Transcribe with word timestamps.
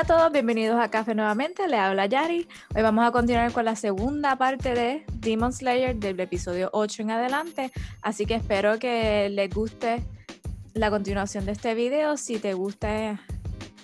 Hola 0.00 0.14
a 0.14 0.18
todos, 0.18 0.32
bienvenidos 0.32 0.80
a 0.80 0.90
Café 0.90 1.14
nuevamente, 1.14 1.68
le 1.68 1.76
habla 1.76 2.06
Yari. 2.06 2.48
Hoy 2.74 2.80
vamos 2.80 3.06
a 3.06 3.10
continuar 3.10 3.52
con 3.52 3.66
la 3.66 3.76
segunda 3.76 4.34
parte 4.36 4.72
de 4.72 5.04
Demon 5.12 5.52
Slayer 5.52 5.94
del 5.94 6.18
episodio 6.20 6.70
8 6.72 7.02
en 7.02 7.10
adelante, 7.10 7.70
así 8.00 8.24
que 8.24 8.36
espero 8.36 8.78
que 8.78 9.28
les 9.28 9.54
guste 9.54 10.02
la 10.72 10.88
continuación 10.88 11.44
de 11.44 11.52
este 11.52 11.74
video. 11.74 12.16
Si 12.16 12.38
te 12.38 12.54
gusta 12.54 13.20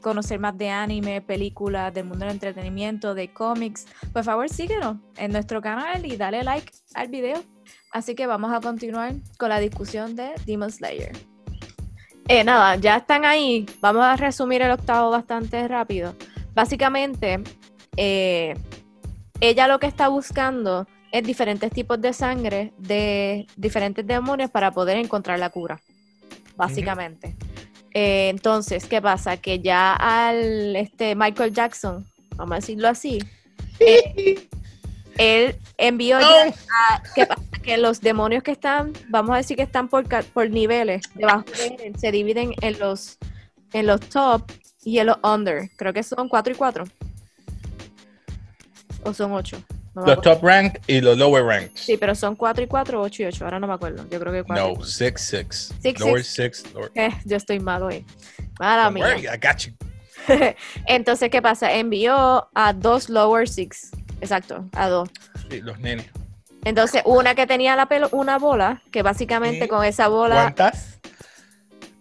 conocer 0.01 0.41
más 0.41 0.57
de 0.57 0.71
anime, 0.71 1.21
películas, 1.21 1.93
del 1.93 2.07
mundo 2.07 2.25
del 2.25 2.33
entretenimiento, 2.33 3.15
de 3.15 3.35
cómics, 3.35 3.85
por 4.15 4.25
favor 4.25 4.49
síguenos 4.49 4.97
en 5.19 5.33
nuestro 5.33 5.61
canal 5.61 6.07
y 6.07 6.17
dale 6.17 6.43
like 6.45 6.73
al 6.95 7.09
video. 7.09 7.43
Así 7.93 8.15
que 8.15 8.27
vamos 8.27 8.55
a 8.55 8.63
continuar 8.63 9.13
con 9.37 9.51
la 9.51 9.59
discusión 9.61 10.17
de 10.17 10.31
Demon 10.47 10.73
Slayer. 10.73 11.36
Eh, 12.29 12.43
nada, 12.43 12.77
ya 12.77 12.97
están 12.97 13.25
ahí. 13.25 13.67
Vamos 13.81 14.03
a 14.03 14.17
resumir 14.17 14.63
el 14.63 14.73
octavo 14.73 15.11
bastante 15.11 15.67
rápido. 15.69 16.15
Básicamente, 16.55 17.41
eh, 17.97 18.55
ella 19.41 19.69
lo 19.69 19.79
que 19.79 19.87
está 19.87 20.09
buscando 20.09 20.87
es 21.13 21.23
diferentes 21.23 21.71
tipos 21.71 22.01
de 22.01 22.13
sangre 22.13 22.73
de 22.79 23.47
diferentes 23.57 24.07
demonios 24.07 24.51
para 24.51 24.73
poder 24.73 24.97
encontrar 24.97 25.39
la 25.39 25.51
cura. 25.51 25.81
Básicamente. 26.57 27.37
Eh, 27.93 28.29
entonces, 28.29 28.87
¿qué 28.87 29.01
pasa? 29.01 29.37
Que 29.37 29.61
ya 29.61 29.95
al 29.95 30.75
este 30.77 31.15
Michael 31.15 31.53
Jackson, 31.53 32.07
vamos 32.35 32.53
a 32.53 32.57
decirlo 32.57 32.89
así, 32.89 33.19
él 35.19 35.57
envió 35.79 36.21
ya 36.21 36.47
a, 36.47 37.03
¿qué 37.15 37.27
pasa? 37.27 37.43
que 37.67 37.77
los 37.77 38.01
demonios 38.01 38.45
que 38.45 38.53
están, 38.53 38.93
vamos 39.09 39.35
a 39.35 39.39
decir 39.39 39.57
que 39.57 39.65
están 39.65 39.89
por, 39.89 40.07
por 40.27 40.51
niveles, 40.51 41.03
debajo 41.15 41.45
de 41.59 41.87
él, 41.87 41.99
se 41.99 42.13
dividen 42.13 42.55
en 42.61 42.79
los, 42.79 43.19
en 43.73 43.87
los 43.87 44.01
top 44.01 44.51
y 44.85 45.01
en 45.01 45.07
los 45.07 45.19
under. 45.25 45.69
Creo 45.77 45.93
que 45.93 46.05
son 46.05 46.29
4 46.29 46.53
y 46.53 46.57
4. 46.57 46.85
O 49.03 49.13
son 49.13 49.33
8. 49.33 49.61
los 49.95 50.21
top 50.21 50.45
rank 50.45 50.79
y 50.87 51.01
los 51.01 51.19
lower 51.19 51.45
rank. 51.45 51.73
Sí, 51.75 51.97
pero 51.97 52.15
son 52.15 52.37
4 52.37 52.63
y 52.63 52.67
4, 52.69 53.03
8 53.03 53.23
y 53.23 53.27
8. 53.27 53.45
Ahora 53.45 53.59
no 53.59 53.67
me 53.67 53.75
acuerdo. 53.75 54.07
Yo 54.09 54.21
creo 54.21 54.33
que 54.33 54.45
4. 54.45 54.75
No, 54.77 54.85
6, 54.85 55.15
6. 55.17 55.99
Lower 55.99 56.25
6. 56.25 56.65
Eh, 56.95 57.11
yo 57.25 57.37
estoy 57.37 57.59
mal 57.59 57.83
hoy. 57.83 58.07
Mala 58.61 58.91
mía. 58.91 59.17
I 59.19 59.39
got 59.39 59.59
you. 59.59 59.73
Entonces, 60.87 61.31
¿qué 61.31 61.43
pasa? 61.43 61.73
Envió 61.73 62.49
a 62.55 62.73
dos 62.73 63.09
lower 63.09 63.49
6. 63.49 63.91
Exacto, 64.21 64.65
a 64.73 64.89
dos. 64.89 65.09
Sí, 65.51 65.61
los 65.61 65.79
nenes. 65.79 66.07
Entonces, 66.65 67.03
una 67.05 67.35
que 67.35 67.47
tenía 67.47 67.77
la 67.77 67.87
pelo, 67.87 68.09
una 68.11 68.39
bola, 68.39 68.83
que 68.91 69.03
básicamente 69.03 69.69
con 69.69 69.85
esa 69.85 70.09
bola. 70.09 70.43
¿Cuántas? 70.43 70.99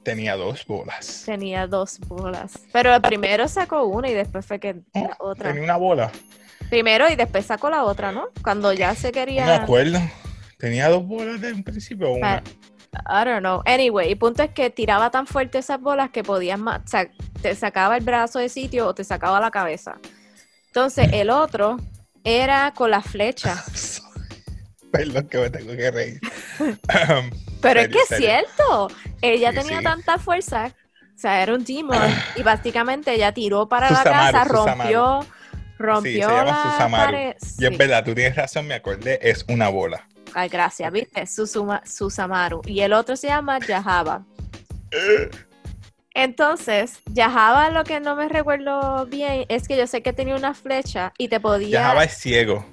Tenía 0.03 0.35
dos 0.35 0.65
bolas. 0.65 1.23
Tenía 1.25 1.67
dos 1.67 1.99
bolas. 1.99 2.59
Pero 2.71 2.99
primero 3.01 3.47
sacó 3.47 3.85
una 3.85 4.09
y 4.09 4.13
después 4.13 4.45
fue 4.45 4.59
que 4.59 4.81
la 4.93 5.17
otra. 5.19 5.49
Tenía 5.49 5.63
una 5.63 5.77
bola. 5.77 6.11
Primero 6.69 7.09
y 7.09 7.15
después 7.15 7.45
sacó 7.45 7.69
la 7.69 7.83
otra, 7.83 8.11
¿no? 8.11 8.29
Cuando 8.43 8.73
ya 8.73 8.95
se 8.95 9.11
quería. 9.11 9.45
No 9.45 9.51
me 9.51 9.63
acuerdo. 9.63 9.99
Tenía 10.57 10.89
dos 10.89 11.05
bolas 11.05 11.41
de 11.41 11.53
un 11.53 11.63
principio 11.63 12.09
o 12.09 12.13
una. 12.15 12.41
I 12.93 13.25
don't 13.25 13.39
know. 13.39 13.61
Anyway, 13.65 14.11
el 14.11 14.17
punto 14.17 14.41
es 14.41 14.51
que 14.51 14.69
tiraba 14.69 15.11
tan 15.11 15.27
fuerte 15.27 15.57
esas 15.57 15.81
bolas 15.81 16.09
que 16.11 16.23
podías 16.23 16.59
o 16.59 16.87
sea, 16.87 17.09
te 17.41 17.53
sacaba 17.55 17.97
el 17.97 18.03
brazo 18.03 18.39
de 18.39 18.49
sitio 18.49 18.87
o 18.87 18.95
te 18.95 19.03
sacaba 19.03 19.39
la 19.39 19.51
cabeza. 19.51 19.97
Entonces, 20.67 21.09
el 21.13 21.29
otro 21.29 21.77
era 22.25 22.73
con 22.75 22.91
la 22.91 23.01
flecha. 23.01 23.63
lo 25.05 25.27
que 25.27 25.37
me 25.37 25.49
tengo 25.49 25.75
que 25.75 25.91
reír. 25.91 26.19
Pero 27.61 27.79
es 27.79 27.87
que 27.87 27.99
es 27.99 28.17
cierto, 28.17 28.89
ella 29.21 29.51
tenía 29.53 29.81
tanta 29.81 30.19
fuerza, 30.19 30.67
o 30.67 31.17
sea, 31.17 31.41
era 31.41 31.53
un 31.53 31.63
demon, 31.63 31.97
y 32.35 32.43
básicamente 32.43 33.13
ella 33.13 33.31
tiró 33.31 33.67
para 33.67 33.89
la 33.89 34.03
casa, 34.03 34.43
rompió, 34.43 35.25
rompió 35.79 36.27
la 36.27 36.87
pared. 36.91 37.35
Y 37.57 37.65
es 37.65 37.77
verdad, 37.77 38.03
tú 38.03 38.13
tienes 38.13 38.35
razón, 38.35 38.67
me 38.67 38.75
acordé, 38.75 39.19
es 39.21 39.45
una 39.47 39.69
bola. 39.69 40.07
Ay, 40.33 40.49
gracias, 40.49 40.91
viste, 40.91 41.25
Susuma, 41.25 41.81
Susamaru. 41.85 42.61
Y 42.65 42.81
el 42.81 42.93
otro 42.93 43.15
se 43.15 43.27
llama 43.27 43.59
Yahaba. 43.59 44.25
Entonces, 46.15 47.01
Yahaba, 47.11 47.69
lo 47.71 47.83
que 47.83 47.99
no 47.99 48.15
me 48.15 48.29
recuerdo 48.29 49.05
bien 49.05 49.45
es 49.49 49.67
que 49.67 49.75
yo 49.75 49.85
sé 49.85 50.01
que 50.01 50.13
tenía 50.13 50.35
una 50.35 50.53
flecha 50.53 51.13
y 51.17 51.27
te 51.27 51.41
podía. 51.41 51.69
Yahaba 51.69 52.05
es 52.05 52.17
ciego. 52.17 52.65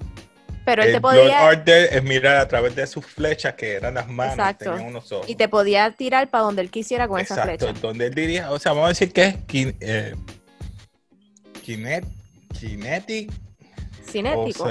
Pero 0.64 0.84
él 0.84 0.92
te 0.92 1.00
podía. 1.00 1.50
es 1.50 2.04
mirar 2.04 2.36
a 2.36 2.46
través 2.46 2.76
de 2.76 2.86
sus 2.86 3.04
flechas, 3.04 3.54
que 3.54 3.72
eran 3.72 3.94
las 3.94 4.06
manos, 4.06 4.34
Exacto. 4.34 4.74
unos 4.74 5.10
ojos. 5.10 5.28
Y 5.28 5.34
te 5.34 5.48
podía 5.48 5.90
tirar 5.90 6.30
para 6.30 6.44
donde 6.44 6.62
él 6.62 6.70
quisiera 6.70 7.08
con 7.08 7.18
esa 7.18 7.34
flecha. 7.42 7.66
Exacto, 7.66 7.88
donde 7.88 8.06
él 8.06 8.14
diría, 8.14 8.48
o 8.52 8.60
sea, 8.60 8.72
vamos 8.72 8.86
a 8.86 8.88
decir 8.90 9.12
que 9.12 9.24
es 9.24 9.36
eh, 9.80 10.14
kinet, 11.62 12.04
kinetic. 12.60 13.32
Cinético. 14.08 14.70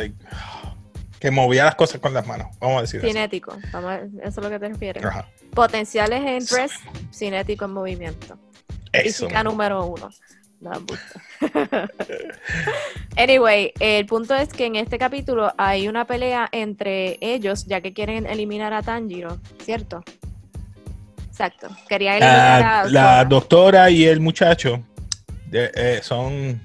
Que 1.21 1.31
movía 1.31 1.63
las 1.65 1.75
cosas 1.75 2.01
con 2.01 2.13
las 2.13 2.25
manos, 2.25 2.47
vamos 2.59 2.79
a 2.79 2.81
decir 2.81 2.99
Cinético, 2.99 3.55
vamos 3.71 3.93
eso 4.23 4.41
es 4.41 4.43
lo 4.43 4.49
que 4.49 4.59
te 4.59 4.69
refieres. 4.69 5.03
Potenciales 5.53 6.21
en 6.25 6.45
press, 6.45 6.71
cinético 7.13 7.65
en 7.65 7.71
movimiento. 7.71 8.39
Eso. 8.91 9.25
Física 9.25 9.43
número 9.43 9.85
uno. 9.85 10.09
anyway, 13.17 13.73
el 13.79 14.05
punto 14.05 14.35
es 14.35 14.49
que 14.49 14.65
en 14.65 14.75
este 14.75 14.99
capítulo 14.99 15.51
hay 15.57 15.87
una 15.87 16.05
pelea 16.05 16.47
entre 16.51 17.17
ellos, 17.19 17.65
ya 17.65 17.81
que 17.81 17.93
quieren 17.93 18.27
eliminar 18.27 18.71
a 18.73 18.83
Tanjiro, 18.83 19.39
¿cierto? 19.63 20.03
Exacto. 21.27 21.67
Quería 21.89 22.17
eliminar 22.17 22.63
a. 22.63 22.85
La 22.85 23.25
doctora 23.25 23.89
y 23.89 24.05
el 24.05 24.19
muchacho 24.19 24.83
eh, 25.51 25.99
son. 26.03 26.61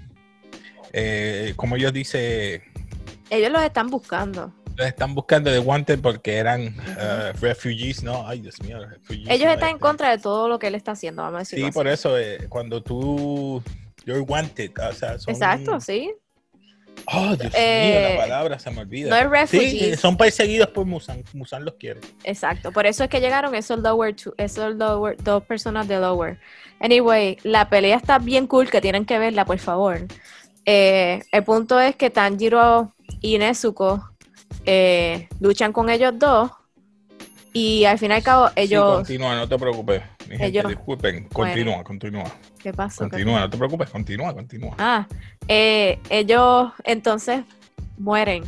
Eh, 0.93 1.55
como 1.57 1.77
ellos 1.77 1.93
dicen. 1.93 2.63
Ellos 3.31 3.51
los 3.51 3.63
están 3.63 3.89
buscando. 3.89 4.53
Los 4.77 4.87
están 4.87 5.15
buscando 5.15 5.51
de 5.51 5.59
Wanted 5.59 6.01
porque 6.01 6.37
eran 6.37 6.69
uh, 6.69 7.37
refugees, 7.41 8.03
¿no? 8.03 8.27
Ay, 8.29 8.41
Dios 8.41 8.61
mío, 8.63 8.79
Ellos 9.09 9.53
están 9.53 9.71
en 9.71 9.79
contra 9.79 10.11
de 10.11 10.19
todo 10.19 10.49
lo 10.49 10.59
que 10.59 10.67
él 10.67 10.75
está 10.75 10.93
haciendo, 10.93 11.23
vamos 11.23 11.37
a 11.37 11.39
decir. 11.41 11.65
Sí, 11.65 11.71
por 11.71 11.89
eso, 11.89 12.19
eh, 12.19 12.47
cuando 12.49 12.83
tú 12.83 13.63
You're 14.07 14.21
wanted. 14.21 14.71
O 14.79 14.93
sea, 14.93 15.19
son... 15.19 15.35
Exacto, 15.35 15.81
sí. 15.81 16.13
Oh, 17.13 17.37
Dios 17.37 17.53
mío, 17.53 17.53
la 17.53 18.15
eh, 18.15 18.17
palabra 18.19 18.59
se 18.59 18.71
me 18.71 18.81
olvida. 18.81 19.11
No 19.11 19.17
es 19.17 19.29
refugees. 19.29 19.91
Sí, 19.91 19.97
son 19.97 20.17
perseguidos 20.17 20.69
por 20.69 20.87
Musan. 20.87 21.23
Musan 21.35 21.65
los 21.65 21.75
quiere. 21.75 22.01
Exacto. 22.25 22.73
Por 22.73 22.87
eso 22.87 23.05
es 23.05 23.11
que 23.11 23.21
llegaron 23.21 23.55
esos 23.55 23.81
lower, 23.81 24.15
two, 24.15 24.33
esos 24.39 24.75
lower, 24.77 25.17
dos 25.23 25.45
personas 25.45 25.87
de 25.89 25.99
lower. 26.01 26.39
Anyway, 26.81 27.39
la 27.43 27.69
pelea 27.69 27.97
está 27.97 28.19
bien 28.19 28.47
cool, 28.47 28.71
que 28.71 28.81
tienen 28.81 29.05
que 29.05 29.19
verla, 29.19 29.45
por 29.45 29.59
favor. 29.59 30.07
Eh, 30.67 31.23
el 31.31 31.45
punto 31.45 31.79
es 31.79 31.95
que 31.95 32.11
Tanjiro 32.11 32.93
y 33.21 33.39
Nezuko 33.39 34.11
eh, 34.67 35.29
luchan 35.41 35.73
con 35.73 35.89
ellos 35.89 36.13
dos. 36.19 36.51
Y 37.53 37.85
al 37.87 37.99
fin 37.99 38.11
y 38.11 38.15
al 38.15 38.23
cabo, 38.23 38.51
ellos. 38.55 39.07
Sí, 39.07 39.15
continúa, 39.15 39.37
no 39.37 39.49
te 39.49 39.57
preocupes. 39.57 40.03
Mi 40.29 40.37
gente, 40.37 40.63
disculpen. 40.69 41.29
Continúa, 41.29 41.83
continúa. 41.85 42.25
¿Qué 42.59 42.73
pasa? 42.73 43.09
Continúa, 43.09 43.41
no 43.41 43.49
te 43.49 43.57
preocupes, 43.57 43.89
continúa, 43.89 44.35
continúa. 44.35 44.75
Ah, 44.77 45.07
eh, 45.49 45.99
ellos 46.11 46.73
entonces 46.85 47.45
mueren. 47.97 48.45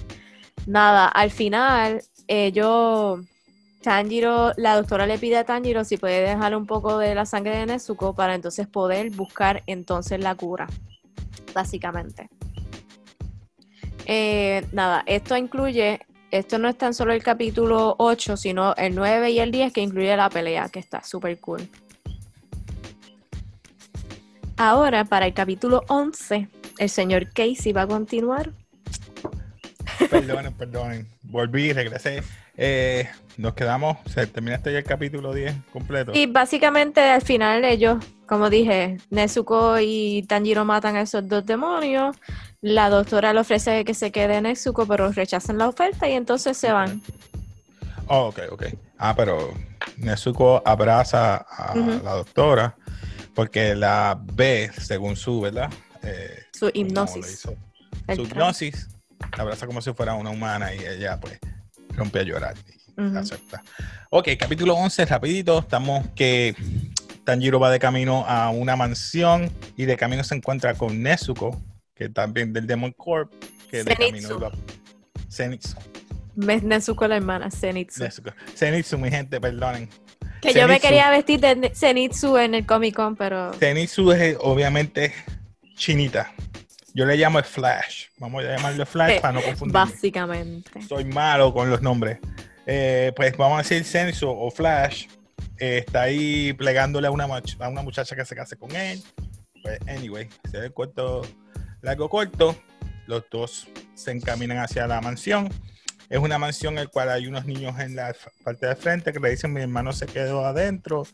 Nada, 0.67 1.07
al 1.07 1.31
final, 1.31 2.03
ellos. 2.27 3.21
Tanjiro, 3.81 4.53
la 4.57 4.75
doctora 4.75 5.07
le 5.07 5.19
pide 5.19 5.39
a 5.39 5.45
Tanjiro 5.45 5.85
si 5.85 5.97
puede 5.97 6.21
dejar 6.21 6.55
un 6.57 6.67
poco 6.67 6.99
de 6.99 7.15
la 7.15 7.25
sangre 7.25 7.57
de 7.57 7.65
Nezuko 7.65 8.13
para 8.13 8.35
entonces 8.35 8.67
poder 8.67 9.11
buscar 9.11 9.63
entonces 9.67 10.21
la 10.21 10.35
cura, 10.35 10.67
básicamente. 11.55 12.29
Eh, 14.07 14.67
nada, 14.73 15.03
esto 15.07 15.37
incluye, 15.37 16.01
esto 16.31 16.59
no 16.59 16.69
es 16.69 16.79
tan 16.79 16.95
solo 16.95 17.13
el 17.13 17.23
capítulo 17.23 17.95
8, 17.99 18.37
sino 18.37 18.75
el 18.77 18.95
9 18.95 19.31
y 19.31 19.39
el 19.41 19.51
10 19.51 19.73
que 19.73 19.83
incluye 19.83 20.17
la 20.17 20.31
pelea, 20.31 20.69
que 20.69 20.79
está 20.79 21.03
súper 21.03 21.39
cool. 21.41 21.69
Ahora, 24.57 25.05
para 25.05 25.27
el 25.27 25.35
capítulo 25.35 25.85
11, 25.89 26.49
el 26.79 26.89
señor 26.89 27.31
Casey 27.33 27.73
va 27.73 27.83
a 27.83 27.87
continuar. 27.87 28.53
Perdonen, 30.11 30.53
perdonen. 30.55 31.09
Volví, 31.23 31.73
regresé. 31.73 32.23
Eh, 32.57 33.09
nos 33.37 33.55
quedamos, 33.55 33.99
se 34.07 34.27
terminaste 34.27 34.73
ya 34.73 34.79
el 34.79 34.85
capítulo 34.85 35.33
10 35.33 35.55
completo. 35.73 36.13
Y 36.15 36.27
básicamente 36.27 37.01
al 37.01 37.23
final 37.23 37.65
ellos, 37.65 38.05
como 38.29 38.51
dije, 38.51 38.99
Nezuko 39.11 39.79
y 39.81 40.23
Tanjiro 40.29 40.65
matan 40.65 40.97
a 40.97 41.01
esos 41.01 41.27
dos 41.27 41.47
demonios. 41.47 42.17
La 42.61 42.91
doctora 42.91 43.33
le 43.33 43.41
ofrece 43.41 43.85
que 43.85 43.95
se 43.95 44.13
quede 44.13 44.41
Nezuko, 44.41 44.87
pero 44.87 45.11
rechazan 45.11 45.59
la 45.59 45.69
oferta 45.69 46.09
y 46.09 46.13
entonces 46.13 46.57
se 46.57 46.71
van. 46.71 47.01
Oh, 48.07 48.27
ok, 48.27 48.41
ok. 48.51 48.65
Ah, 48.99 49.15
pero 49.17 49.55
Nezuko 49.97 50.63
abraza 50.65 51.37
a 51.37 51.75
la 51.75 52.13
doctora 52.15 52.77
porque 53.35 53.75
la 53.75 54.21
ve 54.35 54.71
según 54.79 55.17
su, 55.17 55.41
¿verdad? 55.41 55.71
Eh, 56.03 56.43
su 56.53 56.71
hipnosis. 56.75 57.49
Su 58.15 58.23
hipnosis, 58.23 58.89
la 59.37 59.43
abraza 59.43 59.67
como 59.67 59.81
si 59.81 59.93
fuera 59.93 60.15
una 60.15 60.31
humana 60.31 60.75
y 60.75 60.81
ella 60.81 61.19
pues 61.19 61.39
rompe 61.91 62.21
a 62.21 62.23
llorar 62.25 62.57
y 62.67 63.17
acepta. 63.17 63.63
Ok, 64.11 64.29
capítulo 64.39 64.75
11, 64.75 65.05
rapidito, 65.07 65.61
estamos 65.61 66.07
que 66.15 66.55
Tanjiro 67.29 67.61
va 67.61 67.71
de 67.71 67.79
camino 67.79 68.25
a 68.27 68.49
una 68.49 68.75
mansión 68.75 69.51
y 69.77 69.85
de 69.85 69.99
camino 69.99 70.25
se 70.25 70.35
encuentra 70.35 70.73
con 70.73 71.03
Nezuko, 71.03 71.63
que 71.95 72.09
también 72.09 72.55
del 72.55 72.67
Demon 72.67 72.91
Corp, 72.93 73.31
que 73.71 73.85
de 73.85 73.95
camino 73.95 74.31
iba. 74.31 74.51
Zenitsu. 75.31 75.77
Nezuko 76.37 77.07
la 77.07 77.17
hermana, 77.17 77.51
Zenitsu. 77.51 78.03
Nezuko. 78.03 78.31
Zenitsu, 78.57 78.97
mi 78.97 79.11
gente, 79.11 79.39
perdonen. 79.43 79.91
Que 80.41 80.55
yo 80.55 80.67
me 80.67 80.81
quería 80.81 81.11
vestir 81.11 81.39
de 81.41 81.71
Zenitsu 81.75 82.39
en 82.39 82.55
el 82.55 82.65
Comic 82.65 82.95
Con, 82.95 83.15
pero. 83.15 83.53
Zenitsu 83.53 84.11
es 84.13 84.39
obviamente 84.41 85.13
chinita. 85.77 86.33
Yo 86.95 87.05
le 87.05 87.15
llamo 87.19 87.41
el 87.41 87.45
Flash. 87.45 88.07
Vamos 88.17 88.43
a 88.43 88.57
llamarle 88.57 88.87
Flash 88.87 89.21
para 89.21 89.35
no 89.35 89.43
confundir. 89.43 89.75
Básicamente. 89.75 90.81
Soy 90.81 91.05
malo 91.05 91.53
con 91.53 91.69
los 91.69 91.83
nombres. 91.83 92.21
Eh, 92.65 93.13
pues 93.15 93.37
vamos 93.37 93.57
a 93.57 93.59
decir 93.59 93.85
Zenitsu 93.85 94.31
o 94.31 94.51
Flash 94.51 95.09
eh, 95.59 95.79
está 95.79 96.03
ahí 96.03 96.53
plegándole 96.53 97.09
a 97.09 97.11
una, 97.11 97.25
a 97.25 97.69
una 97.69 97.83
muchacha 97.83 98.15
que 98.15 98.25
se 98.25 98.37
case 98.37 98.57
con 98.57 98.75
él. 98.75 99.03
Pues, 99.63 99.79
anyway, 99.89 100.29
se 100.51 100.59
ve 100.59 100.67
el 100.67 100.73
corto, 100.73 101.23
largo 101.83 102.09
corto. 102.09 102.57
Los 103.07 103.25
dos 103.31 103.69
se 103.95 104.13
encaminan 104.13 104.59
hacia 104.59 104.87
la 104.87 105.01
mansión. 105.01 105.49
Es 106.09 106.19
una 106.19 106.39
mansión 106.39 106.79
en 106.79 106.85
la 106.85 106.91
cual 106.91 107.11
hay 107.11 107.27
unos 107.27 107.45
niños 107.45 107.79
en 107.81 107.97
la 107.97 108.15
parte 108.45 108.67
de 108.67 108.77
frente 108.77 109.13
que 109.13 109.21
le 109.21 109.31
dicen 109.31 109.53
mi 109.53 109.61
hermano 109.61 109.93
se 109.93 110.07
quedó 110.07 110.47
adentro 110.47 111.07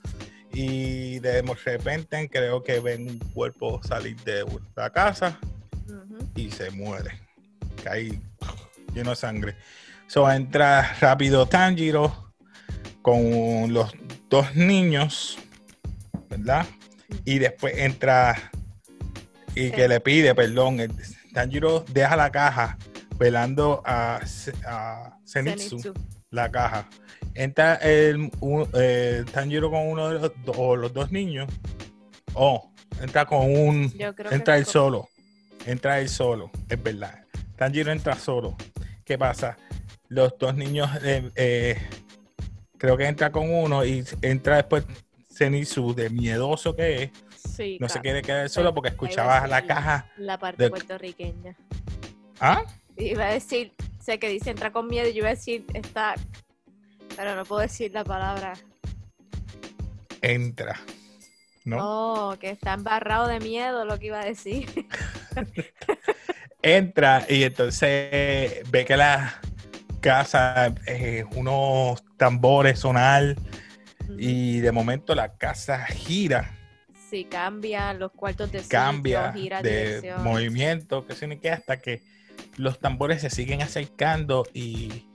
y 0.53 1.19
de 1.19 1.43
repente 1.43 2.29
creo 2.31 2.62
que 2.62 2.79
ven 2.79 3.09
un 3.09 3.19
cuerpo 3.19 3.81
salir 3.82 4.17
de 4.23 4.44
la 4.76 4.91
casa 4.91 5.38
y 6.37 6.50
se 6.50 6.71
muere. 6.71 7.21
Cae 7.82 8.21
lleno 8.94 9.11
de 9.11 9.17
sangre. 9.17 9.56
So 10.06 10.31
entra 10.31 10.94
rápido 11.00 11.47
Tanjiro 11.47 12.34
con 13.05 13.75
los 13.75 13.95
dos 14.31 14.55
niños, 14.55 15.39
¿verdad? 16.31 16.67
Y 17.27 17.39
después 17.39 17.77
entra 17.77 18.51
y 19.55 19.71
que 19.73 19.87
le 19.89 20.01
pide, 20.01 20.35
perdón, 20.35 20.79
Tanjiro 21.35 21.85
deja 21.93 22.17
la 22.17 22.33
caja 22.33 22.79
velando 23.19 23.83
a, 23.85 24.23
a 24.67 25.19
Zenitsu, 25.29 25.93
la 26.31 26.51
caja. 26.51 26.89
Entra 27.35 27.75
el, 27.75 28.31
eh, 28.73 29.23
Tanjiro 29.31 29.71
con 29.71 29.87
uno 29.87 30.09
de 30.09 30.21
los, 30.21 30.33
o 30.57 30.75
los 30.75 30.95
dos 30.95 31.12
niños. 31.12 31.47
Oh, 32.33 32.73
entra 33.03 33.27
con 33.27 33.55
un. 33.55 33.93
entra 34.31 34.57
él 34.57 34.65
solo. 34.65 35.11
Entra 35.67 36.00
él 36.00 36.09
solo, 36.09 36.50
es 36.71 36.83
verdad. 36.83 37.23
Tanjiro 37.57 37.93
entra 37.93 38.17
solo. 38.17 38.57
¿Qué 39.05 39.19
pasa? 39.19 39.59
Los 40.09 40.39
dos 40.39 40.55
niños 40.55 40.89
eh, 41.03 41.31
eh 41.37 41.77
creo 42.85 42.99
que 42.99 43.07
entra 43.07 43.33
con 43.33 43.51
uno 43.51 43.83
y 43.83 44.05
entra 44.21 44.57
después 44.57 44.85
Zenitsu 45.33 45.95
de 45.95 46.11
miedoso 46.11 46.77
que 46.77 47.05
es. 47.05 47.81
no 47.81 47.89
se 47.89 47.99
quiere 48.01 48.21
quedar 48.21 48.51
solo 48.51 48.75
porque 48.75 48.91
escuchaba 48.91 49.47
la 49.47 49.67
caja. 49.67 50.11
La 50.19 50.39
parte 50.39 50.69
puertorriqueña. 50.69 51.57
¿Ah? 52.41 52.63
Iba 52.99 53.29
a 53.29 53.33
decir, 53.33 53.73
sé 54.01 54.19
que 54.19 54.29
dice 54.29 54.51
entra 54.51 54.71
con 54.71 54.87
miedo 54.87 55.09
y 55.09 55.15
yo 55.15 55.21
iba 55.21 55.29
a 55.29 55.35
decir 55.35 55.65
está, 55.73 56.15
pero 57.17 57.35
no 57.35 57.47
puedo 57.47 57.63
decir 57.63 57.91
la 57.95 58.05
palabra. 58.05 58.53
Entra. 60.21 60.79
¿No? 61.65 61.79
Oh, 61.81 62.37
que 62.39 62.51
está 62.51 62.75
embarrado 62.75 63.29
de 63.29 63.41
miedo, 63.41 63.87
lo 63.87 63.99
que 63.99 64.09
iba 64.09 64.21
a 64.21 64.27
decir. 64.27 64.87
entra 66.61 67.25
y 67.31 67.45
entonces 67.45 68.71
ve 68.71 68.85
que 68.87 68.97
la 68.99 69.41
casa, 70.05 70.75
eh, 70.87 71.25
unos 71.35 72.05
tambores 72.19 72.81
sonar 72.81 73.37
y 74.19 74.61
de 74.61 74.71
momento 74.71 75.15
la 75.15 75.35
casa 75.39 75.87
gira. 75.87 76.51
Sí, 77.09 77.25
cambia 77.25 77.95
los 77.95 78.12
cuartos 78.12 78.53
de 78.53 78.61
cambia 78.69 79.33
de 79.62 80.15
movimiento, 80.19 81.06
que 81.06 81.39
que 81.39 81.51
hasta 81.51 81.79
que 81.79 82.03
los 82.59 82.81
tambores 82.81 83.23
se 83.23 83.31
siguen 83.31 83.62
acercando 83.62 84.47
y 84.53 85.06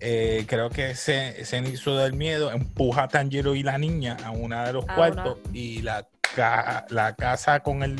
eh, 0.00 0.44
creo 0.48 0.70
que 0.70 0.90
ese, 0.90 1.40
ese 1.40 1.58
inicio 1.58 1.96
del 1.96 2.14
miedo 2.14 2.50
empuja 2.50 3.04
a 3.04 3.08
Tanjiro 3.08 3.54
y 3.54 3.62
la 3.62 3.78
niña 3.78 4.16
a 4.24 4.32
una 4.32 4.66
de 4.66 4.72
los 4.72 4.86
cuartos 4.86 5.38
y 5.52 5.82
la, 5.82 6.08
la 6.90 7.14
casa 7.14 7.60
con 7.60 7.84
el, 7.84 7.96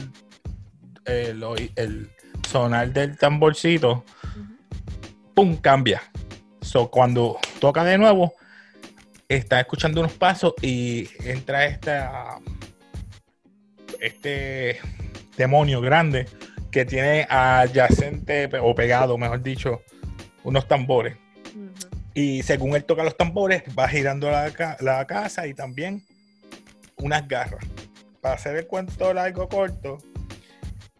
el, 1.04 1.70
el 1.76 2.10
sonar 2.48 2.92
del 2.92 3.16
tamborcito, 3.16 4.04
¡pum! 5.36 5.56
cambia. 5.58 6.02
So, 6.62 6.90
cuando 6.90 7.38
toca 7.60 7.84
de 7.84 7.98
nuevo, 7.98 8.32
está 9.28 9.60
escuchando 9.60 10.00
unos 10.00 10.14
pasos 10.14 10.54
y 10.62 11.08
entra 11.24 11.66
esta, 11.66 12.38
este 14.00 14.80
demonio 15.36 15.82
grande 15.82 16.26
que 16.72 16.86
tiene 16.86 17.26
adyacente 17.28 18.48
o 18.60 18.74
pegado, 18.74 19.18
mejor 19.18 19.42
dicho, 19.42 19.82
unos 20.42 20.66
tambores. 20.66 21.16
Y 22.14 22.42
según 22.42 22.74
él 22.74 22.84
toca 22.84 23.04
los 23.04 23.16
tambores, 23.16 23.62
va 23.78 23.88
girando 23.88 24.30
la, 24.30 25.04
casa 25.06 25.46
y 25.46 25.52
también 25.52 26.02
unas 26.96 27.28
garras. 27.28 27.64
Para 28.22 28.36
hacer 28.36 28.56
el 28.56 28.66
cuento 28.66 29.12
largo 29.12 29.48
corto, 29.50 29.98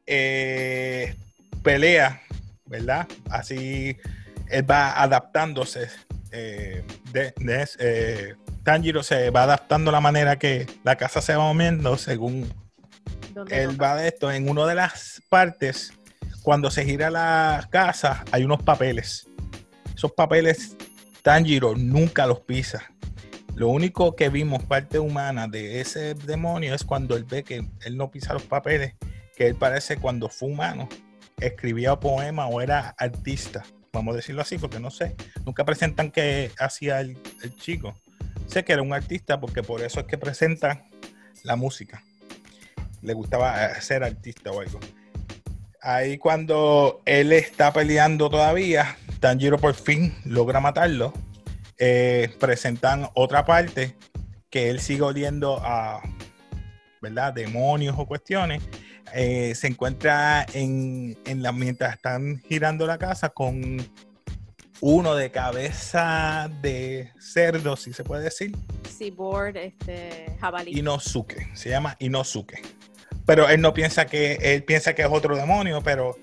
eh, 0.07 1.17
pelea, 1.63 2.21
¿verdad? 2.67 3.09
Así 3.31 3.97
él 4.49 4.71
va 4.71 5.01
adaptándose. 5.01 5.89
Eh, 6.33 6.85
de, 7.13 7.33
eh, 7.79 8.35
Tanjiro 8.63 9.03
se 9.03 9.31
va 9.31 9.45
adaptando 9.45 9.91
la 9.93 10.01
manera 10.01 10.39
que 10.39 10.67
la 10.83 10.97
casa 10.97 11.21
se 11.21 11.35
va 11.35 11.53
moviendo 11.53 11.97
según 11.97 12.53
él 13.51 13.81
va 13.81 13.97
de 13.97 14.09
esto. 14.09 14.31
En 14.31 14.49
una 14.49 14.67
de 14.67 14.75
las 14.75 15.23
partes, 15.29 15.93
cuando 16.43 16.71
se 16.71 16.85
gira 16.85 17.11
la 17.11 17.69
casa, 17.71 18.25
hay 18.33 18.45
unos 18.45 18.63
papeles. 18.63 19.27
Esos 19.95 20.13
papeles, 20.13 20.77
Tanjiro 21.23 21.75
nunca 21.77 22.27
los 22.27 22.41
pisa. 22.41 22.83
Lo 23.55 23.69
único 23.69 24.15
que 24.15 24.29
vimos 24.29 24.63
parte 24.65 24.99
humana 24.99 25.49
de 25.49 25.81
ese 25.81 26.15
demonio 26.15 26.75
es 26.75 26.85
cuando 26.85 27.17
él 27.17 27.25
ve 27.25 27.43
que 27.43 27.67
él 27.85 27.97
no 27.97 28.11
pisa 28.11 28.35
los 28.35 28.43
papeles, 28.43 28.95
que 29.35 29.47
él 29.47 29.55
parece 29.55 29.97
cuando 29.97 30.29
fue 30.29 30.49
humano, 30.51 30.89
escribía 31.39 31.99
poema 31.99 32.49
o 32.49 32.61
era 32.61 32.95
artista 32.99 33.63
vamos 33.97 34.13
a 34.13 34.17
decirlo 34.17 34.43
así, 34.43 34.59
porque 34.59 34.79
no 34.79 34.91
sé, 34.91 35.17
nunca 35.45 35.65
presentan 35.65 36.11
que 36.11 36.53
hacía 36.59 37.01
el, 37.01 37.17
chico. 37.57 37.95
Sé 38.47 38.65
que 38.65 38.73
era 38.73 38.83
un 38.83 38.93
artista 38.93 39.41
porque 39.41 39.63
por 39.63 39.83
eso 39.83 40.01
es 40.01 40.07
que 40.07 40.19
presenta 40.19 40.85
la 41.43 41.57
música. 41.57 42.03
Le 43.03 43.15
gustaba 43.15 43.67
eh, 43.67 43.81
ser 43.81 44.05
artista 44.05 44.51
o 44.53 44.61
algo. 44.61 44.79
Ahí 45.81 46.19
cuando 46.19 47.01
él 47.05 47.33
está 47.33 47.73
peleando 47.73 48.29
todavía, 48.31 48.97
Tanjiro 49.21 49.59
por 49.59 49.75
fin 49.75 50.15
logra 50.25 50.61
matarlo. 50.61 51.13
Eh, 51.79 52.35
presentan 52.39 53.09
otra 53.15 53.45
parte 53.45 53.97
que 54.51 54.71
él 54.71 54.81
sigue 54.81 55.03
oliendo 55.03 55.61
a, 55.63 56.03
¿verdad? 57.03 57.33
Demonios 57.33 57.97
o 57.99 58.07
cuestiones 58.07 58.63
eh, 59.15 59.55
se 59.55 59.69
encuentra 59.69 60.47
en, 60.53 61.17
la, 61.37 61.53
mientras 61.53 61.95
están 61.95 62.43
girando 62.49 62.87
la 62.87 62.99
casa 62.99 63.31
con 63.31 63.79
uno 64.81 65.15
de 65.15 65.31
cabeza 65.31 66.51
de 66.61 67.11
cerdo, 67.19 67.77
si 67.77 67.93
se 67.93 68.05
puede 68.05 68.25
decir. 68.25 68.57
Seaboard, 68.89 69.57
este, 69.57 70.37
jabalí. 70.41 70.79
Inosuke, 70.79 71.49
se 71.55 71.71
llama 71.71 71.97
Inosuke. 71.99 72.61
Pero 73.25 73.49
él 73.49 73.61
no 73.61 73.75
piensa 73.75 74.07
que, 74.07 74.35
él 74.41 74.65
piensa 74.65 74.95
que 74.95 75.03
es 75.03 75.09
otro 75.11 75.37
demonio, 75.37 75.83
pero 75.83 76.17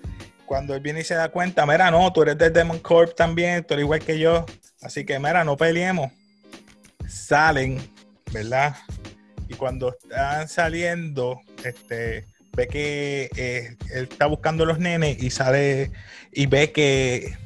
cuando 0.45 0.75
él 0.75 0.81
viene 0.81 1.01
y 1.01 1.03
se 1.03 1.15
da 1.15 1.29
cuenta, 1.29 1.65
mira, 1.65 1.89
no, 1.91 2.11
tú 2.13 2.21
eres 2.21 2.37
del 2.37 2.53
Demon 2.53 2.79
Corp 2.79 3.15
también, 3.15 3.63
tú 3.63 3.73
eres 3.73 3.83
igual 3.83 3.99
que 3.99 4.19
yo, 4.19 4.45
así 4.81 5.05
que 5.05 5.19
mira, 5.19 5.43
no 5.43 5.57
peleemos. 5.57 6.11
Salen, 7.07 7.79
¿verdad? 8.31 8.75
Y 9.49 9.55
cuando 9.55 9.89
están 9.89 10.47
saliendo, 10.47 11.41
este, 11.63 12.27
ve 12.55 12.67
que 12.67 13.29
eh, 13.35 13.75
él 13.93 14.07
está 14.09 14.27
buscando 14.27 14.63
a 14.63 14.67
los 14.67 14.79
nenes 14.79 15.21
y 15.21 15.29
sale 15.29 15.91
y 16.31 16.45
ve 16.45 16.71
que 16.71 17.37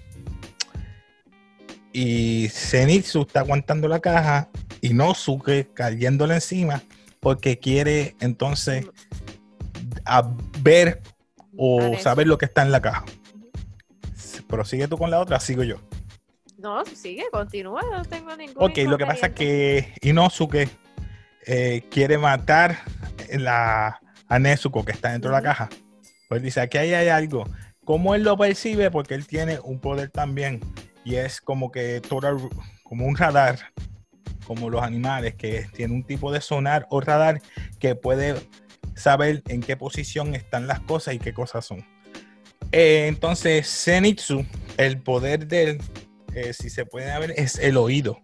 y 1.93 2.49
Zenitsu 2.49 3.21
está 3.21 3.39
aguantando 3.39 3.87
la 3.87 3.99
caja 3.99 4.49
y 4.81 4.93
Nosuke 4.93 5.69
cayéndole 5.73 6.35
encima 6.35 6.83
porque 7.19 7.57
quiere 7.57 8.15
entonces 8.19 8.85
ver 10.61 11.01
o 11.57 11.97
saber 11.97 12.27
lo 12.27 12.37
que 12.37 12.45
está 12.45 12.61
en 12.61 12.71
la 12.71 12.81
caja. 12.81 13.03
Prosigue 14.47 14.87
tú 14.87 14.97
con 14.97 15.09
la 15.09 15.19
otra, 15.19 15.39
sigo 15.39 15.63
yo. 15.63 15.77
No, 16.57 16.85
sigue, 16.85 17.25
continúa, 17.31 17.81
no 17.91 18.03
tengo 18.05 18.35
ningún. 18.35 18.63
Ok, 18.63 18.77
lo 18.85 18.97
que 18.97 19.05
pasa 19.05 19.27
es 19.27 19.33
que 19.33 19.93
Inosuke 20.01 20.69
eh, 21.45 21.83
quiere 21.89 22.17
matar 22.17 22.79
la, 23.29 23.99
a 24.27 24.39
Nezuko 24.39 24.83
que 24.85 24.91
está 24.91 25.11
dentro 25.11 25.31
de 25.31 25.37
la 25.37 25.43
caja. 25.43 25.69
Pues 26.29 26.41
dice, 26.41 26.61
aquí 26.61 26.77
hay 26.77 27.07
algo. 27.09 27.45
¿Cómo 27.85 28.15
él 28.15 28.23
lo 28.23 28.37
percibe? 28.37 28.91
Porque 28.91 29.13
él 29.13 29.25
tiene 29.27 29.59
un 29.59 29.79
poder 29.79 30.09
también. 30.09 30.59
Y 31.05 31.15
es 31.15 31.39
como 31.39 31.71
que 31.71 32.01
todo, 32.01 32.49
como 32.83 33.05
un 33.05 33.15
radar. 33.15 33.59
como 34.45 34.69
los 34.69 34.81
animales, 34.81 35.35
que 35.35 35.67
tiene 35.73 35.93
un 35.93 36.03
tipo 36.03 36.31
de 36.31 36.39
sonar 36.39 36.87
o 36.89 37.01
radar 37.01 37.41
que 37.79 37.95
puede 37.95 38.35
saber 38.95 39.43
en 39.47 39.61
qué 39.61 39.75
posición 39.75 40.35
están 40.35 40.67
las 40.67 40.79
cosas 40.81 41.13
y 41.13 41.19
qué 41.19 41.33
cosas 41.33 41.65
son. 41.65 41.85
Eh, 42.71 43.07
entonces, 43.07 43.67
Zenitsu, 43.67 44.45
el 44.77 45.01
poder 45.01 45.47
de 45.47 45.63
él, 45.63 45.77
eh, 46.33 46.53
si 46.53 46.69
se 46.69 46.85
puede 46.85 47.17
ver, 47.19 47.33
es 47.37 47.57
el 47.59 47.77
oído. 47.77 48.21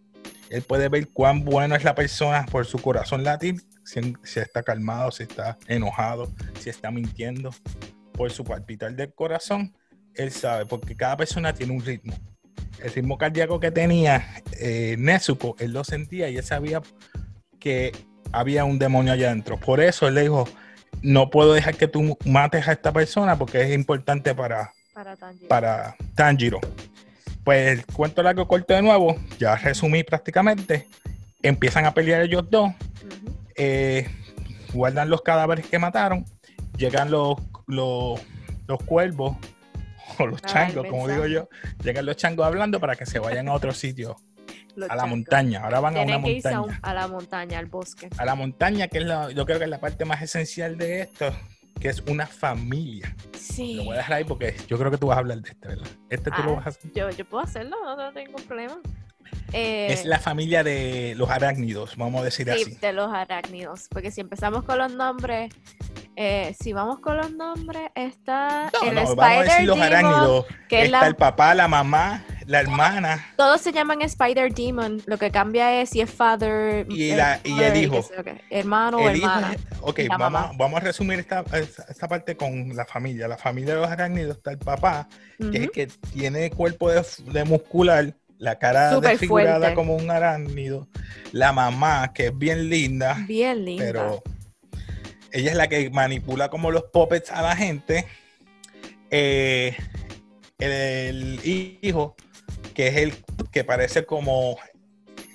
Él 0.50 0.62
puede 0.62 0.90
ver 0.90 1.10
cuán 1.10 1.44
bueno 1.46 1.76
es 1.76 1.84
la 1.84 1.96
persona 1.96 2.46
por 2.46 2.66
su 2.66 2.80
corazón 2.80 3.24
latir, 3.24 3.56
si, 3.84 4.16
si 4.24 4.40
está 4.40 4.64
calmado, 4.64 5.12
si 5.12 5.24
está 5.24 5.58
enojado, 5.68 6.32
si 6.60 6.70
está 6.70 6.92
mintiendo, 6.92 7.52
por 8.14 8.32
su 8.32 8.44
palpitar 8.44 8.94
del 8.96 9.14
corazón. 9.14 9.76
Él 10.14 10.32
sabe, 10.32 10.66
porque 10.66 10.96
cada 10.96 11.18
persona 11.18 11.54
tiene 11.54 11.74
un 11.74 11.84
ritmo 11.84 12.14
el 12.84 12.92
ritmo 12.92 13.18
cardíaco 13.18 13.60
que 13.60 13.72
tenía 13.72 14.26
eh, 14.60 14.96
Nezuko, 15.00 15.56
él 15.60 15.72
lo 15.72 15.84
sentía 15.84 16.30
y 16.30 16.38
él 16.38 16.44
sabía 16.44 16.82
que 17.60 17.94
había 18.32 18.66
un 18.66 18.78
demonio 18.78 19.14
allá 19.14 19.28
adentro. 19.28 19.58
Por 19.58 19.80
eso 19.80 20.08
él 20.08 20.16
le 20.16 20.24
dijo, 20.24 20.48
no 21.02 21.30
puedo 21.30 21.54
dejar 21.54 21.76
que 21.76 21.88
tú 21.88 22.18
mates 22.26 22.68
a 22.68 22.74
esta 22.74 22.92
persona 22.92 23.38
porque 23.38 23.62
es 23.62 23.74
importante 23.74 24.36
para, 24.36 24.74
para 25.48 25.96
Tanjiro. 26.16 26.60
Pues 27.44 27.80
el 27.80 27.86
cuento 27.86 28.24
largo 28.24 28.48
corto 28.48 28.74
de 28.74 28.82
nuevo, 28.82 29.16
ya 29.38 29.56
resumí 29.56 30.04
prácticamente. 30.04 30.88
Empiezan 31.42 31.86
a 31.86 31.94
pelear 31.94 32.22
ellos 32.22 32.44
dos. 32.50 32.72
Eh, 33.56 34.08
guardan 34.74 35.10
los 35.10 35.22
cadáveres 35.22 35.68
que 35.68 35.80
mataron. 35.80 36.26
Llegan 36.78 37.12
los, 37.12 37.36
los, 37.68 38.20
los 38.68 38.84
cuervos 38.84 39.38
o 40.20 40.28
los 40.28 40.42
changos, 40.42 40.88
como 40.88 41.08
digo 41.08 41.26
yo, 41.28 41.50
llegan 41.84 42.06
los 42.06 42.16
changos 42.18 42.46
hablando 42.46 42.80
para 42.80 42.96
que 42.96 43.06
se 43.06 43.20
vayan 43.20 43.48
a 43.48 43.54
otro 43.54 43.72
sitio, 43.74 44.16
a 44.90 44.96
la 44.96 45.06
montaña. 45.06 45.64
Ahora 45.64 45.80
van 45.80 45.98
a 45.98 46.02
una 46.02 46.18
montaña. 46.18 46.80
A, 46.82 46.94
la 46.94 47.08
montaña, 47.08 47.60
al 47.60 47.68
bosque. 47.68 48.10
A 48.18 48.26
la 48.26 48.36
montaña, 48.36 48.88
que 48.88 49.00
es 49.00 49.06
la, 49.06 49.32
yo 49.32 49.46
creo 49.46 49.60
que 49.60 49.66
es 49.66 49.70
la 49.70 49.80
parte 49.80 50.06
más 50.06 50.22
esencial 50.22 50.78
de 50.78 51.02
esto, 51.02 51.32
que 51.80 51.90
es 51.90 52.02
una 52.02 52.26
familia. 52.26 53.16
Sí. 53.38 53.76
Lo 53.76 53.86
voy 53.86 53.94
a 53.96 53.98
dejar 53.98 54.14
ahí 54.14 54.24
porque 54.24 54.56
yo 54.68 54.78
creo 54.78 54.92
que 54.92 54.98
tú 54.98 55.08
vas 55.08 55.18
a 55.18 55.20
hablar 55.20 55.42
de 55.42 55.50
este, 55.50 55.68
¿verdad? 55.68 55.88
Este 56.10 56.32
tú 56.32 56.44
lo 56.44 56.52
Ah, 56.52 56.56
vas 56.56 56.66
a 56.66 56.70
hacer. 56.70 56.92
Yo, 56.94 57.10
yo 57.12 57.26
puedo 57.26 57.44
hacerlo, 57.44 57.76
no 57.96 58.14
tengo 58.14 58.38
problema. 58.48 58.80
Eh, 59.52 59.88
Es 59.94 60.06
la 60.06 60.20
familia 60.20 60.64
de 60.64 61.14
los 61.18 61.30
arácnidos, 61.30 61.96
vamos 61.98 62.22
a 62.22 62.26
decir 62.26 62.48
sí, 62.56 62.62
así. 62.62 62.76
de 62.82 62.94
los 62.94 63.12
arácnidos. 63.14 63.88
Porque 63.90 64.12
si 64.12 64.22
empezamos 64.22 64.64
con 64.64 64.78
los 64.80 64.92
nombres, 64.94 65.54
eh, 66.16 66.56
si 66.60 66.74
vamos 66.74 67.00
con 67.00 67.18
los 67.18 67.32
nombres, 67.32 67.90
está 67.96 68.70
No, 68.74 68.90
el 68.90 68.96
no, 68.96 69.02
Spider 69.02 69.16
vamos 69.18 69.38
a 69.40 69.44
decir 69.44 69.66
los 69.68 69.76
Demon, 69.78 69.94
arácnidos. 69.94 70.46
que 70.70 70.80
es 70.80 70.86
Está 70.86 71.02
la- 71.02 71.08
el 71.08 71.16
papá, 71.16 71.54
la 71.56 71.68
mamá, 71.68 72.24
la 72.46 72.60
hermana. 72.60 73.26
Todos 73.38 73.62
se 73.62 73.72
llaman 73.72 74.02
Spider 74.02 74.54
Demon. 74.54 75.02
Lo 75.06 75.18
que 75.18 75.32
cambia 75.32 75.82
es 75.82 75.90
si 75.92 76.02
es 76.02 76.10
father 76.12 76.86
Y 76.90 77.12
eh, 77.12 77.16
la- 77.16 77.40
y 77.44 77.50
el 77.52 77.56
mother, 77.56 77.78
hijo. 77.78 78.02
sé 78.04 78.42
hermano 78.50 79.08
El 79.08 79.18
hijo 79.18 79.28
hermana. 79.28 79.54
es- 79.54 79.62
ok, 79.82 80.00
la 80.00 80.18
vamos, 80.18 80.32
mamá. 80.32 80.52
vamos 80.58 80.82
a 80.82 80.84
resumir 80.84 81.20
esta, 81.20 81.44
esta 81.90 82.08
parte 82.08 82.36
con 82.36 82.76
la 82.76 82.86
familia. 82.86 83.28
La 83.28 83.38
familia 83.38 83.76
de 83.76 83.82
los 83.82 83.90
arácnidos 83.90 84.38
está 84.38 84.52
el 84.52 84.58
papá, 84.58 85.08
que 85.40 85.58
es 85.58 85.64
el 85.64 85.72
que 85.72 85.88
tiene 86.14 86.50
cuerpo 86.52 86.90
de, 86.92 87.04
de 87.32 87.44
muscular, 87.46 88.14
la 88.44 88.60
cara 88.60 89.00
desfigurada 89.00 89.58
fuerte. 89.60 89.76
como 89.76 89.96
un 89.96 90.12
arácnido. 90.12 90.88
La 91.32 91.54
mamá, 91.54 92.12
que 92.14 92.28
es 92.28 92.38
bien 92.38 92.70
linda, 92.70 93.16
Bien 93.26 93.64
linda. 93.64 93.84
pero 93.86 94.24
ella 95.32 95.52
es 95.52 95.58
la 95.58 95.68
que 95.68 95.90
manipula 95.90 96.50
como 96.50 96.70
los 96.70 96.84
puppets 96.92 97.32
a 97.32 97.42
la 97.42 97.56
gente. 97.56 98.06
Eh, 99.10 99.76
el 100.60 101.40
hijo, 101.46 102.16
que 102.74 102.88
es 102.88 102.98
el 102.98 103.14
que 103.52 103.64
parece 103.64 104.06
como, 104.06 104.58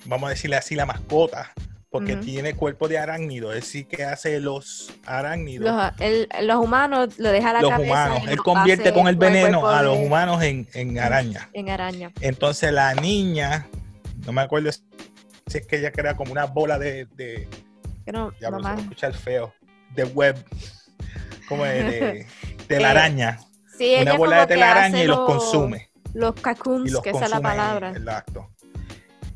vamos 0.05 0.27
a 0.27 0.29
decirle 0.31 0.57
así, 0.57 0.75
la 0.75 0.85
mascota, 0.85 1.51
porque 1.89 2.15
tiene 2.15 2.55
cuerpo 2.55 2.87
de 2.87 2.99
arácnido. 2.99 3.51
Él 3.51 3.63
sí 3.63 3.83
que 3.83 4.03
hace 4.03 4.39
los 4.39 4.93
arácnidos. 5.05 5.65
los, 5.73 6.01
el- 6.01 6.29
los 6.43 6.57
humanos 6.63 7.17
lo 7.17 7.31
deja 7.31 7.49
a 7.49 7.53
la 7.53 7.61
los 7.61 7.71
cabeza 7.71 7.91
humanos. 7.91 8.21
Él 8.27 8.37
convierte 8.37 8.93
con 8.93 9.07
el 9.07 9.15
veneno 9.15 9.67
a 9.67 9.81
los 9.81 9.97
de- 9.97 10.05
humanos 10.05 10.43
en, 10.43 10.67
en 10.73 10.99
araña. 10.99 11.49
En 11.53 11.69
araña. 11.69 12.11
Entonces 12.21 12.71
la 12.71 12.93
niña, 12.93 13.67
no 14.25 14.31
me 14.31 14.41
acuerdo 14.41 14.71
si 14.71 14.81
es 15.57 15.65
que 15.65 15.77
ella 15.77 15.91
crea 15.91 16.15
como 16.15 16.31
una 16.31 16.45
bola 16.45 16.77
de, 16.77 17.05
de 17.15 17.47
no, 18.05 18.31
ya 18.39 18.51
no 18.51 18.59
escuchar 18.75 19.13
feo, 19.13 19.53
de 19.95 20.03
web, 20.03 20.35
como 21.47 21.63
de, 21.63 21.83
de, 21.83 22.27
de 22.67 22.79
la 22.79 22.87
Eh, 22.89 22.91
araña, 22.91 23.39
Sí, 23.77 23.95
una 24.01 24.13
bola 24.13 24.41
de 24.41 24.47
telaraña 24.47 25.03
y 25.03 25.07
los 25.07 25.17
los- 25.17 25.25
consume. 25.25 25.89
Los 26.13 26.35
los 26.35 27.01
que 27.03 27.09
esa 27.11 27.25
es 27.25 27.31
la 27.31 27.39
palabra. 27.39 27.89
en 27.89 27.95
el 27.97 28.09
acto. 28.09 28.49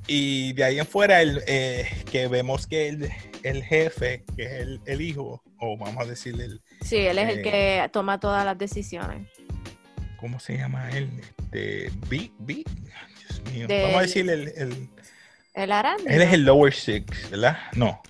Y 0.07 0.53
de 0.53 0.63
ahí 0.65 0.79
en 0.79 0.85
fuera, 0.85 1.21
el, 1.21 1.41
eh, 1.47 1.87
que 2.11 2.27
vemos 2.27 2.67
que 2.67 2.89
el, 2.89 3.09
el 3.43 3.63
jefe, 3.63 4.23
que 4.35 4.43
es 4.43 4.51
el, 4.61 4.81
el 4.85 5.01
hijo, 5.01 5.41
o 5.59 5.77
vamos 5.77 6.03
a 6.05 6.09
decirle, 6.09 6.45
el, 6.45 6.61
Sí, 6.83 6.97
él 6.97 7.17
es 7.19 7.29
el 7.29 7.39
eh, 7.39 7.41
que 7.41 7.89
toma 7.91 8.19
todas 8.19 8.43
las 8.45 8.57
decisiones. 8.57 9.27
¿cómo 10.17 10.39
se 10.39 10.57
llama 10.57 10.89
él? 10.91 11.09
Este, 11.37 11.91
Big, 12.09 12.31
Big, 12.39 12.65
Dios 13.19 13.41
mío. 13.51 13.67
Del- 13.67 13.81
Vamos 13.83 13.97
a 13.97 14.01
decirle, 14.03 14.33
el, 14.33 14.41
el- 14.55 14.89
El 15.53 15.71
él 16.07 16.21
es 16.21 16.33
el 16.33 16.45
lower 16.45 16.73
six, 16.73 17.29
¿verdad? 17.29 17.57
No. 17.75 18.01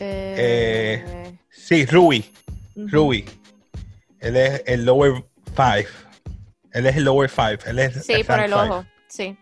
Eh, 0.00 1.36
Sí, 1.50 1.84
Rui. 1.86 2.24
Rui. 2.74 3.24
Él 4.18 4.36
es 4.36 4.62
el 4.66 4.84
lower 4.84 5.24
five. 5.54 5.86
Él 6.72 6.86
es 6.86 6.96
el 6.96 7.04
lower 7.04 7.28
five. 7.28 7.58
Él 7.66 7.78
es 7.78 8.04
Sí, 8.04 8.24
por 8.24 8.40
el 8.40 8.50
five. 8.52 8.54
ojo. 8.62 8.86
Sí. 9.08 9.36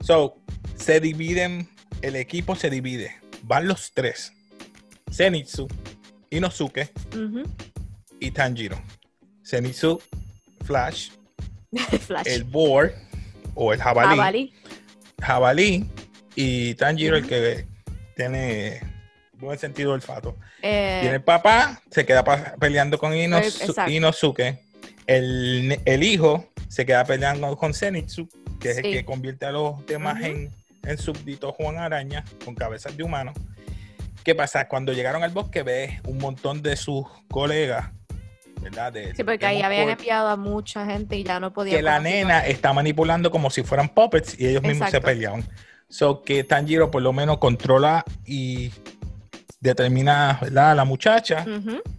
So, 0.00 0.36
se 0.76 1.00
dividen, 1.00 1.68
el 2.02 2.16
equipo 2.16 2.54
se 2.56 2.70
divide. 2.70 3.16
Van 3.42 3.66
los 3.66 3.92
tres. 3.92 4.32
Zenitsu, 5.12 5.68
Inosuke 6.30 6.90
y 8.20 8.30
Tanjiro. 8.30 8.80
Zenitsu, 9.44 10.00
Flash, 10.64 11.10
Flash. 12.06 12.26
el 12.26 12.44
boar 12.44 12.92
o 13.54 13.72
el 13.72 13.80
jabalí, 13.80 14.16
Jabalí. 14.16 14.54
jabalí 15.20 15.86
y 16.34 16.74
Tanjiro 16.74 17.16
el 17.16 17.26
que 17.26 17.66
tiene 18.16 18.80
buen 19.34 19.58
sentido 19.58 19.90
del 19.92 19.96
olfato. 20.00 20.36
Eh, 20.62 21.02
Y 21.04 21.06
el 21.06 21.22
papá 21.22 21.80
se 21.90 22.04
queda 22.04 22.24
peleando 22.58 22.98
con 22.98 23.12
exacto. 23.12 23.88
Inosuke. 23.90 24.58
El, 25.06 25.80
el 25.84 26.02
hijo 26.02 26.52
se 26.68 26.84
queda 26.84 27.04
peleando 27.04 27.56
con 27.56 27.72
Zenitsu, 27.72 28.28
que 28.60 28.70
es 28.70 28.76
el 28.78 28.82
que 28.84 29.04
convierte 29.04 29.46
a 29.46 29.52
los 29.52 29.84
demás 29.86 30.22
en, 30.22 30.50
en 30.84 30.98
súbditos 30.98 31.54
Juan 31.56 31.78
Araña 31.78 32.24
con 32.44 32.54
cabezas 32.54 32.96
de 32.96 33.02
humano. 33.02 33.32
¿Qué 34.24 34.34
pasa? 34.34 34.66
Cuando 34.68 34.92
llegaron 34.92 35.22
al 35.22 35.30
bosque, 35.30 35.62
ves 35.62 36.00
un 36.06 36.18
montón 36.18 36.60
de 36.62 36.76
sus 36.76 37.04
colegas, 37.28 37.90
¿verdad? 38.60 38.92
De- 38.92 39.14
sí, 39.14 39.22
porque 39.22 39.46
ahí 39.46 39.62
habían 39.62 39.88
enviado 39.90 40.28
a 40.28 40.36
mucha 40.36 40.84
gente 40.84 41.16
y 41.16 41.22
ya 41.22 41.38
no 41.38 41.52
podían. 41.52 41.76
que 41.76 41.82
la 41.82 42.00
nena 42.00 42.44
está 42.44 42.72
manipulando 42.72 43.30
como 43.30 43.50
si 43.50 43.62
fueran 43.62 43.88
puppets 43.88 44.38
y 44.40 44.48
ellos 44.48 44.62
mismos 44.62 44.90
se 44.90 45.00
peleaban. 45.00 45.44
So 45.88 46.22
que 46.22 46.42
Tanjiro 46.42 46.90
por 46.90 47.02
lo 47.02 47.12
menos 47.12 47.38
controla 47.38 48.04
y 48.24 48.72
determina 49.60 50.38
¿verdad? 50.40 50.72
a 50.72 50.74
la 50.74 50.84
muchacha. 50.84 51.44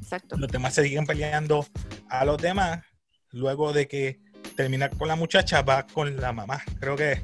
Exacto. 0.02 0.38
Los 0.38 0.52
demás 0.52 0.74
se 0.74 0.84
siguen 0.84 1.06
peleando 1.06 1.66
a 2.10 2.26
los 2.26 2.42
demás. 2.42 2.80
Luego 3.32 3.74
de 3.74 3.88
que 3.88 4.20
termina 4.58 4.90
con 4.90 5.08
la 5.08 5.16
muchacha, 5.16 5.62
va 5.62 5.84
con 5.88 6.18
la 6.20 6.34
mamá. 6.34 6.62
Creo 6.82 6.96
que 6.98 7.22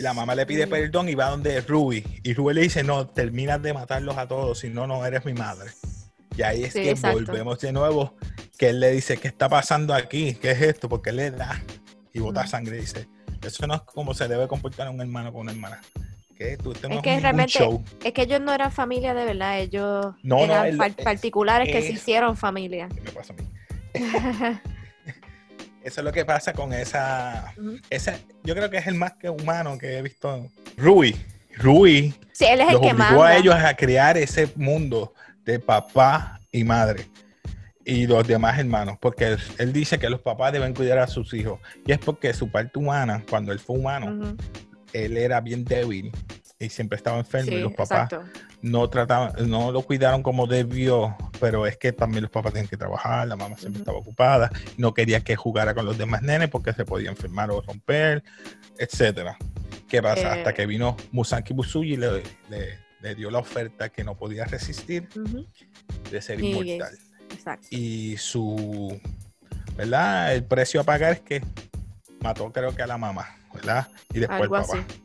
la 0.00 0.12
mamá 0.12 0.34
le 0.34 0.44
pide 0.46 0.66
perdón 0.66 1.08
y 1.08 1.14
va 1.14 1.30
donde 1.30 1.60
Ruby. 1.62 2.04
Y 2.22 2.34
Ruby 2.34 2.54
le 2.54 2.60
dice, 2.62 2.82
no, 2.84 3.06
terminas 3.06 3.62
de 3.62 3.72
matarlos 3.72 4.18
a 4.18 4.26
todos, 4.28 4.58
si 4.58 4.68
no, 4.68 4.86
no 4.86 5.04
eres 5.06 5.24
mi 5.24 5.32
madre. 5.32 5.70
Y 6.36 6.42
ahí 6.42 6.64
es 6.64 6.72
Sí, 6.72 6.82
que 6.82 6.90
exacto. 6.90 7.16
volvemos 7.18 7.58
de 7.60 7.72
nuevo, 7.72 8.14
que 8.58 8.68
él 8.68 8.80
le 8.80 8.90
dice, 8.90 9.16
¿qué 9.16 9.28
está 9.28 9.48
pasando 9.48 9.94
aquí? 9.94 10.34
¿Qué 10.34 10.50
es 10.50 10.60
esto? 10.62 10.88
Porque 10.88 11.10
él 11.10 11.16
le 11.16 11.30
da 11.30 11.60
y 12.12 12.18
bota 12.20 12.46
sangre. 12.46 12.78
Dice, 12.78 13.08
eso 13.42 13.66
no 13.66 13.74
es 13.76 13.80
como 13.82 14.14
se 14.14 14.28
debe 14.28 14.46
comportar 14.48 14.88
un 14.90 15.00
hermano 15.00 15.32
con 15.32 15.42
una 15.42 15.52
hermana. 15.52 15.80
¿Qué? 16.36 16.56
Tú, 16.56 16.70
esto 16.72 16.88
no 16.88 16.96
Es 16.96 17.02
que 17.02 17.18
realmente 17.18 17.58
show. 17.58 17.82
Es 18.04 18.12
que 18.12 18.22
ellos 18.22 18.40
no 18.40 18.52
eran 18.52 18.70
familia 18.70 19.14
de 19.14 19.24
verdad, 19.24 19.58
ellos 19.58 20.14
No, 20.22 20.36
no, 20.36 20.64
eran 20.64 20.80
es- 20.80 20.94
particulares 21.04 21.72
que 21.72 21.82
se 21.82 21.92
hicieron 21.92 22.36
familia. 22.36 22.88
¿Qué 22.94 23.00
me 23.00 23.10
pasa 23.10 23.32
a 23.32 23.36
mí? 23.36 23.48
Eso 25.88 26.02
es 26.02 26.04
lo 26.04 26.12
que 26.12 26.26
pasa 26.26 26.52
con 26.52 26.74
esa, 26.74 27.54
esa. 27.88 28.18
Yo 28.44 28.54
creo 28.54 28.68
que 28.68 28.76
es 28.76 28.86
el 28.86 28.94
más 28.94 29.14
que 29.14 29.30
humano 29.30 29.78
que 29.78 29.96
he 29.96 30.02
visto. 30.02 30.46
Rui. 30.76 31.16
Rui 31.56 32.14
sí, 32.32 32.44
él 32.44 32.60
es 32.60 32.68
el 32.68 32.80
que 32.80 32.92
obligó 32.92 32.98
manda. 32.98 33.26
a 33.26 33.36
ellos 33.36 33.54
a 33.54 33.74
crear 33.74 34.18
ese 34.18 34.52
mundo 34.54 35.14
de 35.44 35.58
papá 35.58 36.38
y 36.52 36.62
madre 36.62 37.06
y 37.86 38.06
los 38.06 38.28
demás 38.28 38.58
hermanos, 38.58 38.98
porque 39.00 39.28
él, 39.28 39.38
él 39.56 39.72
dice 39.72 39.98
que 39.98 40.10
los 40.10 40.20
papás 40.20 40.52
deben 40.52 40.74
cuidar 40.74 40.98
a 40.98 41.06
sus 41.06 41.32
hijos. 41.32 41.58
Y 41.86 41.92
es 41.92 41.98
porque 41.98 42.34
su 42.34 42.50
parte 42.50 42.78
humana, 42.78 43.24
cuando 43.28 43.50
él 43.50 43.58
fue 43.58 43.78
humano, 43.78 44.36
él 44.92 45.16
era 45.16 45.40
bien 45.40 45.64
débil 45.64 46.12
y 46.58 46.68
siempre 46.68 46.96
estaba 46.96 47.18
enfermo 47.18 47.52
y 47.52 47.60
los 47.60 47.72
papás 47.72 48.12
exacto. 48.12 48.24
no 48.60 48.90
trataban, 48.90 49.32
no 49.48 49.72
lo 49.72 49.82
cuidaron 49.82 50.22
como 50.22 50.46
debió, 50.46 51.16
pero 51.40 51.66
es 51.66 51.76
que 51.76 51.92
también 51.92 52.22
los 52.22 52.30
papás 52.30 52.52
tienen 52.52 52.68
que 52.68 52.76
trabajar, 52.76 53.26
la 53.28 53.36
mamá 53.36 53.56
siempre 53.56 53.80
estaba 53.80 53.98
ocupada, 53.98 54.50
no 54.76 54.92
quería 54.94 55.20
que 55.20 55.36
jugara 55.36 55.74
con 55.74 55.84
los 55.84 55.96
demás 55.98 56.22
nenes 56.22 56.48
porque 56.48 56.72
se 56.72 56.84
podía 56.84 57.10
enfermar 57.10 57.50
o 57.50 57.60
romper, 57.62 58.22
etcétera. 58.78 59.36
¿Qué 59.88 60.02
pasa? 60.02 60.20
Eh. 60.36 60.38
Hasta 60.38 60.52
que 60.54 60.66
vino 60.66 60.96
Musanki 61.12 61.52
Busuyi 61.54 61.94
y 61.94 61.96
le, 61.96 62.22
le- 62.50 62.78
le 63.00 63.14
dio 63.14 63.30
la 63.30 63.38
oferta 63.38 63.88
que 63.90 64.02
no 64.02 64.16
podía 64.16 64.44
resistir 64.44 65.08
de 66.10 66.20
ser 66.20 66.40
Y- 66.40 66.50
inmortal. 66.50 66.98
Exacto. 67.32 67.68
Y 67.70 68.16
su, 68.16 69.00
¿verdad? 69.76 70.34
El 70.34 70.44
precio 70.44 70.80
a 70.80 70.84
pagar 70.84 71.12
es 71.12 71.20
que 71.20 71.42
mató 72.20 72.50
creo 72.52 72.74
que 72.74 72.82
a 72.82 72.86
la 72.86 72.98
mamá, 72.98 73.36
¿verdad? 73.54 73.86
Y 74.12 74.18
después 74.18 74.42
Algo 74.42 74.56
al 74.56 74.62
papá. 74.62 74.78
así. 74.80 75.02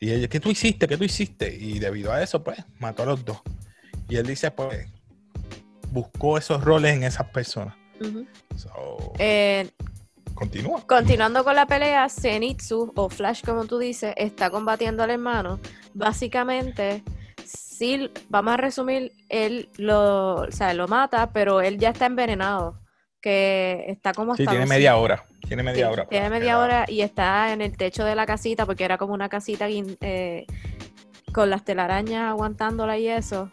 Y 0.00 0.12
ella, 0.12 0.28
¿qué 0.28 0.38
tú 0.40 0.50
hiciste? 0.50 0.86
¿Qué 0.86 0.96
tú 0.96 1.04
hiciste? 1.04 1.54
Y 1.54 1.78
debido 1.80 2.12
a 2.12 2.22
eso, 2.22 2.42
pues, 2.42 2.58
mató 2.78 3.02
a 3.02 3.06
los 3.06 3.24
dos. 3.24 3.40
Y 4.08 4.16
él 4.16 4.26
dice, 4.26 4.50
pues, 4.52 4.86
buscó 5.90 6.38
esos 6.38 6.62
roles 6.64 6.94
en 6.94 7.04
esas 7.04 7.28
personas. 7.30 7.74
So, 8.56 9.12
Eh, 9.18 9.68
continúa. 10.34 10.82
Continuando 10.86 11.42
con 11.44 11.54
la 11.56 11.66
pelea, 11.66 12.08
Zenitsu, 12.08 12.92
o 12.94 13.08
Flash 13.08 13.42
como 13.44 13.64
tú 13.64 13.78
dices, 13.78 14.14
está 14.16 14.50
combatiendo 14.50 15.02
al 15.02 15.10
hermano. 15.10 15.58
Básicamente, 15.94 17.02
sí, 17.44 18.10
vamos 18.28 18.54
a 18.54 18.56
resumir, 18.56 19.12
él 19.28 19.68
lo, 19.76 20.36
o 20.42 20.50
sea, 20.52 20.74
lo 20.74 20.88
mata, 20.88 21.30
pero 21.32 21.60
él 21.60 21.78
ya 21.78 21.90
está 21.90 22.06
envenenado. 22.06 22.78
Que 23.20 23.84
está 23.88 24.12
como 24.12 24.36
Sí, 24.36 24.46
tiene 24.46 24.64
media 24.64 24.96
hora. 24.96 25.24
Tiene 25.48 25.64
media 25.64 25.86
Sí, 25.88 25.92
hora. 25.92 26.06
Tiene 26.06 26.30
media 26.30 26.58
hora 26.60 26.84
y 26.86 27.00
está 27.00 27.52
en 27.52 27.60
el 27.62 27.76
techo 27.76 28.04
de 28.04 28.14
la 28.14 28.26
casita, 28.26 28.64
porque 28.64 28.84
era 28.84 28.96
como 28.96 29.12
una 29.12 29.28
casita 29.28 29.66
eh, 29.68 30.46
con 31.32 31.50
las 31.50 31.64
telarañas 31.64 32.30
aguantándola 32.30 32.96
y 32.96 33.08
eso. 33.08 33.50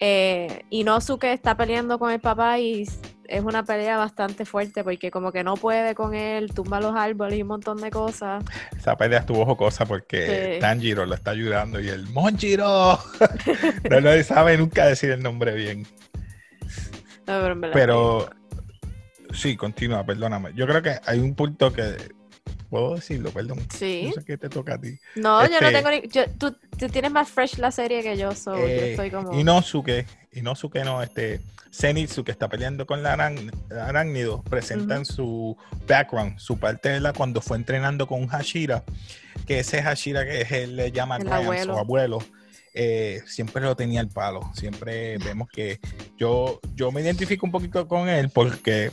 Eh, 0.00 0.64
Inosuke 0.70 1.32
está 1.32 1.56
peleando 1.56 1.98
con 1.98 2.10
el 2.12 2.20
papá 2.20 2.58
y 2.58 2.86
es 3.28 3.42
una 3.42 3.64
pelea 3.64 3.98
bastante 3.98 4.44
fuerte 4.44 4.82
porque 4.82 5.10
como 5.10 5.32
que 5.32 5.44
no 5.44 5.54
puede 5.54 5.94
con 5.94 6.14
él, 6.14 6.52
tumba 6.54 6.80
los 6.80 6.94
árboles 6.96 7.38
y 7.38 7.42
un 7.42 7.48
montón 7.48 7.78
de 7.78 7.90
cosas. 7.90 8.44
Esa 8.76 8.96
pelea 8.96 9.20
estuvo 9.20 9.44
jocosa 9.44 9.86
porque 9.86 10.54
Sí. 10.54 10.60
Tanjiro 10.60 11.04
lo 11.04 11.14
está 11.14 11.32
ayudando 11.32 11.80
y 11.80 11.88
el 11.88 12.06
¡Monjiro! 12.08 12.98
no, 13.90 14.00
no 14.00 14.22
sabe 14.22 14.56
nunca 14.56 14.86
decir 14.86 15.10
el 15.10 15.22
nombre 15.22 15.52
bien. 15.54 15.86
No, 17.26 17.40
pero 17.42 17.60
Pero 17.72 18.30
sí, 19.32 19.56
continúa, 19.56 20.04
perdóname. 20.04 20.52
Yo 20.54 20.66
creo 20.66 20.80
que 20.80 20.96
hay 21.04 21.18
un 21.18 21.34
punto 21.34 21.72
que 21.72 21.96
puedo 22.70 22.94
decirlo, 22.94 23.30
perdón. 23.30 23.58
Sí. 23.74 24.04
No 24.06 24.12
sé 24.12 24.24
qué 24.24 24.36
te 24.38 24.48
toca 24.48 24.74
a 24.74 24.78
ti. 24.80 24.98
No, 25.16 25.42
yo 25.46 25.60
no 25.60 25.68
Este- 25.68 25.72
tengo 25.82 25.90
ni... 25.90 26.08
yo- 26.08 26.28
tú, 26.38 26.56
tú 26.78 26.88
tienes 26.88 27.10
más 27.10 27.28
fresh 27.28 27.58
la 27.58 27.70
serie 27.70 28.02
que 28.02 28.16
yo, 28.16 28.34
so 28.34 28.56
yo 28.56 28.66
Eh, 28.66 28.90
estoy 28.92 29.10
como... 29.10 29.38
Inosuke, 29.38 30.06
Inosuke 30.32 30.84
no, 30.84 31.02
este 31.02 31.40
Zenitsu 31.72 32.24
que 32.24 32.32
está 32.32 32.48
peleando 32.48 32.86
con 32.86 33.02
la 33.02 33.12
arán- 33.16 33.52
arácnido, 33.70 34.42
presentan 34.42 35.04
su 35.04 35.56
background, 35.86 36.38
su 36.38 36.58
parte 36.58 36.88
de 36.88 37.00
la 37.00 37.12
cuando 37.12 37.40
fue 37.40 37.56
entrenando 37.58 38.06
con 38.06 38.26
Hashira, 38.26 38.84
que 39.46 39.58
ese 39.60 39.82
Hashira 39.82 40.24
que 40.24 40.40
es 40.42 40.52
él 40.52 40.76
le 40.76 40.90
llama 40.92 41.18
Grams 41.18 41.44
abuelo. 41.44 41.74
o 41.74 41.78
abuelo, 41.78 42.18
eh, 42.74 43.22
siempre 43.26 43.62
lo 43.62 43.76
tenía 43.76 44.00
al 44.00 44.08
palo. 44.08 44.50
Siempre 44.54 45.18
vemos 45.18 45.48
que 45.50 45.78
yo, 46.16 46.60
yo 46.74 46.90
me 46.92 47.00
identifico 47.02 47.44
un 47.44 47.52
poquito 47.52 47.86
con 47.88 48.08
él 48.08 48.30
porque 48.30 48.92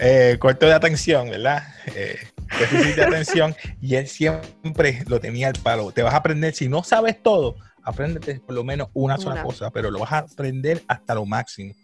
eh, 0.00 0.36
corto 0.38 0.66
de 0.66 0.72
atención, 0.72 1.30
¿verdad? 1.30 1.62
Eh, 1.94 2.16
déficit 2.58 2.96
de 2.96 3.04
atención 3.04 3.54
y 3.80 3.94
él 3.96 4.08
siempre 4.08 5.04
lo 5.06 5.20
tenía 5.20 5.48
al 5.48 5.54
palo. 5.62 5.92
Te 5.92 6.02
vas 6.02 6.14
a 6.14 6.18
aprender, 6.18 6.54
si 6.54 6.68
no 6.68 6.82
sabes 6.82 7.22
todo, 7.22 7.56
apréndete 7.84 8.40
por 8.40 8.54
lo 8.54 8.64
menos 8.64 8.88
una 8.94 9.16
sola 9.18 9.34
Una. 9.36 9.42
cosa, 9.44 9.70
pero 9.70 9.90
lo 9.90 9.98
vas 10.00 10.12
a 10.12 10.18
aprender 10.18 10.82
hasta 10.88 11.14
lo 11.14 11.26
máximo. 11.26 11.74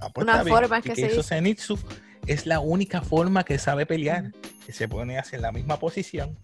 Ah, 0.00 0.08
pues 0.12 0.24
Una 0.24 0.44
forma 0.44 0.82
que 0.82 0.90
que 0.90 0.96
se 0.96 1.06
hizo. 1.12 1.22
Zenitsu 1.22 1.78
es 2.26 2.46
la 2.46 2.58
única 2.60 3.00
forma 3.02 3.44
que 3.44 3.58
sabe 3.58 3.86
pelear, 3.86 4.32
que 4.66 4.72
se 4.72 4.88
pone 4.88 5.18
así 5.18 5.36
en 5.36 5.42
la 5.42 5.52
misma 5.52 5.78
posición, 5.78 6.36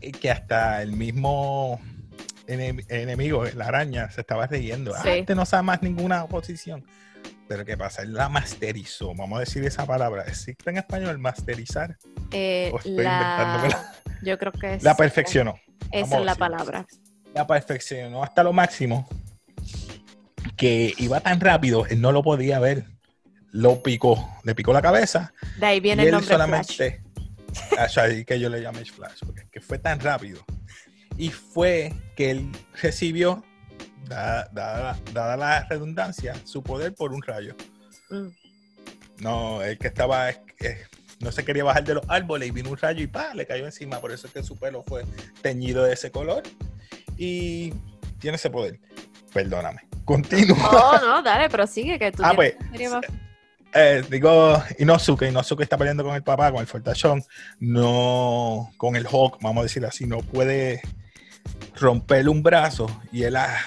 y 0.00 0.12
que 0.12 0.30
hasta 0.30 0.82
el 0.82 0.92
mismo 0.92 1.80
enem- 2.46 2.84
enemigo, 2.88 3.44
la 3.54 3.66
araña, 3.66 4.10
se 4.10 4.22
estaba 4.22 4.46
riendo. 4.46 4.94
Ah, 4.94 5.02
Sí. 5.02 5.08
este 5.10 5.34
no 5.34 5.44
sabe 5.44 5.64
más 5.64 5.82
ninguna 5.82 6.26
posición. 6.26 6.84
Pero 7.48 7.64
¿qué 7.64 7.76
pasa? 7.76 8.02
Él 8.02 8.12
la 8.14 8.28
masterizó, 8.28 9.14
vamos 9.14 9.36
a 9.36 9.40
decir 9.40 9.64
esa 9.64 9.86
palabra. 9.86 10.24
¿Existe 10.26 10.68
en 10.70 10.78
español 10.78 11.18
masterizar? 11.18 11.96
Eh, 12.32 12.70
O 12.72 12.78
estoy 12.78 12.92
la... 12.96 13.12
inventándomela. 13.12 13.94
Yo 14.22 14.38
creo 14.38 14.52
que 14.52 14.74
es... 14.74 14.82
La 14.82 14.96
perfeccionó. 14.96 15.54
Esa 15.92 16.18
es 16.18 16.24
la 16.24 16.34
palabra. 16.34 16.86
La 17.34 17.46
perfeccionó 17.46 18.22
hasta 18.24 18.42
lo 18.42 18.52
máximo 18.52 19.08
que 20.56 20.94
iba 20.98 21.20
tan 21.20 21.40
rápido, 21.40 21.86
él 21.86 22.00
no 22.00 22.12
lo 22.12 22.22
podía 22.22 22.58
ver. 22.58 22.84
Lo 23.52 23.82
picó, 23.82 24.28
le 24.44 24.54
picó 24.54 24.72
la 24.72 24.82
cabeza 24.82 25.32
De 25.58 25.66
ahí 25.66 25.80
viene 25.80 26.02
y 26.02 26.06
el 26.06 26.08
él 26.08 26.12
nombre 26.12 26.34
Flash. 26.34 26.66
solamente. 26.66 27.02
Ah, 27.78 27.86
ahí 28.02 28.24
que 28.24 28.38
yo 28.38 28.50
le 28.50 28.60
llamé 28.60 28.84
Flash, 28.84 29.20
porque 29.24 29.42
es 29.42 29.50
que 29.50 29.60
fue 29.60 29.78
tan 29.78 30.00
rápido. 30.00 30.44
Y 31.16 31.30
fue 31.30 31.92
que 32.16 32.30
él 32.30 32.50
recibió, 32.82 33.42
dada, 34.08 34.48
dada- 34.52 34.98
dada 35.12 35.36
la 35.36 35.64
redundancia, 35.68 36.34
su 36.44 36.62
poder 36.62 36.94
por 36.94 37.12
un 37.12 37.22
rayo. 37.22 37.54
Mm. 38.10 38.28
No, 39.20 39.62
el 39.62 39.78
que 39.78 39.88
estaba, 39.88 40.30
eh, 40.30 40.38
no 41.20 41.32
se 41.32 41.44
quería 41.44 41.64
bajar 41.64 41.84
de 41.84 41.94
los 41.94 42.04
árboles 42.08 42.48
y 42.48 42.50
vino 42.52 42.70
un 42.70 42.76
rayo 42.76 43.02
y 43.02 43.06
pa, 43.06 43.32
le 43.34 43.46
cayó 43.46 43.64
encima. 43.64 44.00
Por 44.00 44.12
eso 44.12 44.26
es 44.26 44.32
que 44.32 44.42
su 44.42 44.56
pelo 44.56 44.84
fue 44.86 45.04
teñido 45.42 45.82
de 45.84 45.94
ese 45.94 46.10
color 46.10 46.42
y 47.16 47.72
tiene 48.18 48.36
ese 48.36 48.50
poder. 48.50 48.78
Perdóname. 49.32 49.80
Continúa. 50.04 50.56
Oh, 50.70 50.98
no, 51.00 51.22
dale, 51.22 51.48
pero 51.50 51.66
sigue 51.66 51.98
que 51.98 52.12
tú 52.12 52.22
Ah, 52.24 52.32
pues, 52.34 52.54
más- 52.90 53.04
Eh, 53.74 54.02
digo, 54.08 54.62
Inosuke, 54.78 55.28
Inosuke 55.28 55.62
está 55.64 55.76
peleando 55.76 56.02
con 56.04 56.14
el 56.14 56.22
papá, 56.22 56.50
con 56.50 56.60
el 56.60 56.66
fortachón, 56.66 57.22
no 57.60 58.70
con 58.78 58.96
el 58.96 59.06
Hulk, 59.10 59.38
vamos 59.42 59.60
a 59.60 59.62
decir 59.64 59.84
así, 59.84 60.06
no 60.06 60.18
puede 60.18 60.80
romperle 61.76 62.30
un 62.30 62.42
brazo 62.42 62.86
y 63.12 63.24
él 63.24 63.36
ah, 63.36 63.58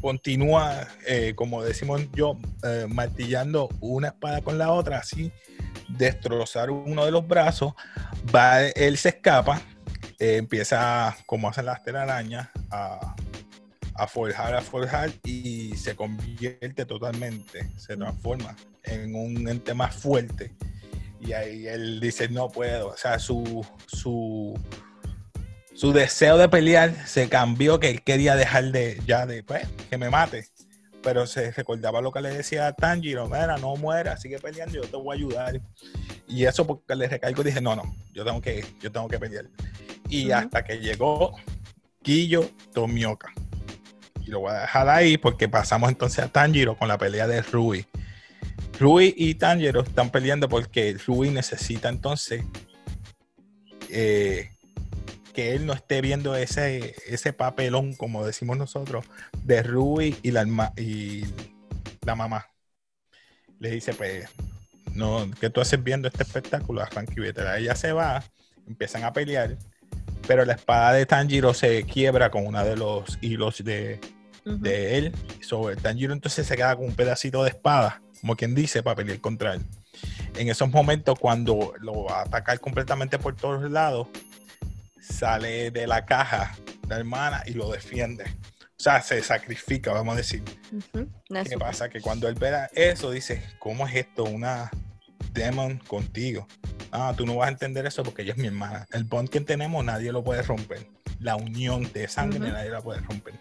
continúa, 0.00 0.86
eh, 1.06 1.32
como 1.34 1.62
decimos 1.62 2.02
yo, 2.12 2.38
eh, 2.64 2.86
martillando 2.88 3.68
una 3.80 4.08
espada 4.08 4.40
con 4.42 4.58
la 4.58 4.70
otra, 4.70 4.98
así 4.98 5.32
destrozar 5.88 6.70
uno 6.70 7.04
de 7.04 7.10
los 7.10 7.26
brazos, 7.26 7.74
va, 8.34 8.62
él 8.62 8.98
se 8.98 9.10
escapa, 9.10 9.60
eh, 10.18 10.36
empieza, 10.36 11.16
como 11.26 11.48
hacen 11.48 11.66
las 11.66 11.82
telarañas, 11.82 12.48
a, 12.70 13.14
a 13.94 14.06
forjar, 14.06 14.54
a 14.54 14.60
forjar 14.60 15.10
y 15.24 15.76
se 15.76 15.94
convierte 15.96 16.84
totalmente, 16.84 17.70
se 17.76 17.96
transforma 17.96 18.56
en 18.82 19.14
un 19.14 19.48
ente 19.48 19.74
más 19.74 19.94
fuerte. 19.94 20.54
Y 21.20 21.32
ahí 21.32 21.66
él 21.66 21.98
dice, 21.98 22.28
no 22.28 22.48
puedo, 22.48 22.88
o 22.88 22.96
sea, 22.96 23.18
su, 23.18 23.66
su, 23.86 24.54
su 25.76 25.92
deseo 25.92 26.38
de 26.38 26.48
pelear 26.48 27.06
se 27.06 27.28
cambió, 27.28 27.78
que 27.78 27.90
él 27.90 28.02
quería 28.02 28.34
dejar 28.34 28.72
de, 28.72 28.98
ya 29.06 29.26
de, 29.26 29.42
pues, 29.42 29.68
que 29.90 29.98
me 29.98 30.08
mate. 30.08 30.46
Pero 31.02 31.26
se 31.26 31.52
recordaba 31.52 32.00
lo 32.00 32.10
que 32.10 32.22
le 32.22 32.30
decía 32.30 32.66
a 32.66 32.72
Tanjiro, 32.72 33.26
mira, 33.26 33.58
no 33.58 33.76
muera, 33.76 34.16
sigue 34.16 34.38
peleando, 34.38 34.74
yo 34.76 34.88
te 34.88 34.96
voy 34.96 35.14
a 35.14 35.18
ayudar. 35.18 35.60
Y 36.26 36.44
eso 36.46 36.66
porque 36.66 36.96
le 36.96 37.06
recargo, 37.06 37.42
dije, 37.42 37.60
no, 37.60 37.76
no, 37.76 37.94
yo 38.14 38.24
tengo 38.24 38.40
que, 38.40 38.64
yo 38.80 38.90
tengo 38.90 39.06
que 39.06 39.18
pelear. 39.18 39.44
Y 40.08 40.30
hasta 40.30 40.64
que 40.64 40.78
llegó 40.78 41.36
Kiyo 42.02 42.50
Tomioka. 42.72 43.32
Y 44.22 44.30
lo 44.30 44.40
voy 44.40 44.52
a 44.52 44.60
dejar 44.60 44.88
ahí 44.88 45.18
porque 45.18 45.46
pasamos 45.46 45.90
entonces 45.90 46.24
a 46.24 46.28
Tanjiro 46.28 46.76
con 46.78 46.88
la 46.88 46.96
pelea 46.96 47.26
de 47.26 47.42
Rui. 47.42 47.86
Rui 48.80 49.14
y 49.14 49.34
Tanjiro 49.34 49.82
están 49.82 50.08
peleando 50.08 50.48
porque 50.48 50.96
Rui 51.06 51.28
necesita 51.28 51.90
entonces 51.90 52.44
eh, 53.90 54.55
que 55.36 55.54
él 55.54 55.66
no 55.66 55.74
esté 55.74 56.00
viendo 56.00 56.34
ese, 56.34 56.94
ese 57.06 57.34
papelón, 57.34 57.94
como 57.94 58.24
decimos 58.24 58.56
nosotros, 58.56 59.04
de 59.42 59.62
Rui 59.62 60.16
y 60.22 60.30
la, 60.30 60.72
y 60.78 61.24
la 62.06 62.14
mamá. 62.14 62.46
Le 63.58 63.70
dice, 63.70 63.92
pues, 63.92 64.30
no, 64.94 65.30
¿qué 65.38 65.50
tú 65.50 65.60
haces 65.60 65.84
viendo 65.84 66.08
este 66.08 66.22
espectáculo? 66.22 66.80
Arranca 66.80 67.12
y 67.14 67.20
vete. 67.20 67.42
Ella 67.58 67.74
se 67.74 67.92
va, 67.92 68.24
empiezan 68.66 69.04
a 69.04 69.12
pelear, 69.12 69.58
pero 70.26 70.46
la 70.46 70.54
espada 70.54 70.94
de 70.94 71.04
Tanjiro 71.04 71.52
se 71.52 71.84
quiebra 71.84 72.30
con 72.30 72.46
uno 72.46 72.64
de 72.64 72.74
los 72.74 73.18
hilos 73.20 73.62
de, 73.62 74.00
de 74.46 74.96
él. 74.96 75.12
Sobre 75.42 75.76
Tanjiro 75.76 76.14
entonces 76.14 76.46
se 76.46 76.56
queda 76.56 76.74
con 76.76 76.86
un 76.86 76.94
pedacito 76.94 77.44
de 77.44 77.50
espada, 77.50 78.00
como 78.22 78.36
quien 78.36 78.54
dice, 78.54 78.82
para 78.82 78.96
pelear 78.96 79.20
contra 79.20 79.52
él. 79.52 79.60
En 80.34 80.48
esos 80.48 80.70
momentos, 80.70 81.18
cuando 81.18 81.74
lo 81.78 82.04
va 82.04 82.20
a 82.20 82.22
atacar 82.22 82.58
completamente 82.58 83.18
por 83.18 83.36
todos 83.36 83.70
lados, 83.70 84.08
sale 85.08 85.70
de 85.70 85.86
la 85.86 86.04
caja 86.04 86.56
la 86.88 86.98
hermana 86.98 87.42
y 87.46 87.52
lo 87.52 87.70
defiende. 87.70 88.24
O 88.24 88.82
sea, 88.82 89.00
se 89.00 89.22
sacrifica, 89.22 89.92
vamos 89.92 90.14
a 90.14 90.16
decir. 90.18 90.42
¿Qué 90.92 91.58
pasa? 91.58 91.88
Que 91.88 92.00
cuando 92.00 92.28
él 92.28 92.34
ve 92.34 92.52
eso, 92.74 93.10
dice, 93.10 93.42
¿cómo 93.58 93.86
es 93.86 93.94
esto? 93.94 94.24
Una 94.24 94.70
demon 95.32 95.78
contigo. 95.78 96.46
Ah, 96.92 97.14
tú 97.16 97.26
no 97.26 97.36
vas 97.36 97.48
a 97.48 97.52
entender 97.52 97.86
eso 97.86 98.02
porque 98.02 98.22
ella 98.22 98.32
es 98.32 98.38
mi 98.38 98.46
hermana. 98.46 98.86
El 98.92 99.04
bond 99.04 99.28
que 99.28 99.40
tenemos 99.40 99.84
nadie 99.84 100.12
lo 100.12 100.22
puede 100.22 100.42
romper. 100.42 100.86
La 101.20 101.36
unión 101.36 101.90
de 101.92 102.06
sangre 102.08 102.38
nadie 102.38 102.70
la 102.70 102.82
puede 102.82 103.00
romper. 103.00 103.34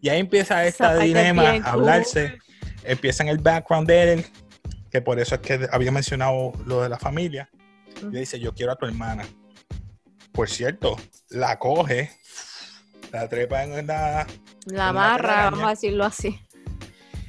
Y 0.00 0.08
ahí 0.10 0.20
empieza 0.20 0.64
esta 0.64 0.96
dilema 0.96 1.50
a 1.50 1.54
cool. 1.54 1.66
hablarse. 1.66 2.38
Empieza 2.84 3.24
en 3.24 3.30
el 3.30 3.38
background 3.38 3.88
de 3.88 4.12
él, 4.12 4.26
que 4.90 5.00
por 5.00 5.18
eso 5.18 5.34
es 5.34 5.40
que 5.40 5.68
había 5.72 5.90
mencionado 5.90 6.52
lo 6.64 6.82
de 6.82 6.88
la 6.88 6.98
familia. 6.98 7.50
Y 8.00 8.12
le 8.12 8.20
dice, 8.20 8.38
yo 8.38 8.54
quiero 8.54 8.72
a 8.72 8.76
tu 8.76 8.86
hermana. 8.86 9.24
Por 10.38 10.48
cierto, 10.48 10.96
la 11.30 11.58
coge, 11.58 12.12
la 13.10 13.28
trepa 13.28 13.64
en 13.64 13.88
la, 13.88 14.24
La 14.66 14.90
amarra, 14.90 15.50
vamos 15.50 15.64
a 15.64 15.70
decirlo 15.70 16.04
así. 16.04 16.40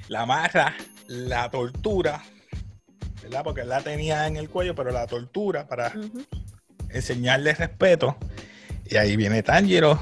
la 0.10 0.22
amarra, 0.22 0.76
la 1.08 1.50
tortura, 1.50 2.22
¿verdad? 3.24 3.44
Porque 3.44 3.62
él 3.62 3.70
la 3.70 3.82
tenía 3.82 4.28
en 4.28 4.38
el 4.38 4.48
cuello, 4.48 4.76
pero 4.76 4.92
la 4.92 5.08
tortura 5.08 5.68
para 5.68 5.92
enseñarle 6.90 7.56
respeto. 7.56 8.16
Y 8.86 8.98
ahí 8.98 9.16
viene 9.16 9.42
Tanjiro, 9.42 10.00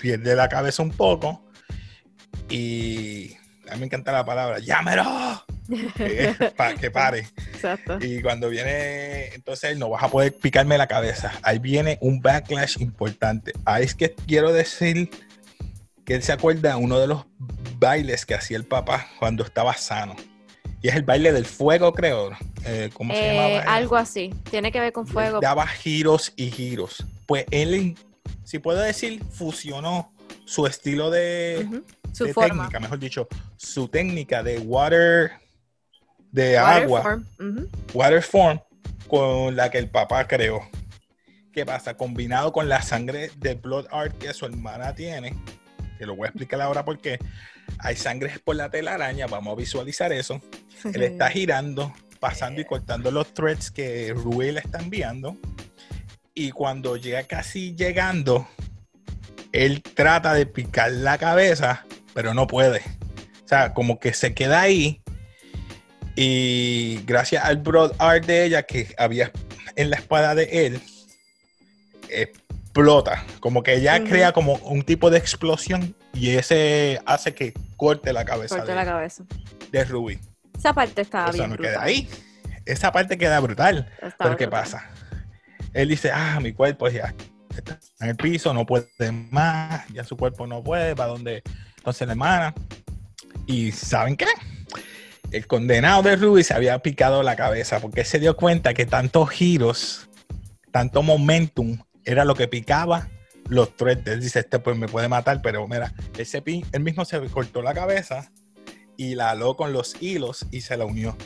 pierde 0.00 0.36
la 0.36 0.48
cabeza 0.48 0.84
un 0.84 0.92
poco 0.92 1.50
y 2.48 3.34
a 3.68 3.72
mí 3.72 3.80
me 3.80 3.86
encanta 3.86 4.12
la 4.12 4.24
palabra, 4.24 4.60
llámelo, 4.60 5.02
que, 5.96 6.34
pa- 6.56 6.74
que 6.74 6.90
pare. 6.90 7.28
Exacto. 7.52 7.98
Y 8.00 8.20
cuando 8.22 8.48
viene, 8.48 9.26
entonces 9.34 9.76
no 9.78 9.88
vas 9.90 10.02
a 10.02 10.08
poder 10.08 10.34
picarme 10.34 10.76
la 10.78 10.86
cabeza. 10.86 11.32
Ahí 11.42 11.58
viene 11.58 11.98
un 12.00 12.20
backlash 12.20 12.80
importante. 12.80 13.52
Ahí 13.64 13.84
es 13.84 13.94
que 13.94 14.14
quiero 14.26 14.52
decir 14.52 15.10
que 16.04 16.14
él 16.14 16.22
se 16.22 16.32
acuerda 16.32 16.70
de 16.70 16.76
uno 16.76 16.98
de 16.98 17.06
los 17.06 17.24
bailes 17.78 18.26
que 18.26 18.34
hacía 18.34 18.56
el 18.56 18.64
papá 18.64 19.08
cuando 19.18 19.42
estaba 19.44 19.74
sano. 19.74 20.14
Y 20.82 20.88
es 20.88 20.96
el 20.96 21.02
baile 21.02 21.32
del 21.32 21.46
fuego, 21.46 21.94
creo. 21.94 22.30
Eh, 22.66 22.90
¿Cómo 22.92 23.14
se 23.14 23.20
Eh, 23.20 23.34
llamaba? 23.34 23.74
algo 23.74 23.96
así. 23.96 24.34
Tiene 24.50 24.70
que 24.70 24.80
ver 24.80 24.92
con 24.92 25.06
fuego. 25.06 25.40
Daba 25.40 25.66
giros 25.66 26.32
y 26.36 26.50
giros. 26.50 27.02
Pues 27.26 27.46
él, 27.50 27.96
si 28.44 28.58
puedo 28.58 28.80
decir, 28.80 29.22
fusionó 29.30 30.12
su 30.44 30.66
estilo 30.66 31.10
de. 31.10 31.66
Su 32.12 32.26
de 32.26 32.34
técnica, 32.34 32.78
mejor 32.80 32.98
dicho, 32.98 33.26
su 33.56 33.88
técnica 33.88 34.42
de 34.42 34.58
water, 34.58 35.32
de 36.34 36.58
agua, 36.58 37.22
Waterform. 37.92 38.60
Con 39.06 39.54
la 39.54 39.70
que 39.70 39.78
el 39.78 39.88
papá 39.88 40.26
creó. 40.26 40.68
¿Qué 41.52 41.64
pasa? 41.64 41.96
Combinado 41.96 42.52
con 42.52 42.68
la 42.68 42.82
sangre 42.82 43.30
de 43.36 43.54
blood 43.54 43.86
art 43.92 44.18
que 44.18 44.34
su 44.34 44.44
hermana 44.44 44.94
tiene, 44.94 45.36
que 45.98 46.06
lo 46.06 46.16
voy 46.16 46.26
a 46.26 46.30
explicar 46.30 46.60
ahora 46.60 46.84
porque 46.84 47.20
hay 47.78 47.94
sangre 47.94 48.32
por 48.42 48.56
la 48.56 48.70
telaraña, 48.70 49.28
vamos 49.28 49.52
a 49.52 49.56
visualizar 49.56 50.12
eso. 50.12 50.40
Él 50.92 51.02
está 51.02 51.30
girando, 51.30 51.94
pasando 52.18 52.60
y 52.60 52.64
cortando 52.64 53.12
los 53.12 53.32
threads 53.32 53.70
que 53.70 54.12
Rui 54.12 54.50
le 54.50 54.60
está 54.60 54.80
enviando. 54.80 55.36
Y 56.34 56.50
cuando 56.50 56.96
llega 56.96 57.22
casi 57.22 57.76
llegando, 57.76 58.48
él 59.52 59.82
trata 59.82 60.34
de 60.34 60.46
picar 60.46 60.90
la 60.90 61.18
cabeza, 61.18 61.86
pero 62.12 62.34
no 62.34 62.48
puede. 62.48 62.80
O 63.44 63.48
sea, 63.48 63.72
como 63.72 64.00
que 64.00 64.12
se 64.12 64.34
queda 64.34 64.62
ahí. 64.62 65.03
Y 66.16 67.02
gracias 67.04 67.44
al 67.44 67.56
broad 67.58 67.92
art 67.98 68.24
de 68.24 68.44
ella 68.44 68.62
que 68.62 68.94
había 68.98 69.32
en 69.76 69.90
la 69.90 69.96
espada 69.96 70.34
de 70.34 70.66
él, 70.66 70.80
explota. 72.08 73.24
Como 73.40 73.62
que 73.62 73.74
ella 73.74 74.02
crea 74.04 74.32
como 74.32 74.54
un 74.56 74.82
tipo 74.82 75.10
de 75.10 75.18
explosión 75.18 75.94
y 76.12 76.30
ese 76.30 77.00
hace 77.06 77.34
que 77.34 77.52
corte 77.76 78.12
la 78.12 78.24
cabeza 78.24 78.56
Corté 78.56 78.72
de, 78.72 78.76
la 78.76 78.84
cabeza. 78.84 79.24
de 79.72 79.84
Ruby. 79.84 80.18
Esa 80.56 80.72
parte 80.72 81.02
estaba 81.02 81.30
Eso 81.30 81.38
bien. 81.38 81.50
no 81.50 81.56
queda 81.56 81.82
ahí. 81.82 82.08
Esa 82.64 82.92
parte 82.92 83.18
queda 83.18 83.40
brutal. 83.40 83.90
Estaba 83.96 84.14
Pero 84.18 84.36
¿qué 84.36 84.48
pasa? 84.48 84.88
Él 85.72 85.88
dice, 85.88 86.10
ah, 86.12 86.38
mi 86.40 86.52
cuerpo 86.52 86.88
ya 86.88 87.12
está 87.56 87.78
en 88.00 88.10
el 88.10 88.16
piso, 88.16 88.54
no 88.54 88.64
puede 88.64 88.88
más, 89.30 89.86
ya 89.88 90.04
su 90.04 90.16
cuerpo 90.16 90.46
no 90.46 90.62
puede, 90.62 90.94
va 90.94 91.06
donde 91.06 91.42
entonces 91.76 92.06
la 92.06 92.12
hermana. 92.12 92.54
Y 93.46 93.72
¿saben 93.72 94.16
qué? 94.16 94.26
El 95.30 95.46
condenado 95.46 96.02
de 96.02 96.16
Ruby 96.16 96.44
se 96.44 96.54
había 96.54 96.78
picado 96.80 97.22
la 97.22 97.34
cabeza 97.36 97.80
porque 97.80 98.04
se 98.04 98.18
dio 98.20 98.36
cuenta 98.36 98.72
que 98.74 98.86
tantos 98.86 99.30
giros, 99.30 100.08
tanto 100.70 101.02
momentum, 101.02 101.78
era 102.04 102.24
lo 102.24 102.34
que 102.34 102.46
picaba 102.48 103.08
los 103.48 103.74
threads. 103.76 104.06
Él 104.06 104.20
dice, 104.20 104.40
este 104.40 104.58
pues 104.58 104.76
me 104.76 104.86
puede 104.88 105.08
matar, 105.08 105.42
pero 105.42 105.66
mira, 105.66 105.92
él, 106.16 106.26
se 106.26 106.40
pi- 106.42 106.64
él 106.72 106.82
mismo 106.82 107.04
se 107.04 107.20
cortó 107.28 107.62
la 107.62 107.74
cabeza 107.74 108.30
y 108.96 109.14
la 109.16 109.30
aló 109.30 109.56
con 109.56 109.72
los 109.72 110.00
hilos 110.00 110.46
y 110.50 110.60
se 110.60 110.76
la 110.76 110.84
unió. 110.84 111.16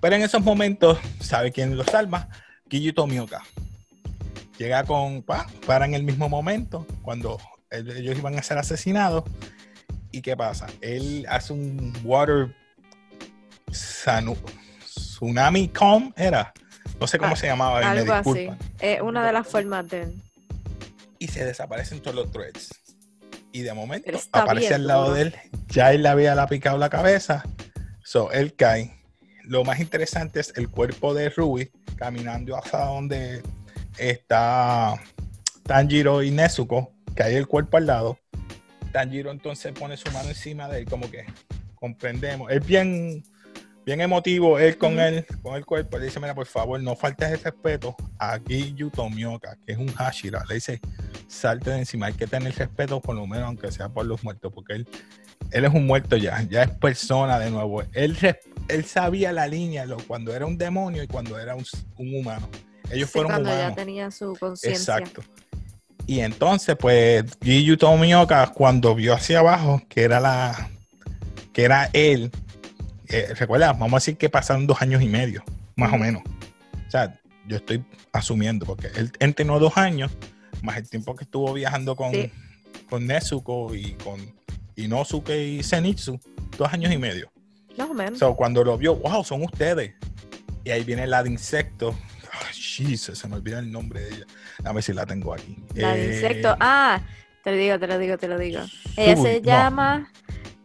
Pero 0.00 0.16
en 0.16 0.22
esos 0.22 0.42
momentos, 0.42 0.98
¿sabe 1.20 1.52
quién 1.52 1.76
lo 1.76 1.84
salva? 1.84 2.28
Kiyu 2.68 2.92
Tomioka. 2.94 3.42
Llega 4.58 4.84
con, 4.84 5.22
pa, 5.22 5.46
para 5.66 5.84
en 5.84 5.94
el 5.94 6.02
mismo 6.02 6.28
momento, 6.28 6.86
cuando 7.02 7.38
el- 7.70 7.90
ellos 7.90 8.16
iban 8.16 8.38
a 8.38 8.42
ser 8.42 8.56
asesinados. 8.58 9.24
¿Y 10.12 10.22
qué 10.22 10.36
pasa? 10.36 10.66
Él 10.80 11.26
hace 11.28 11.52
un 11.52 11.92
water 12.04 12.54
sanu- 13.70 14.36
tsunami 14.84 15.68
calm, 15.68 16.12
era. 16.16 16.52
No 17.00 17.06
sé 17.06 17.18
cómo 17.18 17.32
Ah, 17.32 17.36
se 17.36 17.46
llamaba, 17.46 17.78
Algo 17.90 18.12
así. 18.12 18.48
Es 18.80 19.00
una 19.00 19.26
de 19.26 19.32
las 19.32 19.46
formas 19.46 19.88
de. 19.88 20.12
Y 21.18 21.28
se 21.28 21.44
desaparecen 21.44 22.00
todos 22.00 22.14
los 22.16 22.30
threads. 22.30 22.70
Y 23.52 23.62
de 23.62 23.72
momento 23.72 24.10
Él 24.10 24.18
aparece 24.32 24.68
bien 24.68 24.80
al 24.80 24.86
lado 24.86 25.02
duro. 25.04 25.14
de 25.14 25.22
él. 25.22 25.34
Ya 25.68 25.92
él 25.92 26.02
le 26.02 26.08
había 26.08 26.34
la 26.34 26.46
picado 26.48 26.76
la 26.78 26.90
cabeza. 26.90 27.44
So, 28.02 28.30
él 28.32 28.54
cae. 28.54 28.92
Lo 29.44 29.64
más 29.64 29.80
interesante 29.80 30.40
es 30.40 30.52
el 30.56 30.68
cuerpo 30.68 31.14
de 31.14 31.30
Ruby 31.30 31.70
caminando 31.96 32.56
hacia 32.56 32.80
donde 32.80 33.42
está 33.98 34.94
Tanjiro 35.64 36.22
y 36.22 36.30
Nezuko, 36.30 36.92
que 37.14 37.22
hay 37.22 37.34
el 37.36 37.46
cuerpo 37.46 37.76
al 37.76 37.86
lado. 37.86 38.18
Tanjiro 38.92 39.30
entonces 39.30 39.72
pone 39.72 39.96
su 39.96 40.10
mano 40.12 40.28
encima 40.28 40.68
de 40.68 40.80
él, 40.80 40.84
como 40.86 41.10
que 41.10 41.24
comprendemos. 41.74 42.50
Es 42.50 42.64
bien, 42.64 43.22
bien 43.84 44.00
emotivo 44.00 44.58
él 44.58 44.76
con 44.78 44.98
él, 45.00 45.26
con 45.42 45.54
el 45.56 45.64
cuerpo. 45.64 45.98
Le 45.98 46.06
dice, 46.06 46.20
mira, 46.20 46.34
por 46.34 46.46
favor, 46.46 46.80
no 46.82 46.96
faltes 46.96 47.30
el 47.30 47.40
respeto 47.42 47.96
a 48.18 48.38
Giyu 48.38 48.90
Tomioka, 48.90 49.56
que 49.66 49.72
es 49.72 49.78
un 49.78 49.88
Hashira. 49.92 50.42
Le 50.48 50.54
dice, 50.56 50.80
salte 51.28 51.70
de 51.70 51.78
encima, 51.78 52.06
hay 52.06 52.14
que 52.14 52.26
tener 52.26 52.54
respeto 52.54 53.00
por 53.00 53.14
lo 53.14 53.26
menos, 53.26 53.46
aunque 53.46 53.70
sea 53.72 53.88
por 53.88 54.06
los 54.06 54.22
muertos, 54.24 54.52
porque 54.54 54.74
él, 54.74 54.88
él 55.50 55.64
es 55.64 55.72
un 55.74 55.86
muerto 55.86 56.16
ya, 56.16 56.42
ya 56.42 56.62
es 56.62 56.70
persona 56.70 57.38
de 57.38 57.50
nuevo. 57.50 57.82
Él, 57.92 58.16
él 58.68 58.84
sabía 58.84 59.32
la 59.32 59.46
línea 59.46 59.84
lo, 59.86 59.98
cuando 59.98 60.34
era 60.34 60.46
un 60.46 60.56
demonio 60.58 61.02
y 61.02 61.06
cuando 61.06 61.38
era 61.38 61.54
un, 61.54 61.64
un 61.96 62.14
humano. 62.16 62.48
Ellos 62.90 63.08
Sí, 63.08 63.12
fueron 63.14 63.32
cuando 63.32 63.50
humanos. 63.50 63.68
ya 63.70 63.74
tenía 63.74 64.10
su 64.10 64.36
conciencia. 64.38 64.98
Exacto. 64.98 65.22
Y 66.06 66.20
entonces, 66.20 66.76
pues, 66.78 67.24
Giyu 67.42 67.78
Tomioka, 67.78 68.46
cuando 68.48 68.94
vio 68.94 69.14
hacia 69.14 69.38
abajo, 69.38 69.80
que 69.88 70.02
era 70.02 70.20
la, 70.20 70.68
que 71.54 71.64
era 71.64 71.88
él, 71.94 72.30
eh, 73.08 73.34
recuerda, 73.38 73.72
vamos 73.72 73.92
a 73.92 73.96
decir 73.96 74.16
que 74.16 74.28
pasaron 74.28 74.66
dos 74.66 74.80
años 74.82 75.02
y 75.02 75.08
medio, 75.08 75.44
más 75.76 75.92
o 75.92 75.98
menos. 75.98 76.22
O 76.86 76.90
sea, 76.90 77.18
yo 77.46 77.56
estoy 77.56 77.84
asumiendo, 78.12 78.64
porque 78.66 78.88
él 78.96 79.12
entrenó 79.20 79.58
dos 79.58 79.76
años, 79.76 80.12
más 80.62 80.76
el 80.78 80.88
tiempo 80.88 81.14
que 81.14 81.24
estuvo 81.24 81.52
viajando 81.52 81.96
con, 81.96 82.12
Sí. 82.12 82.30
con 82.88 83.06
Nezuko 83.06 83.74
y 83.74 83.92
con 83.94 84.20
Inosuke 84.76 85.30
y 85.36 85.62
Zenitsu, 85.62 86.18
dos 86.58 86.72
años 86.72 86.92
y 86.92 86.98
medio. 86.98 87.30
Más 87.76 87.90
o 87.90 87.94
menos. 87.94 88.18
So, 88.18 88.34
cuando 88.36 88.62
lo 88.64 88.78
vio, 88.78 88.96
wow, 88.96 89.24
son 89.24 89.42
ustedes. 89.42 89.94
Y 90.64 90.70
ahí 90.70 90.84
viene 90.84 91.06
la 91.06 91.22
de 91.22 91.30
insecto. 91.30 91.94
Ay, 92.32 92.54
Jesus, 92.54 93.18
se 93.18 93.28
me 93.28 93.36
olvida 93.36 93.58
el 93.58 93.70
nombre 93.70 94.00
de 94.00 94.08
ella. 94.14 94.26
A 94.64 94.72
ver 94.72 94.82
si 94.82 94.92
la 94.92 95.04
tengo 95.06 95.34
aquí. 95.34 95.56
La 95.74 95.92
de 95.94 96.10
Eh, 96.10 96.14
insecto. 96.16 96.56
Ah, 96.60 97.02
te 97.42 97.50
lo 97.50 97.56
digo, 97.56 97.78
te 97.78 97.86
lo 97.86 97.98
digo, 97.98 98.16
te 98.18 98.28
lo 98.28 98.38
digo. 98.38 98.60
Ella 98.96 99.16
se 99.16 99.40
no. 99.40 100.08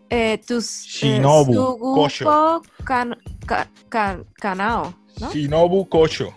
Eh, 0.09 0.37
tus, 0.45 0.85
Shinobu 0.85 1.53
Suguko 1.53 1.93
Kosho. 1.95 2.61
Kan- 2.83 3.17
Ka- 3.45 3.67
Kan- 3.89 4.25
Kanao, 4.39 4.93
¿no? 5.19 5.31
Shinobu 5.31 5.87
Kocho. 5.89 6.33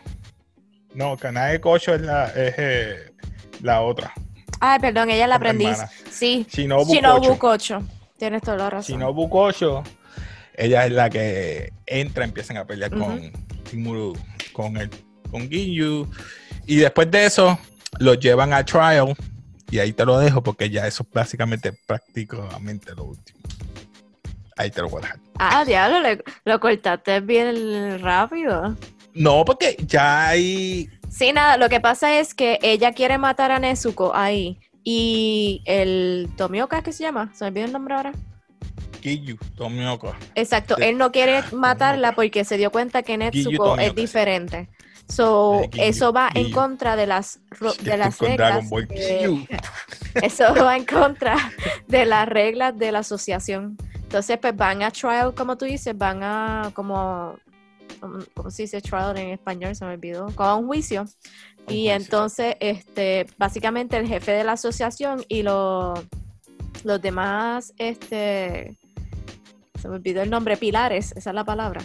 No, 0.95 1.17
Kanae 1.17 1.61
Kocho 1.61 1.95
es 1.95 2.03
la, 2.03 2.27
es, 2.29 2.55
eh, 2.59 3.13
la 3.63 3.81
otra. 3.83 4.13
Ay, 4.61 4.79
perdón, 4.79 5.11
ella 5.11 5.25
es 5.25 5.29
la 5.29 5.37
aprendiz. 5.37 5.69
hermana. 5.69 5.91
Sí, 6.11 6.47
Shinobu, 6.51 6.93
Shinobu 6.93 7.39
Kocho. 7.39 7.79
Kocho. 7.79 7.83
Tienes 8.19 8.43
toda 8.43 8.57
la 8.59 8.71
razón. 8.71 8.97
Shinobu 8.99 9.29
Kocho. 9.29 9.83
Ella 10.55 10.85
es 10.87 10.93
la 10.93 11.09
que 11.09 11.73
entra, 11.87 12.25
empiezan 12.25 12.59
a 12.59 12.65
pelear 12.67 12.91
con 12.91 13.33
Timuru, 13.71 14.13
con 14.53 14.77
el, 14.77 14.91
con 15.31 15.49
Ginyu. 15.49 16.07
Y 16.67 16.77
después 16.77 17.11
de 17.11 17.25
eso, 17.25 17.59
los 17.99 18.21
llevan 18.21 18.53
a 18.53 18.63
trial. 18.65 19.17
Y 19.73 19.79
ahí 19.79 19.95
te 19.95 20.05
lo 20.05 20.19
dejo 20.19 20.43
porque 20.43 20.69
ya 20.69 20.87
eso 20.87 21.03
es 21.03 21.11
básicamente 21.15 21.73
prácticamente 21.87 22.95
lo 22.95 23.05
último. 23.05 23.39
Ahí 24.59 24.71
te 24.71 24.83
lo 24.83 24.91
voy 24.91 24.99
a 25.01 25.07
dejar. 25.07 25.21
Ah, 25.39 25.65
diablo, 25.65 25.99
le- 26.01 26.23
lo 26.45 26.61
cortaste 26.61 27.21
bien 27.21 27.99
rápido. 28.03 28.77
No, 29.15 29.47
porque 29.47 29.77
ya 29.87 30.29
hay. 30.29 30.91
Sí, 31.11 31.33
nada, 31.33 31.57
lo 31.57 31.71
que 31.71 31.81
pasa 31.81 32.19
es 32.21 32.35
que 32.35 32.59
ella 32.61 32.93
quiere 32.93 33.17
matar 33.17 33.51
a 33.51 33.59
Nezuko 33.59 34.15
ahí. 34.15 34.61
Y 34.85 35.63
el 35.65 36.29
Tomioka, 36.37 36.83
¿qué 36.83 36.93
se 36.93 37.05
llama? 37.05 37.33
¿Se 37.35 37.45
me 37.45 37.49
olvidó 37.49 37.65
el 37.67 37.73
nombre 37.73 37.95
ahora? 37.95 38.13
Giyu, 39.01 39.39
Tomioka. 39.57 40.15
Exacto, 40.35 40.77
De- 40.77 40.91
él 40.91 40.99
no 40.99 41.11
quiere 41.13 41.45
matarla 41.53 42.13
porque 42.15 42.45
se 42.45 42.59
dio 42.59 42.71
cuenta 42.71 43.03
que 43.03 43.17
Netsuko 43.17 43.57
Tomioka, 43.57 43.85
es 43.85 43.95
diferente. 43.95 44.69
So, 45.09 45.63
eso 45.77 46.13
va 46.13 46.31
en 46.35 46.51
contra 46.53 46.97
de 46.97 47.07
las, 47.07 47.41
de 47.83 47.97
las 47.97 48.17
con 48.17 48.29
reglas. 48.29 48.71
De- 48.71 49.47
eso 50.23 50.55
va 50.55 50.77
en 50.77 50.87
contra 50.87 51.37
de 51.87 52.07
las 52.07 52.29
reglas 52.29 52.79
de 52.79 52.93
la 52.93 53.01
asociación. 53.01 53.77
Entonces, 53.95 54.39
pues 54.41 54.57
van 54.57 54.83
a 54.83 54.91
trial, 54.91 55.35
como 55.35 55.57
tú 55.57 55.65
dices, 55.65 55.97
van 55.97 56.23
a 56.23 56.71
como 56.75 57.37
¿cómo 58.35 58.51
se 58.51 58.63
dice 58.63 58.81
trial 58.81 59.17
en 59.17 59.31
español? 59.31 59.75
Se 59.77 59.85
me 59.85 59.95
olvidó, 59.95 60.29
a 60.37 60.57
un 60.57 60.67
juicio. 60.67 61.03
Un 61.03 61.09
y 61.67 61.67
juicio. 61.67 61.93
entonces, 61.93 62.57
este, 62.61 63.27
básicamente 63.39 63.97
el 63.97 64.07
jefe 64.09 64.33
de 64.33 64.45
la 64.45 64.53
asociación 64.53 65.25
y 65.29 65.43
los 65.43 66.01
los 66.85 67.01
demás, 67.01 67.73
este, 67.79 68.77
se 69.81 69.89
me 69.89 69.97
olvidó 69.97 70.23
el 70.23 70.31
nombre, 70.31 70.57
pilares, 70.57 71.13
esa 71.17 71.31
es 71.31 71.35
la 71.35 71.45
palabra. 71.45 71.81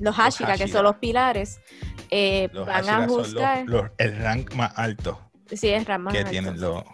Los 0.00 0.14
Hashira, 0.16 0.52
que 0.54 0.60
Hashira. 0.64 0.78
son 0.78 0.84
los 0.84 0.96
pilares, 0.96 1.60
eh, 2.10 2.48
Los 2.52 2.66
van 2.66 2.88
a 2.88 3.08
son 3.08 3.34
los- 3.66 3.84
el 3.98 4.16
rank 4.18 4.54
más 4.54 4.72
alto 4.76 5.20
sí, 5.52 5.68
es 5.68 5.86
Rama 5.86 6.10
que 6.12 6.18
alto. 6.18 6.30
tienen 6.30 6.60
los, 6.60 6.84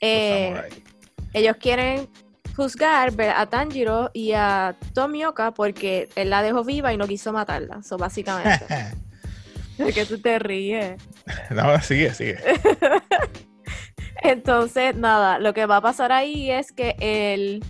Eh, 0.00 0.54
ellos 1.32 1.56
quieren 1.58 2.08
juzgar 2.56 3.12
a 3.20 3.46
Tanjiro 3.46 4.10
y 4.12 4.32
a 4.32 4.76
Tomioka 4.94 5.52
porque 5.52 6.08
él 6.16 6.30
la 6.30 6.42
dejó 6.42 6.64
viva 6.64 6.92
y 6.92 6.96
no 6.96 7.06
quiso 7.06 7.32
matarla. 7.32 7.78
Eso 7.80 7.96
básicamente. 7.96 8.64
es 9.78 9.94
que 9.94 10.06
tú 10.06 10.20
te 10.20 10.38
ríes. 10.38 11.00
no, 11.50 11.80
sigue, 11.80 12.12
sigue. 12.14 12.38
Entonces, 14.22 14.96
nada, 14.96 15.38
lo 15.38 15.54
que 15.54 15.66
va 15.66 15.76
a 15.76 15.80
pasar 15.80 16.10
ahí 16.12 16.50
es 16.50 16.72
que 16.72 16.96
el, 17.00 17.64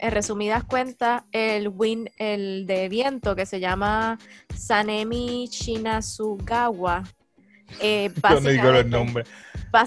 en 0.00 0.10
resumidas 0.10 0.64
cuentas, 0.64 1.22
el 1.32 1.68
win, 1.68 2.10
el 2.18 2.66
de 2.66 2.88
viento 2.88 3.36
que 3.36 3.46
se 3.46 3.60
llama 3.60 4.18
Sanemi 4.54 5.48
Shinasugawa. 5.50 7.04
Eh, 7.80 8.10
Yo 8.30 8.40
no 8.40 8.50
digo 8.50 8.70
los 8.70 8.86
nombres. 8.86 9.28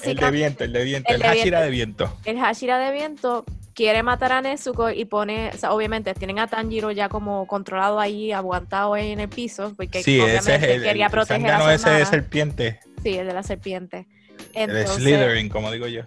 El 0.04 0.16
de 0.16 0.32
viento, 0.32 0.64
el 0.64 0.72
de 0.72 0.84
viento, 0.84 1.10
el 1.10 1.16
el, 1.16 1.22
de 1.22 1.28
Hashira 1.28 1.66
viento. 1.68 2.06
de 2.06 2.12
viento. 2.12 2.18
el 2.26 2.40
Hashira 2.40 2.80
de 2.80 2.92
viento 2.92 3.44
quiere 3.74 4.04
matar 4.04 4.32
a 4.32 4.42
Nezuko 4.42 4.92
y 4.92 5.06
pone, 5.06 5.50
o 5.54 5.58
sea, 5.58 5.74
obviamente 5.74 6.14
tienen 6.14 6.40
a 6.40 6.48
Tanjiro 6.48 6.92
ya 6.92 7.10
como 7.10 7.48
controlado 7.48 8.00
ahí, 8.00 8.32
aguantado 8.32 8.94
ahí 8.94 9.12
en 9.12 9.20
el 9.20 9.30
piso, 9.30 9.74
porque 9.76 10.04
Sí, 10.04 10.20
ese 10.20 10.24
obviamente 10.24 10.56
es 10.56 10.78
el, 10.78 10.84
quería 10.84 11.06
el 11.08 11.12
proteger 11.12 11.52
a 11.52 11.62
su 11.64 11.70
ese 11.70 11.90
de 11.90 12.06
serpiente. 12.06 12.80
Sí, 13.02 13.18
el 13.18 13.28
de 13.28 13.34
la 13.34 13.44
serpiente. 13.44 14.08
El 14.54 14.88
Slytherin, 14.88 15.50
como 15.50 15.72
digo 15.72 15.88
yo. 15.88 16.04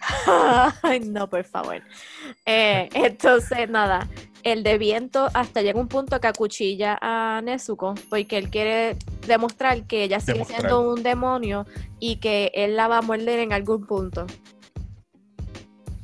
Ay, 0.82 1.00
no, 1.00 1.28
por 1.28 1.44
favor. 1.44 1.82
Eh, 2.46 2.88
entonces, 2.94 3.68
nada, 3.68 4.08
el 4.42 4.62
de 4.62 4.78
viento 4.78 5.28
hasta 5.34 5.62
llega 5.62 5.78
un 5.80 5.88
punto 5.88 6.20
que 6.20 6.26
acuchilla 6.28 6.98
a 7.02 7.40
Nezuko 7.44 7.94
porque 8.08 8.38
él 8.38 8.48
quiere 8.50 8.96
demostrar 9.26 9.84
que 9.86 10.04
ella 10.04 10.20
sigue 10.20 10.32
Demostrar. 10.34 10.60
siendo 10.60 10.90
un 10.90 11.02
demonio 11.02 11.66
y 11.98 12.16
que 12.16 12.50
él 12.54 12.76
la 12.76 12.88
va 12.88 12.98
a 12.98 13.02
morder 13.02 13.38
en 13.40 13.52
algún 13.52 13.86
punto. 13.86 14.26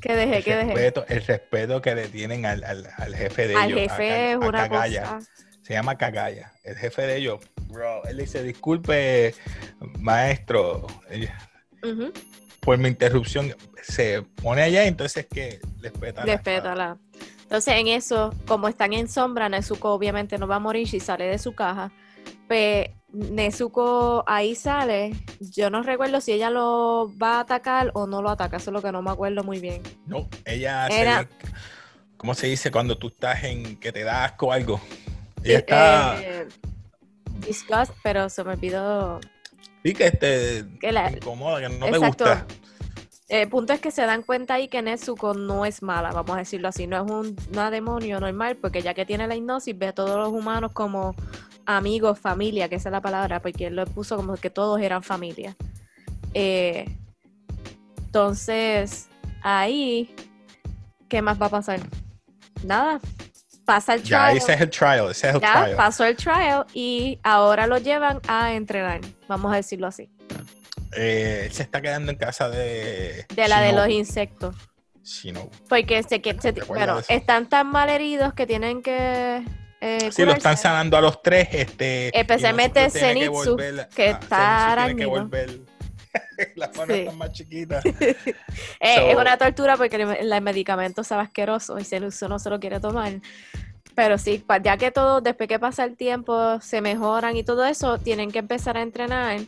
Que 0.01 0.15
dejé, 0.15 0.37
El 0.39 0.45
que 0.45 0.57
dejé. 0.57 0.93
el 1.09 1.23
respeto 1.27 1.81
que 1.83 1.95
le 1.95 2.09
tienen 2.09 2.47
al, 2.47 2.63
al- 2.65 2.89
al 2.99 3.15
jefe 3.17 3.49
de 3.49 3.57
Al 3.57 3.71
ellos. 3.73 3.81
jefe 3.93 4.11
a- 4.13 4.31
es 4.33 4.35
a 4.37 4.39
una 4.39 4.69
cosa. 4.69 5.19
Se 5.63 5.73
llama 5.73 5.97
Kagaya. 5.97 6.53
El 6.63 6.77
jefe 6.77 7.03
de 7.03 7.17
ellos, 7.17 7.41
bro, 7.69 8.05
él 8.05 8.19
dice, 8.19 8.43
disculpe, 8.45 9.35
maestro, 9.99 10.87
eh, 11.11 11.29
por 12.67 12.77
mi 12.79 12.89
interrupción. 12.89 13.55
Se 13.83 14.21
pone 14.43 14.61
allá, 14.61 14.85
entonces 14.85 15.27
que 15.33 15.61
respeta. 15.81 16.27
la- 16.27 16.33
Respétala. 16.35 16.99
Entonces, 17.43 17.75
en 17.75 17.87
eso, 17.87 18.35
como 18.47 18.67
están 18.69 18.93
en 18.93 19.09
sombra, 19.09 19.49
Nezuko 19.49 19.93
obviamente 19.93 20.37
no 20.37 20.49
va 20.49 20.57
a 20.57 20.59
morir 20.59 20.89
si 20.89 20.99
sale 21.01 21.25
de 21.27 21.39
su 21.39 21.55
caja. 21.55 21.93
Pues 22.49 22.89
Nezuko 23.13 24.25
ahí 24.27 24.57
sale. 24.57 25.13
Yo 25.39 25.71
no 25.71 25.83
recuerdo 25.85 26.21
si 26.21 26.33
ella 26.33 26.51
lo 26.51 27.13
va 27.23 27.37
a 27.37 27.41
atacar 27.41 27.93
o 27.95 28.09
no 28.09 28.21
lo 28.21 28.31
ataca. 28.31 28.57
Eso 28.57 28.71
es 28.71 28.75
lo 28.75 28.83
que 28.83 28.91
no 28.91 29.01
me 29.01 29.13
acuerdo 29.13 29.45
muy 29.45 29.61
bien. 29.61 29.81
No, 30.07 30.29
ella 30.45 30.89
Era- 30.89 31.21
se, 31.23 31.29
¿Cómo 32.17 32.35
se 32.35 32.49
dice 32.49 32.71
cuando 32.73 32.99
tú 32.99 33.09
estás 33.09 33.45
en 33.45 33.77
que 33.77 33.93
te 33.93 34.03
da 34.03 34.25
asco 34.25 34.47
o 34.49 34.53
algo? 34.53 34.81
Ella 35.45 35.59
está. 35.59 36.21
Eh, 36.21 36.49
disgust, 37.47 37.93
pero 38.03 38.29
se 38.29 38.43
me 38.43 38.55
olvidó. 38.55 39.21
Sí, 39.87 39.95
que 39.95 40.07
este, 40.07 40.65
que 40.81 40.93
la- 40.93 41.11
te 41.11 41.19
incomoda, 41.19 41.61
que 41.61 41.69
no 41.69 41.87
Exacto. 41.87 42.25
te 42.25 42.31
gusta. 42.31 42.47
El 43.29 43.49
punto 43.49 43.73
es 43.73 43.81
que 43.81 43.91
se 43.91 44.03
dan 44.03 44.23
cuenta 44.23 44.55
ahí 44.55 44.69
que 44.69 44.81
Nezuko 44.83 45.35
no 45.35 45.65
es 45.67 45.83
mala, 45.83 46.13
vamos 46.13 46.37
a 46.37 46.39
decirlo 46.39 46.69
así. 46.69 46.87
No 46.87 47.05
es 47.05 47.11
un, 47.11 47.37
una 47.53 47.71
demonio 47.73 48.21
normal, 48.21 48.57
porque 48.57 48.83
ya 48.83 48.95
que 48.95 49.05
tiene 49.05 49.27
la 49.27 49.35
hipnosis, 49.35 49.77
ve 49.77 49.89
a 49.89 49.93
todos 49.93 50.17
los 50.17 50.29
humanos 50.29 50.71
como 50.73 51.15
amigos, 51.65 52.21
familia, 52.21 52.69
que 52.69 52.77
esa 52.77 52.89
es 52.89 52.93
la 52.93 53.01
palabra, 53.01 53.43
porque 53.43 53.67
él 53.67 53.75
lo 53.75 53.85
puso 53.87 54.17
como 54.17 54.37
que 54.37 54.49
todos 54.51 54.81
eran 54.81 55.03
familia. 55.03 55.57
Eh, 56.35 56.85
entonces, 57.99 59.09
ahí, 59.43 60.15
¿qué 61.09 61.21
más 61.21 61.41
va 61.41 61.47
a 61.47 61.51
pasar? 61.51 61.81
Nada. 62.65 63.01
Pasa 63.67 63.95
el 63.95 64.03
Ya, 64.05 64.27
trial. 64.29 64.37
ese 64.39 64.53
es 64.55 64.61
el 64.63 64.71
trial, 64.71 65.11
ese 65.11 65.29
es 65.29 65.35
el 65.35 65.41
ya 65.43 65.53
trial. 65.65 65.77
pasó 65.77 66.05
el 66.05 66.17
trial 66.17 66.65
y 66.73 67.19
ahora 67.23 67.67
lo 67.67 67.77
llevan 67.79 68.21
a 68.29 68.55
entrenar, 68.55 69.01
vamos 69.29 69.53
a 69.53 69.57
decirlo 69.57 69.89
así. 69.89 70.09
Eh, 70.97 71.43
él 71.47 71.53
se 71.53 71.65
está 71.65 71.83
quedando 71.83 72.11
en 72.13 72.17
casa 72.17 72.49
de. 72.49 73.27
De 73.35 73.49
la 73.49 73.61
de 73.61 73.73
los 73.73 73.89
insectos. 73.89 74.55
Shinobu. 75.03 75.51
Porque 75.69 76.03
se, 76.05 76.23
que, 76.23 76.33
se- 76.41 76.53
¿Te 76.53 76.63
acuerdas 76.63 76.87
bueno, 76.89 77.03
están 77.09 77.49
tan 77.49 77.67
mal 77.67 77.91
heridos 77.91 78.33
que 78.35 78.47
tienen 78.47 78.83
que 78.83 79.45
eh, 79.81 80.11
Sí, 80.13 80.25
lo 80.25 80.33
están 80.33 80.57
sanando 80.57 80.97
a 80.97 81.01
los 81.01 81.21
tres. 81.23 81.49
Este, 81.53 82.17
Especialmente 82.19 82.89
Zenitsu, 82.91 83.57
volver- 83.57 83.89
que 83.89 84.09
ah, 84.11 84.19
está 84.21 84.69
Zenitsu 84.71 84.85
tiene 84.87 85.01
que 85.01 85.07
volver. 85.07 85.61
Las 86.57 86.77
manos 86.77 86.95
Sí. 86.97 87.03
están 87.03 87.19
más 87.19 87.33
chiquitas. 87.33 87.85
Eh, 88.81 88.95
So- 88.97 89.09
es 89.09 89.17
una 89.17 89.37
tortura 89.37 89.77
porque 89.77 89.97
el, 89.97 90.33
el 90.33 90.41
medicamento 90.43 91.03
sabe 91.05 91.23
asqueroso 91.23 91.79
y 91.79 91.85
se, 91.85 91.97
uno 91.99 92.09
no 92.29 92.39
se 92.39 92.51
lo 92.51 92.61
quiere 92.61 92.81
tomar. 92.81 93.13
Pero 93.95 94.19
sí, 94.19 94.45
ya 94.63 94.77
que 94.77 94.91
todo, 94.91 95.21
después 95.23 95.49
que 95.49 95.59
pasa 95.59 95.85
el 95.85 95.97
tiempo, 95.97 96.61
se 96.61 96.81
mejoran 96.83 97.35
y 97.37 97.45
todo 97.45 97.65
eso, 97.65 97.99
tienen 97.99 98.31
que 98.31 98.39
empezar 98.41 98.77
a 98.77 98.83
entrenar, 98.83 99.41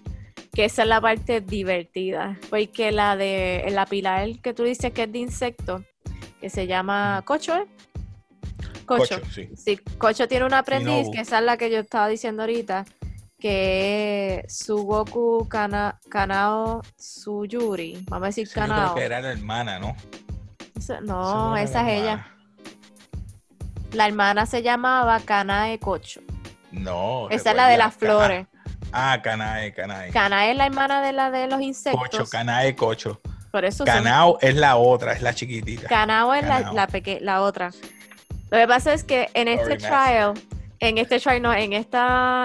que 0.55 0.65
esa 0.65 0.83
es 0.83 0.89
la 0.89 1.01
parte 1.03 1.43
divertida. 1.43 2.39
Porque 2.49 2.91
la 2.91 3.15
de 3.17 3.67
la 3.71 3.85
pilar 3.85 4.27
que 4.43 4.55
tú 4.55 4.63
dices 4.65 4.93
que 4.93 5.03
es 5.03 5.13
de 5.13 5.19
insecto, 5.19 5.85
que 6.41 6.49
se 6.49 6.67
llama 6.67 7.21
cocho, 7.27 7.57
¿eh? 7.57 7.67
Cocho. 8.87 9.17
Cocho, 9.21 9.31
sí. 9.31 9.51
Sí, 9.55 9.77
Cocho 9.99 10.27
tiene 10.29 10.47
un 10.47 10.55
aprendiz, 10.55 11.09
que 11.13 11.21
esa 11.21 11.41
es 11.41 11.45
la 11.45 11.59
que 11.59 11.71
yo 11.71 11.81
estaba 11.81 12.09
diciendo 12.09 12.43
ahorita, 12.43 12.87
que 13.39 14.43
es 14.45 14.59
Sugoku 14.59 15.47
Kana, 15.49 15.99
Kanao 16.11 16.83
Tsuyuri. 16.97 18.05
Vamos 18.09 18.25
a 18.25 18.27
decir 18.29 18.47
Sí, 18.49 18.55
yo 18.57 18.63
creo 18.65 18.75
Kanao. 18.77 18.95
que 18.95 19.05
era 19.05 19.21
la 19.21 19.31
hermana, 19.33 19.79
¿no? 19.79 19.97
No, 21.03 21.57
esa 21.57 21.83
es 21.83 22.01
ella. 22.01 22.13
hermana. 22.13 22.35
La 23.93 24.07
hermana 24.07 24.47
se 24.47 24.63
llamaba 24.63 25.21
Kanae 25.21 25.79
Cocho. 25.79 26.21
No. 26.73 27.29
Esa 27.31 27.51
es 27.51 27.57
la 27.57 27.69
de 27.69 27.77
las 27.79 27.95
flores. 27.95 28.47
Ah, 28.93 29.21
Kanae, 29.23 29.73
Kanae. 29.73 30.11
Kanae 30.11 30.51
es 30.53 30.57
la 30.57 30.67
hermana 30.67 31.01
de 31.03 31.13
la 31.13 31.31
de 31.31 31.47
los 31.47 31.61
insectos. 31.61 32.01
Cocho, 32.03 32.25
Kanae, 32.29 32.75
Cocho. 32.75 33.21
Por 33.51 33.65
eso 33.65 33.79
son- 33.79 33.87
Kanao 33.87 34.39
es 34.41 34.55
la 34.57 34.77
otra, 34.77 35.13
es 35.13 35.23
la 35.23 35.33
chiquitita. 35.35 35.89
Kanao 35.89 36.35
es 36.35 36.43
la, 36.43 36.59
Kanao. 36.59 36.75
la, 36.75 36.87
peque- 36.87 37.21
la 37.21 37.41
otra. 37.43 37.71
Lo 38.51 38.59
que 38.59 38.67
pasa 38.67 38.93
es 38.93 39.05
que 39.05 39.31
en 39.35 39.49
este 39.49 39.65
Sorry, 39.65 39.77
trial, 39.79 40.35
en 40.81 40.99
este 40.99 41.21
no, 41.41 41.53
en 41.53 41.73
este 41.73 41.99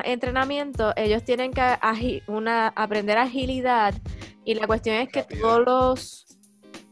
entrenamiento, 0.06 0.93
ellos 0.96 1.24
tienen 1.24 1.52
que 1.52 1.62
agi- 1.62 2.24
una, 2.28 2.67
aprender 2.69 3.17
agilidad 3.17 3.93
y 4.46 4.56
la 4.56 4.67
cuestión 4.67 4.96
es 4.98 5.10
que 5.10 5.24
todos 5.24 5.63
los 5.65 6.19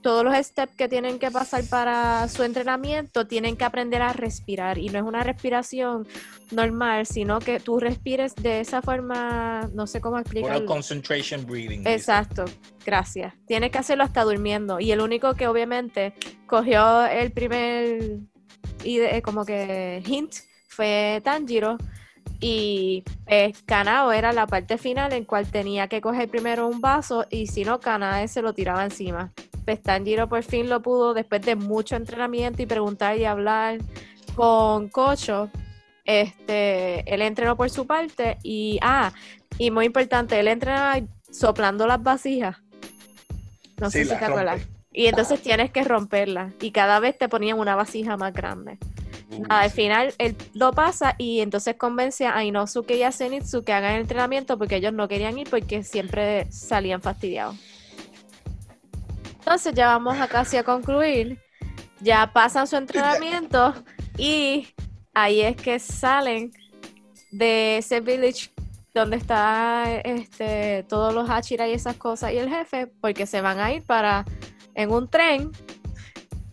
todos 0.02 0.24
los 0.24 0.36
steps 0.36 0.76
que 0.76 0.90
tienen 0.90 1.20
que 1.20 1.30
pasar 1.30 1.64
para 1.70 2.28
su 2.28 2.42
entrenamiento 2.42 3.28
tienen 3.28 3.56
que 3.56 3.66
aprender 3.66 4.02
a 4.02 4.14
respirar 4.14 4.80
y 4.80 4.90
no 4.90 4.98
es 4.98 5.04
una 5.06 5.22
respiración 5.24 6.08
normal, 6.50 7.06
sino 7.06 7.38
que 7.38 7.60
tú 7.60 7.80
respires 7.80 8.34
de 8.34 8.62
esa 8.62 8.82
forma, 8.82 9.70
no 9.76 9.86
sé 9.86 10.02
cómo 10.02 10.18
explicarlo. 10.18 10.66
concentration 10.66 11.46
breathing. 11.46 11.86
Exacto, 11.86 12.46
gracias. 12.84 13.36
Tienes 13.46 13.70
que 13.70 13.78
hacerlo 13.78 14.04
hasta 14.04 14.24
durmiendo. 14.24 14.80
Y 14.80 14.92
el 14.92 15.02
único 15.02 15.36
que 15.36 15.48
obviamente 15.48 16.16
cogió 16.48 17.06
el 17.06 17.32
primer 17.32 18.18
como 19.22 19.46
que 19.46 20.02
hint 20.04 20.34
fue 20.72 21.22
Tanjiro. 21.24 21.78
Y 22.40 23.04
eh, 23.28 23.54
Kanao 23.66 24.12
era 24.12 24.34
la 24.34 24.48
parte 24.48 24.80
final 24.80 25.14
en 25.14 25.26
cual 25.26 25.46
tenía 25.52 25.88
que 25.88 26.02
coger 26.02 26.28
primero 26.28 26.68
un 26.68 26.82
vaso 26.82 27.26
y 27.30 27.46
si 27.48 27.64
no, 27.64 27.80
Kanae 27.80 28.28
se 28.28 28.42
lo 28.42 28.54
tiraba 28.54 28.84
encima. 28.84 29.32
Pues 29.64 29.82
Tanjiro 29.82 30.28
por 30.28 30.42
fin 30.42 30.68
lo 30.68 30.82
pudo 30.82 31.14
después 31.14 31.42
de 31.44 31.56
mucho 31.56 31.96
entrenamiento 31.96 32.64
y 32.64 32.66
preguntar 32.66 33.18
y 33.18 33.26
hablar 33.26 33.78
con 34.36 34.90
Cocho. 34.90 35.52
Este, 36.04 37.02
él 37.14 37.22
entrenó 37.22 37.56
por 37.56 37.70
su 37.70 37.86
parte 37.86 38.38
y, 38.42 38.80
ah, 38.82 39.12
y 39.60 39.70
muy 39.70 39.86
importante, 39.86 40.40
él 40.40 40.48
entrenaba 40.48 40.96
soplando 41.30 41.86
las 41.86 42.02
vasijas. 42.02 42.58
No 43.80 43.92
Sí, 43.92 44.00
sé 44.00 44.14
si 44.14 44.20
te 44.20 44.26
acuerdas. 44.26 44.68
Y 44.92 45.06
entonces 45.06 45.42
tienes 45.42 45.72
que 45.72 45.84
romperlas 45.84 46.54
y 46.60 46.72
cada 46.72 47.00
vez 47.00 47.18
te 47.18 47.30
ponían 47.30 47.60
una 47.60 47.76
vasija 47.76 48.18
más 48.18 48.34
grande. 48.34 48.78
Nada, 49.40 49.62
al 49.62 49.72
final 49.72 50.14
él 50.18 50.36
lo 50.54 50.74
pasa 50.74 51.16
y 51.18 51.40
entonces 51.40 51.76
convence 51.76 52.28
a 52.28 52.44
Inosuke 52.44 52.98
y 52.98 53.04
a 53.04 53.12
Zenitsu 53.12 53.64
que 53.64 53.74
hagan 53.74 53.96
el 53.96 54.02
entrenamiento 54.02 54.58
porque 54.58 54.76
ellos 54.76 54.94
no 54.94 55.08
querían 55.08 55.38
ir 55.38 55.50
porque 55.50 55.84
siempre 55.84 56.52
salían 56.52 57.02
fastidiados. 57.02 57.56
Entonces 59.40 59.74
ya 59.74 59.88
vamos 59.88 60.20
a 60.20 60.28
casi 60.28 60.58
a 60.58 60.64
concluir. 60.64 61.40
Ya 62.00 62.32
pasan 62.34 62.68
su 62.68 62.76
entrenamiento 62.76 63.74
y 64.18 64.68
ahí 65.14 65.42
es 65.42 65.56
que 65.56 65.80
salen 65.80 66.52
de 67.32 67.78
ese 67.78 68.02
village 68.02 68.52
donde 68.94 69.16
está 69.16 70.02
este 70.04 70.84
todos 70.90 71.14
los 71.14 71.30
Hachira 71.30 71.68
y 71.68 71.74
esas 71.74 71.96
cosas 71.96 72.34
y 72.34 72.38
el 72.38 72.50
jefe, 72.50 72.88
porque 72.88 73.26
se 73.26 73.42
van 73.42 73.60
a 73.60 73.72
ir 73.72 73.84
para 73.84 74.26
en 74.76 74.92
un 74.92 75.10
tren 75.10 75.52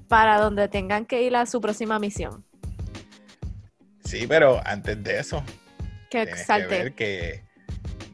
para 0.08 0.38
donde 0.38 0.68
tengan 0.68 1.04
que 1.04 1.22
ir 1.22 1.36
a 1.36 1.46
su 1.46 1.60
próxima 1.60 1.98
misión. 1.98 2.47
Sí, 4.08 4.26
pero 4.26 4.60
antes 4.64 5.02
de 5.04 5.18
eso, 5.18 5.44
Que 6.08 6.24
tienes 6.24 6.46
que 6.46 6.66
ver 6.66 6.94
que 6.94 7.42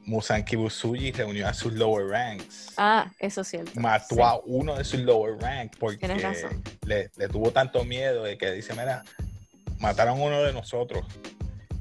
Musan 0.07 0.45
Kibusuji 0.45 1.13
reunió 1.13 1.47
a 1.47 1.55
sus 1.55 1.73
lower 1.75 2.09
ranks. 2.09 2.73
Ah, 2.77 3.13
eso 3.21 3.43
es 3.43 3.49
cierto. 3.49 3.79
mató 3.79 4.17
Sí. 4.17 4.21
a 4.21 4.35
uno 4.45 4.75
de 4.77 4.83
sus 4.83 4.99
lower 5.01 5.39
rank 5.41 5.77
porque 5.79 6.09
le, 6.85 7.11
le 7.17 7.29
tuvo 7.29 7.53
tanto 7.53 7.85
miedo 7.85 8.25
de 8.25 8.37
que 8.37 8.51
dice, 8.51 8.73
mira, 8.73 9.05
mataron 9.79 10.19
a 10.19 10.23
uno 10.25 10.43
de 10.43 10.53
nosotros. 10.53 11.07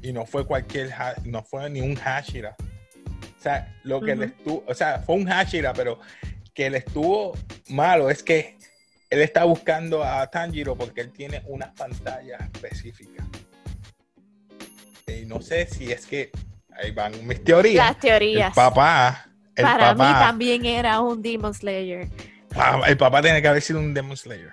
Y 0.00 0.12
no 0.12 0.26
fue 0.26 0.46
cualquier, 0.46 0.94
no 1.24 1.42
fue 1.42 1.68
ni 1.68 1.80
un 1.80 1.96
Hashira. 1.96 2.54
O 3.36 3.42
sea, 3.42 3.76
lo 3.82 4.00
que 4.00 4.14
le 4.14 4.26
estuvo, 4.26 4.62
o 4.66 4.74
sea, 4.74 5.00
fue 5.00 5.16
un 5.16 5.26
Hashira, 5.26 5.72
pero 5.72 5.98
que 6.54 6.70
le 6.70 6.78
estuvo 6.78 7.36
malo 7.68 8.08
es 8.10 8.22
que 8.22 8.56
él 9.10 9.22
está 9.22 9.42
buscando 9.44 10.04
a 10.04 10.26
Tanjiro 10.30 10.76
porque 10.76 11.00
él 11.00 11.10
tiene 11.12 11.42
unas 11.46 11.70
pantallas 11.70 12.40
específicas. 12.52 13.26
Y 15.06 15.26
no 15.26 15.40
sé 15.40 15.66
si 15.66 15.92
es 15.92 16.06
que, 16.06 16.30
ahí 16.76 16.90
van 16.92 17.26
mis 17.26 17.42
teorías. 17.44 17.86
Las 17.90 17.98
teorías. 18.00 18.48
El 18.48 18.54
papá, 18.54 19.26
el 19.54 19.64
Para 19.64 19.92
mí 19.94 20.00
también 20.00 20.64
era 20.64 21.00
un 21.00 21.20
Demon 21.22 21.52
Slayer. 21.54 22.08
Ah, 22.54 22.80
el 22.86 22.96
papá 22.96 23.20
tiene 23.20 23.42
que 23.42 23.48
haber 23.48 23.62
sido 23.62 23.80
un 23.80 23.92
Demon 23.94 24.16
Slayer. 24.16 24.52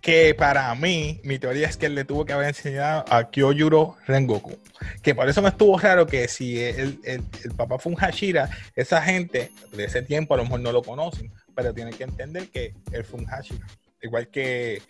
Que 0.00 0.34
para 0.34 0.74
mí, 0.74 1.20
mi 1.24 1.38
teoría 1.38 1.68
es 1.68 1.76
que 1.76 1.86
él 1.86 1.94
le 1.94 2.04
tuvo 2.04 2.24
que 2.24 2.32
haber 2.32 2.48
enseñado 2.48 3.04
a 3.10 3.28
Kyojuro 3.30 3.96
Rengoku. 4.06 4.56
Que 5.02 5.14
por 5.14 5.28
eso 5.28 5.42
me 5.42 5.50
estuvo 5.50 5.78
raro 5.78 6.06
que 6.06 6.26
si 6.26 6.58
el, 6.58 6.98
el- 7.04 7.22
el 7.44 7.50
papá 7.54 7.78
fue 7.78 7.92
un 7.92 7.98
Hashira, 7.98 8.48
esa 8.74 9.02
gente 9.02 9.50
de 9.72 9.84
ese 9.84 10.00
tiempo 10.00 10.32
a 10.32 10.38
lo 10.38 10.44
mejor 10.44 10.60
no 10.60 10.72
lo 10.72 10.82
conocen, 10.82 11.30
pero 11.54 11.74
tienen 11.74 11.92
que 11.92 12.04
entender 12.04 12.48
que 12.48 12.72
él 12.92 13.04
fue 13.04 13.20
un 13.20 13.26
Hashira. 13.26 13.66
Igual 14.00 14.28
que, 14.28 14.80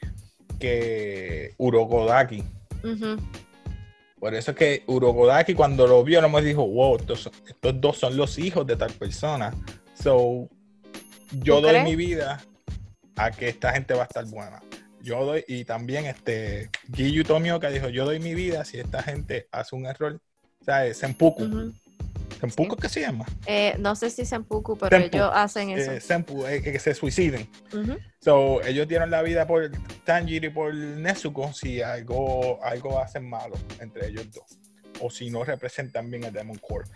que 0.61 1.55
Urokodaki. 1.59 2.45
Ujú. 2.85 3.17
Por 4.21 4.35
eso 4.35 4.51
es 4.51 4.57
que 4.57 4.85
Urokodaki 4.87 5.55
cuando 5.55 5.87
lo 5.87 6.05
vio, 6.05 6.21
no 6.21 6.29
me 6.29 6.43
dijo, 6.43 6.67
wow, 6.67 6.97
estos, 6.97 7.31
dos 7.75 7.97
son 7.97 8.17
los 8.19 8.39
hijos 8.39 8.67
de 8.67 8.77
tal 8.77 8.93
persona. 8.93 9.53
So, 9.95 10.47
yo 11.33 11.57
¿Tú 11.57 11.63
doy 11.63 11.71
crees? 11.71 11.85
mi 11.85 11.97
vida 11.97 12.41
a 13.17 13.31
que 13.31 13.49
esta 13.49 13.73
gente 13.73 13.95
va 13.95 14.03
a 14.03 14.05
estar 14.05 14.27
buena. 14.27 14.61
Yo 15.03 15.25
doy, 15.25 15.45
y 15.49 15.65
también 15.65 16.05
este 16.05 16.69
Giyu 16.95 17.25
Tomioka 17.25 17.71
dijo, 17.71 17.89
yo 17.89 18.05
doy 18.05 18.21
mi 18.21 18.35
vida 18.35 18.65
si 18.67 18.79
esta 18.79 19.03
gente 19.03 19.49
hace 19.51 19.75
un 19.75 19.87
error. 19.87 20.21
O 20.61 20.65
sea, 20.65 20.93
Senpuku. 20.93 21.73
Ujú. 22.41 22.49
¿Senpuku 22.55 22.77
qué 22.77 22.89
se 22.89 23.01
llama? 23.01 23.27
Eh, 23.47 23.75
no 23.79 23.95
sé 23.97 24.11
si 24.11 24.25
Senpuku, 24.25 24.77
pero 24.79 24.97
Senpu. 24.99 25.17
ellos 25.17 25.31
hacen 25.35 25.71
eso. 25.71 25.93
Eh, 25.93 26.01
Senpu, 26.01 26.47
eh, 26.47 26.63
que 26.63 26.79
se 26.79 26.95
suiciden. 26.95 27.49
Ujú. 27.73 27.97
So, 28.21 28.63
ellos 28.65 28.87
dieron 28.89 29.11
la 29.11 29.23
vida 29.23 29.47
por 29.47 29.71
Tanjiro 30.05 30.47
y 30.47 30.51
por 30.51 30.75
Nezuko 30.75 31.53
si 31.53 31.81
algo, 31.83 32.63
algo 32.65 32.99
hacen 33.01 33.29
malo 33.29 33.57
entre 33.81 34.09
ellos 34.09 34.31
dos. 34.31 34.59
O 35.01 35.11
si 35.11 35.31
no 35.31 35.45
representan 35.45 36.11
bien 36.11 36.25
el 36.25 36.33
Demon 36.33 36.59
Core. 36.59 36.87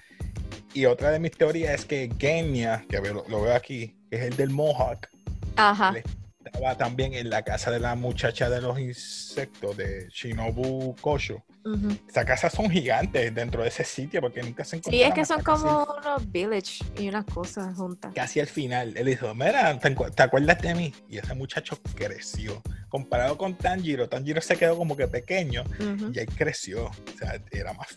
Y 0.75 0.87
otra 0.87 1.11
de 1.11 1.19
mis 1.21 1.31
teorías 1.33 1.75
es 1.81 1.85
que 1.87 2.11
Genya, 2.19 2.85
que 2.89 2.99
lo, 3.01 3.25
veo 3.25 3.55
aquí, 3.55 3.97
que 4.11 4.17
es 4.17 4.23
el 4.23 4.37
del 4.37 4.51
Mohawk, 4.51 5.09
Ajá. 5.57 5.93
Le- 5.93 6.03
estaba 6.45 6.77
también 6.77 7.15
en 7.15 7.31
la 7.31 7.43
casa 7.43 7.71
de 7.71 7.81
la 7.81 7.95
muchacha 7.95 8.49
de 8.51 8.61
los 8.61 8.79
insectos 8.79 9.77
de 9.77 10.09
Shinobu 10.11 10.95
Kosho. 11.01 11.43
Ujú. 11.65 11.97
Esas 12.09 12.25
casas 12.27 12.53
son 12.53 12.69
gigantes 12.71 13.35
dentro 13.35 13.63
de 13.63 13.69
ese 13.69 13.85
sitio 13.85 14.21
porque 14.21 14.43
nunca 14.43 14.65
se 14.65 14.71
Sí, 14.73 14.77
encontraron. 14.77 15.09
es 15.09 15.15
que 15.15 15.25
son 15.25 15.43
casi- 15.43 15.63
como 15.63 15.85
unos 15.99 16.31
village 16.31 16.85
y 16.99 17.09
unas 17.09 17.25
cosas 17.25 17.77
juntas. 17.77 18.13
casi 18.15 18.41
al 18.41 18.47
final, 18.47 18.95
él 18.97 19.07
dijo, 19.07 19.35
mira, 19.35 19.79
¿te, 19.79 20.23
acuerdas 20.23 20.61
de 20.61 20.75
mí? 20.75 20.95
Y 21.09 21.19
ese 21.19 21.35
muchacho 21.35 21.79
creció. 21.95 22.63
Comparado 22.89 23.39
con 23.39 23.57
Tanjiro, 23.57 24.09
Tanjiro 24.09 24.41
se 24.43 24.57
quedó 24.57 24.77
como 24.77 24.97
que 24.97 25.09
pequeño 25.09 25.65
y 26.13 26.19
él 26.19 26.27
creció. 26.37 26.87
O 26.87 27.19
sea, 27.19 27.41
era 27.51 27.73
más, 27.73 27.97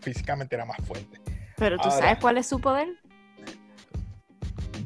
físicamente 0.00 0.54
era 0.54 0.64
más 0.66 0.78
fuerte. 0.86 1.20
Pero 1.56 1.76
tú 1.76 1.88
Ahora- 1.88 1.98
sabes 1.98 2.18
cuál 2.20 2.38
es 2.38 2.46
su 2.46 2.60
poder. 2.60 2.88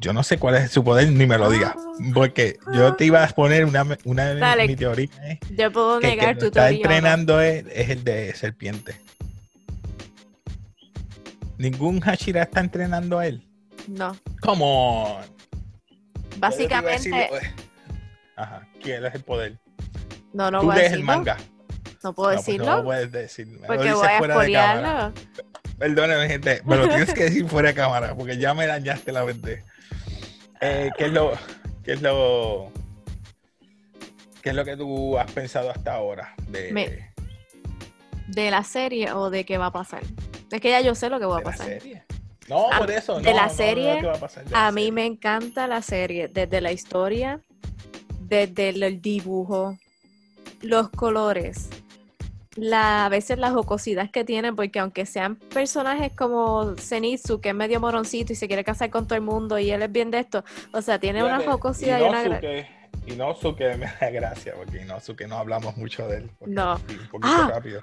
Yo 0.04 0.12
no 0.12 0.22
sé 0.22 0.38
cuál 0.38 0.56
es 0.56 0.70
su 0.70 0.84
poder, 0.84 1.10
ni 1.10 1.24
me 1.26 1.38
lo 1.38 1.48
digas. 1.50 1.74
Porque 2.12 2.58
yo 2.74 2.94
te 2.94 3.06
iba 3.06 3.24
a 3.24 3.28
poner 3.28 3.64
una, 3.64 3.86
una 4.04 4.26
de 4.34 4.38
Dale. 4.38 4.66
mi 4.68 4.76
teoría. 4.76 5.08
¿eh? 5.22 5.38
Yo 5.56 5.72
puedo 5.72 5.98
Que 5.98 6.08
el 6.08 6.12
que 6.12 6.16
negar 6.18 6.34
lo 6.34 6.40
tu 6.40 6.46
está 6.48 6.68
teoría. 6.68 6.78
¿o 6.78 6.82
no? 6.90 6.94
entrenando 6.94 7.40
es, 7.40 7.64
es 7.72 7.88
el 7.88 8.04
de 8.04 8.34
serpiente. 8.34 8.96
Ningún 11.56 12.00
Hashira 12.00 12.42
está 12.42 12.60
entrenando 12.60 13.18
a 13.18 13.26
él. 13.26 13.42
No. 13.88 14.14
Come 14.42 14.62
on. 14.62 15.22
Básicamente, 16.36 16.90
a 16.90 16.96
decir, 16.96 17.14
eh, 17.14 17.54
Ajá, 18.36 18.68
¿quién 18.82 19.04
es 19.06 19.14
el 19.14 19.22
poder? 19.22 19.56
no, 20.34 20.50
no 20.50 20.60
Tú 20.60 20.66
voy 20.66 20.74
a 20.74 20.78
lees 20.78 20.92
el 20.92 20.98
decirlo. 20.98 21.16
manga. 21.16 21.36
No 22.02 22.12
puedo 22.12 22.30
No, 22.30 22.34
pues 22.36 22.46
decirlo. 22.46 22.66
no 22.66 22.76
lo 22.78 22.84
puedes 22.84 23.12
decir. 23.12 23.46
Me 23.46 23.54
lo 23.60 23.66
porque 23.66 23.82
dices 23.84 23.96
voy 23.96 24.08
a 24.08 24.18
fuera 24.18 24.38
de 24.38 24.52
cámara. 24.52 25.12
spoilearlo. 25.12 25.14
Perdóname, 25.78 26.28
gente, 26.28 26.62
me 26.66 26.76
lo 26.76 26.88
tienes 26.88 27.14
que 27.14 27.24
decir 27.24 27.48
fuera 27.48 27.68
de 27.70 27.74
cámara 27.74 28.14
porque 28.14 28.36
ya 28.36 28.52
me 28.52 28.66
dañaste 28.66 29.10
la 29.12 29.24
mente. 29.24 29.64
Eh, 30.66 30.90
¿qué, 30.96 31.04
es 31.06 31.12
lo, 31.12 31.32
¿Qué 31.84 31.92
es 31.92 32.00
lo 32.00 32.70
qué 34.42 34.48
es 34.50 34.56
lo 34.56 34.64
que 34.64 34.76
tú 34.78 35.18
has 35.18 35.30
pensado 35.30 35.70
hasta 35.70 35.94
ahora 35.94 36.34
de, 36.48 36.72
Me- 36.72 37.12
¿De 38.28 38.50
la 38.50 38.64
serie 38.64 39.12
o 39.12 39.28
de 39.28 39.44
qué 39.44 39.58
va 39.58 39.66
a 39.66 39.72
pasar? 39.72 40.02
Es 40.50 40.60
que 40.62 40.70
ya 40.70 40.80
yo 40.80 40.94
sé 40.94 41.10
lo 41.10 41.18
que 41.18 41.26
va 41.26 41.36
a 41.36 41.38
de 41.40 41.44
la 41.44 41.50
pasar. 41.50 41.66
serie? 41.66 42.04
No, 42.48 42.68
Ah, 42.72 42.78
por 42.78 42.90
eso. 42.90 43.16
de 43.20 43.22
no, 43.30 43.36
la 43.36 43.42
no, 43.42 43.48
no, 43.48 43.54
serie, 43.54 43.98
¿qué 44.00 44.06
va 44.06 44.14
a 44.14 44.20
pasar 44.20 44.44
de 44.46 44.50
la 44.52 44.66
A 44.66 44.72
mí 44.72 44.90
me 44.90 45.04
encanta 45.04 45.66
la 45.66 45.82
serie, 45.82 46.28
desde 46.28 46.60
la 46.62 46.72
historia, 46.72 47.40
desde 48.20 48.70
el 48.70 49.02
dibujo, 49.02 49.76
los 50.62 50.88
colores, 50.90 51.68
la, 52.56 53.06
a 53.06 53.08
veces 53.08 53.38
la 53.38 53.50
jocosidad 53.50 54.10
que 54.10 54.24
tienen, 54.24 54.54
porque 54.56 54.78
aunque 54.78 55.06
sean 55.06 55.36
personajes 55.36 56.12
como 56.16 56.74
Zenitsu, 56.76 57.40
que 57.40 57.48
es 57.50 57.54
medio 57.54 57.80
moroncito 57.80 58.32
y 58.32 58.36
se 58.36 58.46
quiere 58.46 58.64
casar 58.64 58.90
con 58.90 59.06
todo 59.06 59.16
el 59.16 59.22
mundo 59.22 59.58
y 59.58 59.70
él 59.70 59.82
es 59.82 59.90
bien 59.92 60.10
de 60.10 60.20
esto, 60.20 60.44
o 60.72 60.80
sea, 60.82 60.98
tiene 60.98 61.22
una 61.24 61.40
jocosidad 61.40 61.98
y 62.00 62.02
una... 62.04 62.24
gra- 62.24 62.66
Inosuke, 63.06 63.76
me 63.76 63.86
da 64.00 64.10
gracia 64.12 64.54
porque 64.56 64.80
Inosuke 64.80 65.26
no 65.26 65.36
hablamos 65.38 65.76
mucho 65.76 66.06
de 66.08 66.18
él. 66.18 66.30
No. 66.46 66.78
sí, 66.78 66.96
Un 67.02 67.08
poquito 67.08 67.34
Ah, 67.36 67.50
rápido. 67.54 67.82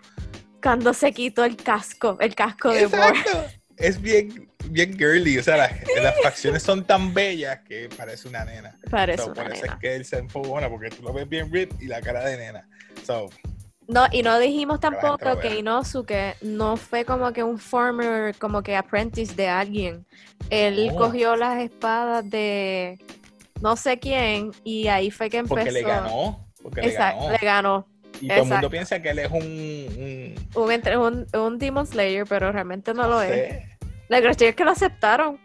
Cuando 0.64 0.94
se 0.94 1.12
quitó 1.12 1.44
el 1.44 1.58
casco, 1.58 2.18
el 2.20 2.34
casco 2.34 2.72
de. 2.72 2.84
Exacto. 2.84 3.46
Es 3.78 4.00
bien, 4.02 4.50
bien 4.70 4.98
girly. 4.98 5.38
O 5.40 5.44
sea, 5.44 5.58
las, 5.58 5.72
las 6.02 6.16
facciones 6.22 6.62
son 6.64 6.86
tan 6.86 7.14
bellas 7.14 7.60
que 7.68 7.90
parece 7.98 8.28
una 8.28 8.46
nena. 8.46 8.78
Parece 8.90 9.24
So, 9.24 9.32
una 9.32 9.44
por 9.44 9.52
eso 9.54 9.62
nena. 9.64 9.74
es 9.74 9.80
que 9.80 9.96
él 9.96 10.06
se 10.06 10.18
enfogona 10.20 10.70
porque 10.70 10.90
tú 10.90 11.02
lo 11.04 11.14
ves 11.14 11.28
bien 11.28 11.52
rip 11.52 11.72
y 11.82 11.88
la 11.88 12.00
cara 12.02 12.24
de 12.26 12.38
nena. 12.38 12.68
So, 13.06 13.30
No, 13.92 14.06
y 14.12 14.24
no 14.24 14.40
dijimos 14.40 14.80
tampoco 14.80 15.38
que. 15.40 15.60
Inosuke 15.60 16.36
no 16.42 16.78
fue 16.78 17.04
como 17.04 17.34
que 17.34 17.44
un 17.44 17.58
farmer, 17.60 18.34
como 18.38 18.64
que 18.64 18.76
apprentice 18.78 19.36
de 19.36 19.50
alguien. 19.50 20.06
Él 20.50 20.88
No. 20.88 20.96
cogió 20.96 21.36
las 21.36 21.62
espadas 21.62 22.30
de 22.30 22.98
no 23.62 23.76
sé 23.76 24.00
quién 24.00 24.52
y 24.64 24.88
ahí 24.88 25.12
fue 25.12 25.30
que 25.30 25.38
empezó. 25.38 25.56
porque 25.56 25.72
le 25.72 25.82
ganó. 25.84 26.48
Porque 26.64 26.82
Exacto, 26.82 27.30
le 27.32 27.38
ganó. 27.38 27.86
Y 28.22 28.28
todo 28.28 28.38
el 28.38 28.42
mundo 28.44 28.56
exacto. 28.56 28.70
piensa 28.70 29.02
que 29.02 29.10
él 29.10 29.20
es 29.20 29.32
un. 29.32 29.42
un 30.56 30.64
Un, 30.64 30.72
entre- 30.72 30.98
un, 30.98 31.28
un 31.34 31.58
Demon 31.58 31.86
Slayer, 31.86 32.26
pero 32.28 32.52
realmente 32.52 32.94
no 32.94 33.08
lo 33.08 33.22
es. 33.22 33.62
La 34.08 34.22
cuestión 34.22 34.52
es 34.52 34.56
que 34.56 34.64
lo 34.64 34.72
aceptaron. 34.72 35.38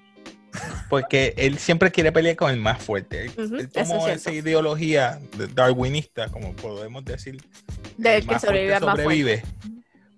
Porque 0.88 1.34
él 1.36 1.58
siempre 1.58 1.90
quiere 1.90 2.12
pelear 2.12 2.36
con 2.36 2.50
el 2.50 2.58
más 2.58 2.82
fuerte. 2.82 3.24
Él, 3.24 3.30
Ujú, 3.36 3.54
él 3.56 3.60
es 3.60 3.72
tomó 3.72 4.04
cierto. 4.04 4.08
esa 4.10 4.32
ideología 4.32 5.20
de- 5.36 5.48
darwinista, 5.48 6.28
como 6.28 6.54
podemos 6.54 7.04
decir. 7.04 7.42
Del 7.96 8.14
el 8.14 8.20
que 8.20 8.26
fuerte 8.26 8.46
sobrevive 8.46 8.74
al 8.74 8.84
más 8.84 8.90
sobrevive. 8.96 9.42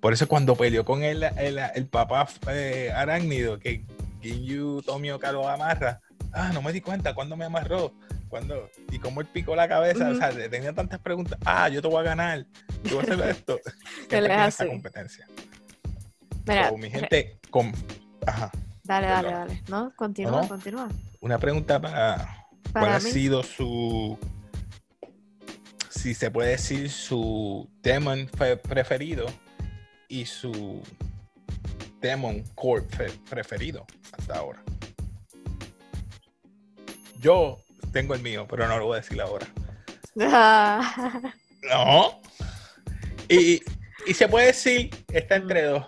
Por 0.01 0.13
eso 0.13 0.29
cuando 0.29 0.55
peleó 0.57 0.85
con 0.85 1.03
el, 1.03 1.23
el, 1.25 1.59
el 1.75 1.87
papá 1.87 2.29
eh, 2.51 2.93
arácnido, 2.95 3.59
que 3.59 3.85
Ginyu 4.23 4.83
Tomioka 4.83 5.33
lo 5.33 5.49
amarra, 5.49 6.01
ah, 6.33 6.51
no 6.53 6.63
me 6.63 6.73
di 6.73 6.81
cuenta, 6.81 7.15
¿cuándo 7.15 7.37
me 7.37 7.45
amarró? 7.47 7.93
¿Cuándo? 8.29 8.71
Y 8.93 8.99
como 8.99 9.21
él 9.23 9.27
picó 9.33 9.57
la 9.57 9.67
cabeza, 9.69 10.05
Ujú. 10.05 10.15
o 10.15 10.19
sea, 10.19 10.51
tenía 10.51 10.73
tantas 10.75 11.01
preguntas, 11.01 11.39
ah, 11.45 11.69
yo 11.69 11.81
te 11.83 11.89
voy 11.89 12.01
a 12.01 12.03
ganar, 12.03 12.45
yo 12.85 12.97
voy 13.01 13.11
a 13.11 13.15
hacer 13.15 13.29
esto. 13.31 13.59
Él 14.11 14.27
es 14.27 14.29
tiene 14.29 14.35
esa 14.35 14.47
así. 14.47 14.67
competencia. 14.67 15.27
Mira, 16.47 16.69
So, 16.69 16.77
mi 16.77 16.91
gente, 16.91 17.39
con... 17.51 17.73
Ajá. 18.27 18.51
Dale, 18.89 19.07
dale, 19.07 19.31
dale. 19.33 19.63
No, 19.69 19.93
continúa, 19.95 20.43
no? 20.43 20.49
continúa. 20.49 20.89
Una 21.21 21.39
pregunta 21.39 21.81
para, 21.81 22.47
¿Cuál 22.73 22.93
ha 22.93 23.01
sido 23.01 23.43
su, 23.43 24.19
si 25.91 26.15
se 26.15 26.31
puede 26.31 26.51
decir, 26.51 26.91
su 26.91 27.69
demon 27.83 28.29
fe- 28.29 28.57
preferido 28.57 29.27
y 30.09 30.25
su 30.27 30.83
demon 32.01 32.43
core 32.55 32.83
fe- 32.89 33.19
preferido 33.29 33.87
hasta 34.17 34.39
ahora? 34.39 34.63
Yo 37.21 37.59
tengo 37.93 38.15
el 38.15 38.23
mío, 38.23 38.47
pero 38.49 38.67
no 38.69 38.79
lo 38.79 38.87
voy 38.87 38.99
a 38.99 39.01
decir 39.01 39.21
ahora. 39.21 39.47
No. 41.71 42.21
Y, 43.29 43.61
y 44.07 44.15
se 44.15 44.29
puede 44.29 44.47
decir, 44.47 44.91
está 45.13 45.37
entre 45.37 45.65
dos. 45.65 45.87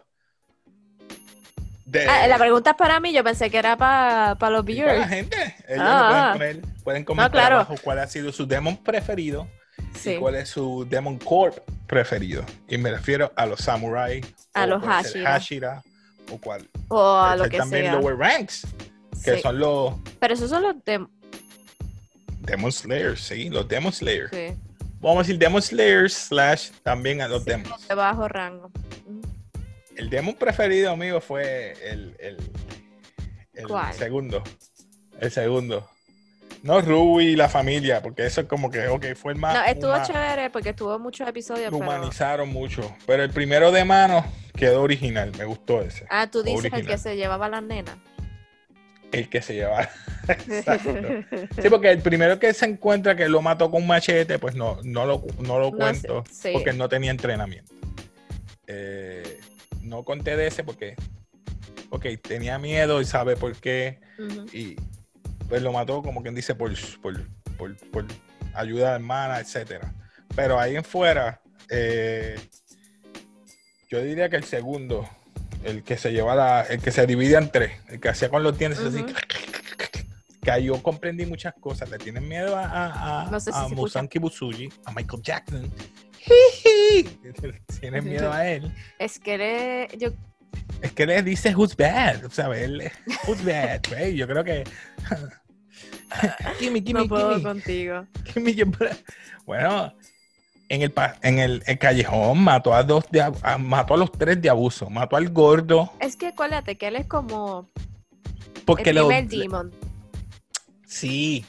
De- 1.90 2.06
Ah, 2.06 2.28
la 2.28 2.38
pregunta 2.38 2.70
es 2.70 2.76
para 2.76 3.00
mí, 3.00 3.12
yo 3.12 3.24
pensé 3.24 3.50
que 3.50 3.58
era 3.58 3.76
para 3.76 4.28
los 4.28 4.36
y 4.36 4.38
para 4.38 4.52
la 4.52 4.62
viewers. 4.62 5.08
gente. 5.08 5.56
Ellos 5.66 5.84
Ah, 5.84 6.30
lo 6.32 6.38
pueden 6.38 6.60
poner, 6.60 6.82
pueden 6.84 7.04
comentar 7.04 7.30
claro. 7.32 7.54
abajo 7.56 7.74
cuál 7.82 7.98
ha 7.98 8.06
sido 8.06 8.30
su 8.30 8.46
demon 8.46 8.76
preferido 8.76 9.48
Sí. 9.98 10.12
y 10.12 10.16
cuál 10.18 10.36
es 10.36 10.48
su 10.50 10.86
demon 10.88 11.18
corp 11.18 11.58
preferido. 11.88 12.44
Y 12.68 12.78
me 12.78 12.92
refiero 12.92 13.32
a 13.34 13.44
los 13.46 13.60
samurai, 13.60 14.20
A 14.54 14.66
los 14.66 14.82
Hashira. 14.84 15.32
Hashira, 15.32 15.82
o 16.30 16.38
cuál. 16.38 16.68
O 16.88 17.16
a 17.18 17.34
lo 17.34 17.48
que 17.48 17.58
también 17.58 17.86
sea. 17.86 17.94
lower 17.96 18.16
ranks, 18.16 18.66
que 19.24 19.34
Sí. 19.36 19.42
son 19.42 19.58
los 19.58 19.94
Pero 20.20 20.34
esos 20.34 20.48
son 20.48 20.62
los 20.62 20.76
de... 20.84 21.04
demon 22.42 22.70
slayers, 22.70 23.20
sí, 23.20 23.50
los 23.50 23.66
demon 23.66 23.92
slayers. 23.92 24.30
sí, 24.30 24.54
Vamos 25.00 25.16
a 25.16 25.20
decir 25.22 25.38
demon 25.38 25.62
slayers 25.62 26.12
slash 26.14 26.70
también 26.84 27.20
a 27.22 27.26
los 27.26 27.42
Sí, 27.42 27.50
demons. 27.50 27.88
de 27.88 27.94
bajo 27.96 28.28
rango. 28.28 28.70
El 29.96 30.10
demon 30.10 30.34
preferido 30.34 30.96
mío 30.96 31.20
fue 31.20 31.72
el, 31.82 32.16
el, 32.18 32.36
el 33.54 33.66
¿Cuál? 33.66 33.92
segundo. 33.94 34.42
El 35.20 35.30
segundo. 35.30 35.88
No 36.62 36.80
Ruby 36.80 37.28
y 37.28 37.36
la 37.36 37.48
familia, 37.48 38.02
porque 38.02 38.26
eso 38.26 38.42
es 38.42 38.46
como 38.46 38.70
que, 38.70 38.86
ok, 38.88 39.06
fue 39.14 39.32
el 39.32 39.38
más. 39.38 39.54
No, 39.54 39.64
estuvo 39.64 39.94
chévere 40.04 40.50
porque 40.50 40.70
estuvo 40.70 40.98
muchos 40.98 41.26
episodios, 41.26 41.70
pero... 41.70 41.76
humanizaron 41.78 42.50
mucho. 42.50 42.94
Pero 43.06 43.22
el 43.22 43.30
primero 43.30 43.72
de 43.72 43.84
mano 43.84 44.24
quedó 44.54 44.82
original, 44.82 45.32
me 45.38 45.44
gustó 45.44 45.80
ese. 45.80 46.06
Ah, 46.10 46.26
tú 46.30 46.42
dices 46.42 46.70
el 46.72 46.86
que 46.86 46.98
se 46.98 47.16
llevaba 47.16 47.48
las 47.48 47.62
nenas. 47.64 47.96
El 49.10 49.28
que 49.28 49.42
se 49.42 49.54
llevaba. 49.54 49.88
Exacto. 50.28 50.94
Sí, 51.60 51.68
porque 51.68 51.90
el 51.90 52.00
primero 52.00 52.38
que 52.38 52.52
se 52.54 52.66
encuentra 52.66 53.16
que 53.16 53.28
lo 53.28 53.42
mató 53.42 53.70
con 53.70 53.82
un 53.82 53.88
machete, 53.88 54.38
pues 54.38 54.54
no, 54.54 54.78
no 54.84 55.04
lo, 55.06 55.24
no 55.40 55.58
lo 55.58 55.70
No 55.70 55.76
cuento, 55.76 56.24
sí. 56.30 56.50
porque 56.52 56.72
no 56.72 56.88
tenía 56.88 57.10
entrenamiento. 57.10 57.72
Eh, 58.66 59.19
no 59.90 60.04
conté 60.04 60.36
de 60.36 60.46
ese 60.46 60.62
porque, 60.64 60.94
ok, 61.90 62.06
tenía 62.22 62.58
miedo 62.58 63.00
y 63.00 63.04
sabe 63.04 63.36
por 63.36 63.54
qué, 63.56 64.00
y 64.52 64.76
pues 65.48 65.60
lo 65.62 65.72
mató 65.72 66.00
como 66.02 66.22
quien 66.22 66.34
dice 66.34 66.54
por, 66.54 66.72
por, 67.02 67.26
por, 67.58 67.76
por 67.90 68.06
ayuda 68.54 68.94
hermana, 68.94 69.40
etcétera. 69.40 69.92
Pero 70.36 70.60
ahí 70.60 70.76
en 70.76 70.84
fuera, 70.84 71.40
eh, 71.68 72.38
yo 73.90 74.00
diría 74.00 74.30
que 74.30 74.36
el 74.36 74.44
segundo, 74.44 75.08
el 75.64 75.82
que 75.82 75.98
se 75.98 76.12
lleva 76.12 76.36
la, 76.36 76.62
el 76.62 76.80
que 76.80 76.92
se 76.92 77.04
divide 77.04 77.36
en 77.36 77.50
tres, 77.50 77.72
el 77.88 77.98
que 77.98 78.10
hacía 78.10 78.28
con 78.28 78.44
los 78.44 78.56
dientes 78.56 78.80
así, 78.80 79.00
Ujú. 79.00 79.12
que 80.40 80.62
yo 80.64 80.80
comprendí 80.82 81.26
muchas 81.26 81.54
cosas. 81.60 81.90
Le 81.90 81.98
tienen 81.98 82.28
miedo 82.28 82.56
a, 82.56 82.64
a, 82.64 83.26
a, 83.26 83.30
No 83.30 83.40
sé 83.40 83.52
si 83.52 83.58
a 83.58 83.66
Musanki 83.68 84.18
a 84.84 84.92
Michael 84.92 85.22
Jackson. 85.22 85.70
tienen 87.80 88.04
miedo 88.04 88.32
a 88.32 88.46
él. 88.46 88.72
Es 88.98 89.18
que 89.18 89.38
le- 89.38 89.88
yo 89.98 90.10
Es 90.82 90.92
que 90.92 91.06
le 91.06 91.22
dice 91.22 91.54
who's 91.54 91.76
bad, 91.76 92.30
¿sabes? 92.30 92.62
Él, 92.62 92.90
Who's 93.26 93.44
bad, 93.44 93.80
güey. 93.88 94.14
Yo 94.16 94.26
creo 94.26 94.44
que. 94.44 94.64
gimme, 96.58 96.80
gimme, 96.82 97.00
no 97.02 97.08
puedo 97.08 97.30
gimme. 97.30 97.42
contigo. 97.42 98.06
bra- 98.34 98.96
Bueno, 99.46 99.94
en 100.68 100.82
el, 100.82 100.92
en 101.22 101.38
el, 101.38 101.62
el 101.66 101.78
callejón 101.78 102.38
mató 102.42 102.74
a 102.74 102.82
dos 102.82 103.04
de, 103.10 103.20
a- 103.22 103.58
mató 103.58 103.94
a 103.94 103.96
los 103.96 104.10
tres 104.12 104.40
de 104.42 104.50
abuso. 104.50 104.88
Mató 104.90 105.16
al 105.16 105.28
gordo. 105.30 105.92
Es 106.00 106.16
que 106.16 106.28
acuérdate 106.28 106.76
que 106.76 106.88
él 106.88 106.96
es 106.96 107.06
como 107.06 107.68
Porque 108.64 108.90
el 108.90 108.96
lo, 108.96 109.08
demon. 109.08 109.72
Sí, 110.86 111.44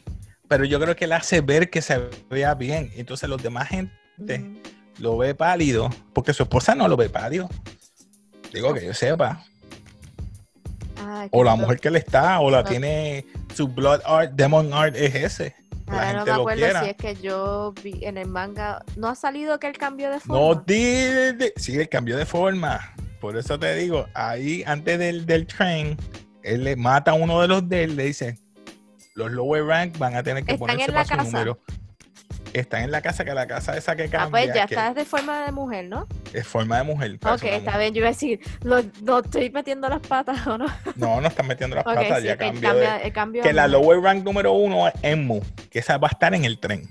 pero 0.48 0.66
yo 0.66 0.80
creo 0.80 0.96
que 0.96 1.06
él 1.06 1.14
hace 1.14 1.42
ver 1.42 1.70
que 1.70 1.82
se 1.82 2.00
vea 2.30 2.54
bien. 2.54 2.92
Entonces 2.96 3.28
los 3.30 3.42
demás 3.42 3.70
gente. 3.70 4.46
Lo 5.00 5.18
ve 5.18 5.34
pálido, 5.36 5.90
porque 6.14 6.34
su 6.34 6.44
esposa 6.44 6.76
no 6.76 6.88
lo 6.88 6.96
ve 6.98 7.10
pálido. 7.10 7.50
Digo 8.54 8.74
que 8.74 8.86
yo 8.86 8.94
sepa. 8.94 9.44
O 11.32 11.44
la 11.44 11.56
mujer 11.56 11.80
que 11.80 11.90
le 11.90 12.00
está, 12.00 12.40
o 12.40 12.52
la 12.52 12.62
No. 12.64 12.70
tiene 12.70 13.26
su 13.56 13.68
blood 13.68 14.02
art, 14.06 14.34
demon 14.34 14.72
art 14.74 14.96
es 14.96 15.16
ese. 15.16 15.56
La 15.88 15.94
Ahora 15.94 16.14
no 16.14 16.20
me 16.26 16.32
lo 16.32 16.34
acuerdo 16.42 16.64
quiera. 16.64 16.84
si 16.84 16.90
es 16.92 16.96
que 16.96 17.16
yo 17.16 17.74
vi 17.84 18.00
en 18.06 18.18
el 18.18 18.28
manga. 18.28 18.84
¿No 18.96 19.10
ha 19.10 19.16
salido 19.16 19.60
que 19.60 19.68
él 19.68 19.78
cambió 19.78 20.10
de 20.10 20.16
No 20.18 20.22
forma? 20.22 20.64
di- 20.66 21.34
di- 21.34 21.52
sí, 21.58 21.76
él 21.78 21.90
cambió 21.90 22.18
de 22.18 22.26
forma. 22.26 22.94
Por 23.20 23.36
eso 23.36 23.60
te 23.60 23.76
digo, 23.76 24.08
ahí 24.14 24.64
antes 24.66 24.98
del, 25.00 25.26
del 25.26 25.48
train, 25.48 25.98
él 26.44 26.64
le 26.64 26.76
mata 26.76 27.12
a 27.12 27.14
uno 27.16 27.42
de 27.42 27.48
los 27.48 27.68
de 27.68 27.84
él, 27.84 27.96
le 27.96 28.06
dice, 28.06 28.38
los 29.16 29.32
lower 29.32 29.66
rank 29.66 29.98
van 29.98 30.16
a 30.16 30.24
tener 30.24 30.44
que 30.46 30.54
¿Están 30.54 30.60
ponerse 30.70 30.86
en 30.86 30.94
la 30.96 31.04
para 31.04 31.24
su 31.26 31.32
número. 31.32 31.60
Están 32.54 32.84
en 32.84 32.92
la 32.92 33.02
casa, 33.02 33.24
que 33.24 33.34
la 33.34 33.48
casa 33.48 33.78
esa 33.78 33.96
que 33.96 34.10
cambia, 34.10 34.24
ah, 34.26 34.30
pues 34.30 34.48
ya 34.48 34.68
que 34.68 34.74
está 34.74 34.94
de 34.94 35.06
forma 35.06 35.46
de 35.46 35.52
mujer, 35.52 35.86
¿no? 35.86 36.08
es 36.34 36.46
forma 36.46 36.78
de 36.80 36.84
mujer. 36.84 37.18
Ok, 37.24 37.44
está 37.44 37.78
bien. 37.78 37.94
Yo 37.94 38.00
iba 38.00 38.08
a 38.10 38.12
decir, 38.12 38.40
¿lo, 38.64 38.82
lo 39.04 39.20
estoy 39.20 39.50
metiendo 39.52 39.88
las 39.90 40.02
patas 40.02 40.46
o 40.48 40.58
no? 40.58 40.66
No, 40.96 41.22
no 41.22 41.28
están 41.28 41.48
metiendo 41.48 41.76
las 41.76 41.86
patas, 41.86 42.20
sí, 42.20 42.26
ya 42.26 42.38
que 42.38 42.46
cambió 42.46 42.70
cambia, 42.70 42.94
de- 42.98 43.04
el 43.08 43.14
cambio 43.14 43.44
Que 43.44 43.54
la 43.54 43.68
lower 43.68 44.00
rank 44.02 44.24
número 44.24 44.52
uno 44.54 44.88
es 44.88 44.94
Enmu, 45.02 45.42
que 45.70 45.80
esa 45.80 45.98
va 45.98 46.08
a 46.10 46.12
estar 46.12 46.34
en 46.34 46.46
el 46.46 46.60
tren. 46.60 46.88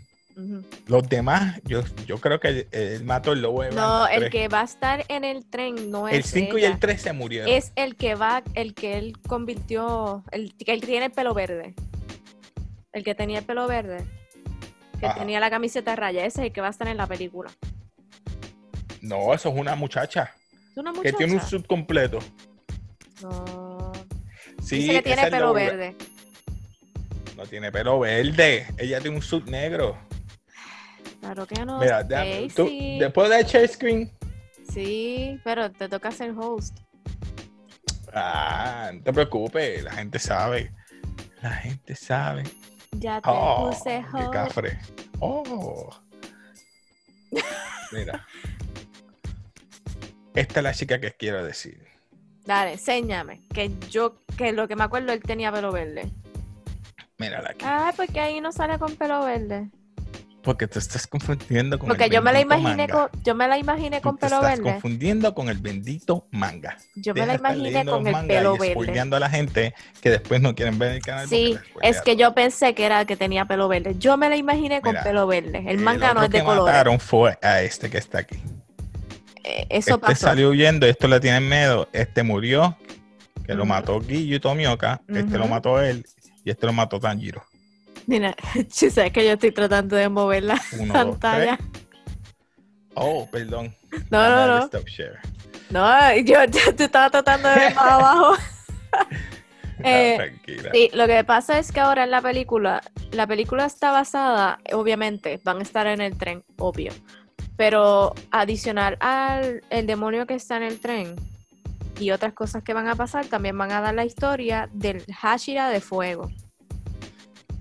Los 0.87 1.07
demás, 1.07 1.61
yo, 1.65 1.83
yo 2.07 2.17
creo 2.19 2.41
que 2.41 2.67
él 2.71 3.05
mató 3.05 3.33
el 3.33 3.43
lower 3.43 3.75
No, 3.75 4.05
rank. 4.07 4.13
el 4.15 4.19
tres. 4.21 4.31
que 4.33 4.49
va 4.49 4.63
a 4.63 4.65
estar 4.65 5.05
en 5.09 5.23
el 5.25 5.45
tren 5.45 5.91
no 5.91 6.09
es 6.09 6.15
el 6.15 6.25
5 6.25 6.57
y 6.57 6.65
el 6.65 6.79
3 6.79 7.03
se 7.03 7.13
murieron. 7.13 7.51
Es 7.51 7.73
el 7.77 7.95
que 7.95 8.15
va, 8.15 8.43
el 8.55 8.73
que 8.73 8.97
él 8.97 9.19
convirtió, 9.29 10.25
el 10.33 10.55
que 10.57 10.73
él 10.73 10.81
tiene 10.81 11.07
el 11.07 11.13
pelo 11.13 11.35
verde. 11.35 11.75
El 12.93 13.05
que 13.05 13.15
tenía 13.15 13.41
el 13.41 13.45
pelo 13.45 13.67
verde. 13.69 14.07
Que 15.01 15.07
Ajá. 15.07 15.19
tenía 15.19 15.41
la 15.41 15.51
camiseta 15.51 15.91
de 15.93 15.97
raya. 15.97 16.25
Ese 16.27 16.43
es 16.43 16.47
el 16.49 16.53
que 16.53 16.61
va 16.61 16.67
a 16.69 16.71
estar 16.71 16.87
en 16.89 16.97
la 16.99 17.07
película. 17.07 17.51
No, 19.01 19.33
eso 19.33 19.49
es 19.49 19.55
una 19.59 19.75
muchacha 19.75 20.35
¿Es 20.73 20.77
una 20.77 20.93
que 20.93 20.99
muchacha? 20.99 21.17
tiene 21.17 21.33
un 21.35 21.41
suit 21.41 21.67
completo. 21.67 22.19
No. 23.23 23.93
Sí, 24.63 24.77
Dice 24.77 24.93
que 24.93 25.03
tiene 25.03 25.31
pelo 25.31 25.53
verde. 25.55 25.97
No 27.37 27.47
tiene 27.47 27.73
pelo 27.73 27.99
verde. 27.99 28.67
Ella 28.77 29.01
tiene 29.01 29.17
un 29.17 29.23
suit 29.23 29.47
negro. 29.47 29.97
Claro 31.21 31.47
que 31.47 31.65
no. 31.65 31.79
Mira, 31.79 32.03
déjame- 32.07 32.49
tú- 32.55 32.67
Stacy. 32.67 32.99
después 32.99 33.31
de 33.31 33.43
share 33.45 33.69
screen. 33.69 34.13
Sí, 34.73 35.41
pero 35.45 35.71
te 35.73 35.89
toca 35.89 36.11
ser 36.11 36.33
host. 36.37 36.79
Ah, 38.13 38.91
no 38.93 39.03
te 39.03 39.13
preocupes, 39.13 39.83
la 39.83 39.93
gente 39.93 40.19
sabe. 40.19 40.73
La 41.43 41.51
gente 41.53 41.95
sabe. 41.97 42.43
Ya 42.93 43.21
te 43.21 43.31
Oh, 43.31 43.71
puse 43.71 44.05
qué 44.11 44.17
host. 44.19 44.33
cafre. 44.33 44.79
Oh. 45.21 45.91
Mira. 47.93 48.27
Esta 50.35 50.61
es 50.61 50.65
la 50.65 50.73
chica 50.75 51.01
que 51.01 51.13
quiero 51.13 51.45
decir. 51.45 51.87
Dale, 52.45 52.73
enséñame. 52.73 53.43
Que 53.53 53.71
yo, 53.91 54.17
que 54.37 54.53
lo 54.53 54.67
que 54.69 54.77
me 54.77 54.85
acuerdo, 54.85 55.13
él 55.13 55.23
tenía 55.23 55.53
pelo 55.53 55.73
verde. 55.73 56.11
Mírala 57.19 57.51
aquí. 57.51 57.65
Ah, 57.67 57.93
porque 57.97 58.19
ahí 58.21 58.41
no 58.41 58.51
sale 58.53 58.79
con 58.79 58.97
pelo 58.97 59.25
verde. 59.25 59.71
Porque 60.43 60.67
te 60.67 60.79
estás 60.79 61.07
confundiendo 61.07 61.79
con 61.79 61.89
Porque 61.89 62.05
el 62.05 62.11
yo 62.13 62.23
me 62.23 62.33
la 62.33 62.41
imaginé 62.41 62.87
manga. 62.89 63.11
con, 63.11 63.23
yo 63.23 63.35
me 63.35 63.47
la 63.47 63.59
imaginé 63.59 64.01
con 64.01 64.17
te 64.17 64.27
pelo 64.27 64.37
estás 64.37 64.59
verde. 64.59 64.73
confundiendo 64.73 65.35
con 65.35 65.51
el 65.51 65.59
bendito 65.59 66.27
manga. 66.31 66.79
Yo 66.95 67.13
me 67.15 67.27
la 67.27 67.35
imaginé 67.35 67.85
con 67.85 68.07
el 68.07 68.27
pelo 68.27 68.57
y 68.57 68.59
verde. 68.75 69.01
a 69.01 69.21
la 69.21 69.29
gente 69.29 69.75
que 70.01 70.09
después 70.11 70.41
no 70.41 70.55
quieren 70.55 70.79
ver 70.79 70.93
el 70.93 71.03
canal. 71.03 71.29
Sí, 71.29 71.59
es 71.83 72.01
que 72.01 72.17
yo 72.17 72.33
pensé 72.35 72.75
que 72.75 72.87
era 72.87 73.05
que 73.05 73.17
tenía 73.17 73.45
pelo 73.45 73.69
verde. 73.69 73.97
Yo 73.99 74.17
me 74.17 74.31
la 74.31 74.37
imaginé 74.37 74.81
con 74.81 74.93
Mira, 74.93 75.05
pelo 75.05 75.27
verde. 75.27 75.63
El 75.67 75.79
manga 75.79 76.15
no 76.15 76.23
es 76.23 76.31
de 76.31 76.39
que 76.39 76.45
colores. 76.45 76.73
mataron 76.73 76.99
fue 77.01 77.39
a 77.43 77.61
este 77.61 77.91
que 77.91 77.99
está 77.99 78.21
aquí. 78.21 78.37
Eh, 79.45 79.67
Eso 79.69 79.91
este 79.97 79.99
pasó. 80.01 80.27
salió 80.27 80.51
huyendo, 80.51 80.87
esto 80.87 81.07
le 81.07 81.21
tiene 81.21 81.41
miedo, 81.41 81.89
este 81.93 82.23
murió, 82.23 82.77
que 83.47 83.55
lo 83.55 83.67
mató 83.67 84.01
Guillo 84.01 84.41
Tomioka, 84.41 85.01
este 85.09 85.37
lo 85.39 85.49
mató 85.49 85.83
él 85.83 86.07
y 86.45 86.51
este 86.51 86.67
lo 86.67 86.73
mató 86.73 86.99
Tanjiro. 87.01 87.43
Mira, 88.11 88.35
si 88.69 88.91
sabes 88.91 89.13
que 89.13 89.25
yo 89.25 89.35
estoy 89.35 89.53
tratando 89.53 89.95
de 89.95 90.09
mover 90.09 90.43
la 90.43 90.61
Uno, 90.81 90.93
pantalla. 90.93 91.57
Oh, 92.95 93.29
perdón. 93.31 93.73
No, 94.11 94.29
no, 94.29 94.47
no. 94.49 94.65
stop 94.65 94.85
share. 94.89 95.21
No, 95.71 96.17
yo, 96.17 96.45
yo 96.51 96.75
te 96.75 96.85
estaba 96.85 97.09
tratando 97.09 97.49
de 97.49 97.55
ver 97.55 97.75
más 97.77 97.85
abajo. 97.93 98.35
Eh, 99.85 100.15
Tranquila. 100.17 100.71
Sí, 100.73 100.91
lo 100.93 101.07
que 101.07 101.23
pasa 101.23 101.61
es 101.61 101.71
que 101.71 101.79
ahora 101.79 102.03
en 102.03 102.11
la 102.11 102.21
película, 102.21 102.83
la 103.13 103.29
película 103.29 103.65
está 103.65 103.93
basada, 103.93 104.59
obviamente, 104.73 105.41
van 105.45 105.59
a 105.61 105.63
estar 105.63 105.87
en 105.87 106.01
el 106.01 106.19
tren, 106.19 106.43
obvio. 106.59 106.93
Pero 107.57 108.13
adicional 108.33 108.97
al 108.99 109.63
el 109.71 109.87
demonio 109.87 110.27
que 110.27 110.35
está 110.35 110.57
en 110.57 110.65
el 110.65 110.81
tren 110.81 111.15
y 112.01 112.11
otras 112.11 112.33
cosas 112.33 112.65
que 112.65 112.75
van 112.75 112.89
a 112.89 112.97
pasar, 112.97 113.27
también 113.27 113.57
van 113.57 113.71
a 113.71 113.81
dar 113.81 113.95
la 113.95 114.05
historia 114.05 114.69
del 114.73 115.05
Hashira 115.15 115.69
de 115.69 115.81
fuego. 115.81 116.29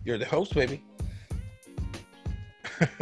You're 0.10 0.18
the 0.18 0.26
host, 0.36 0.56
baby. 0.56 0.84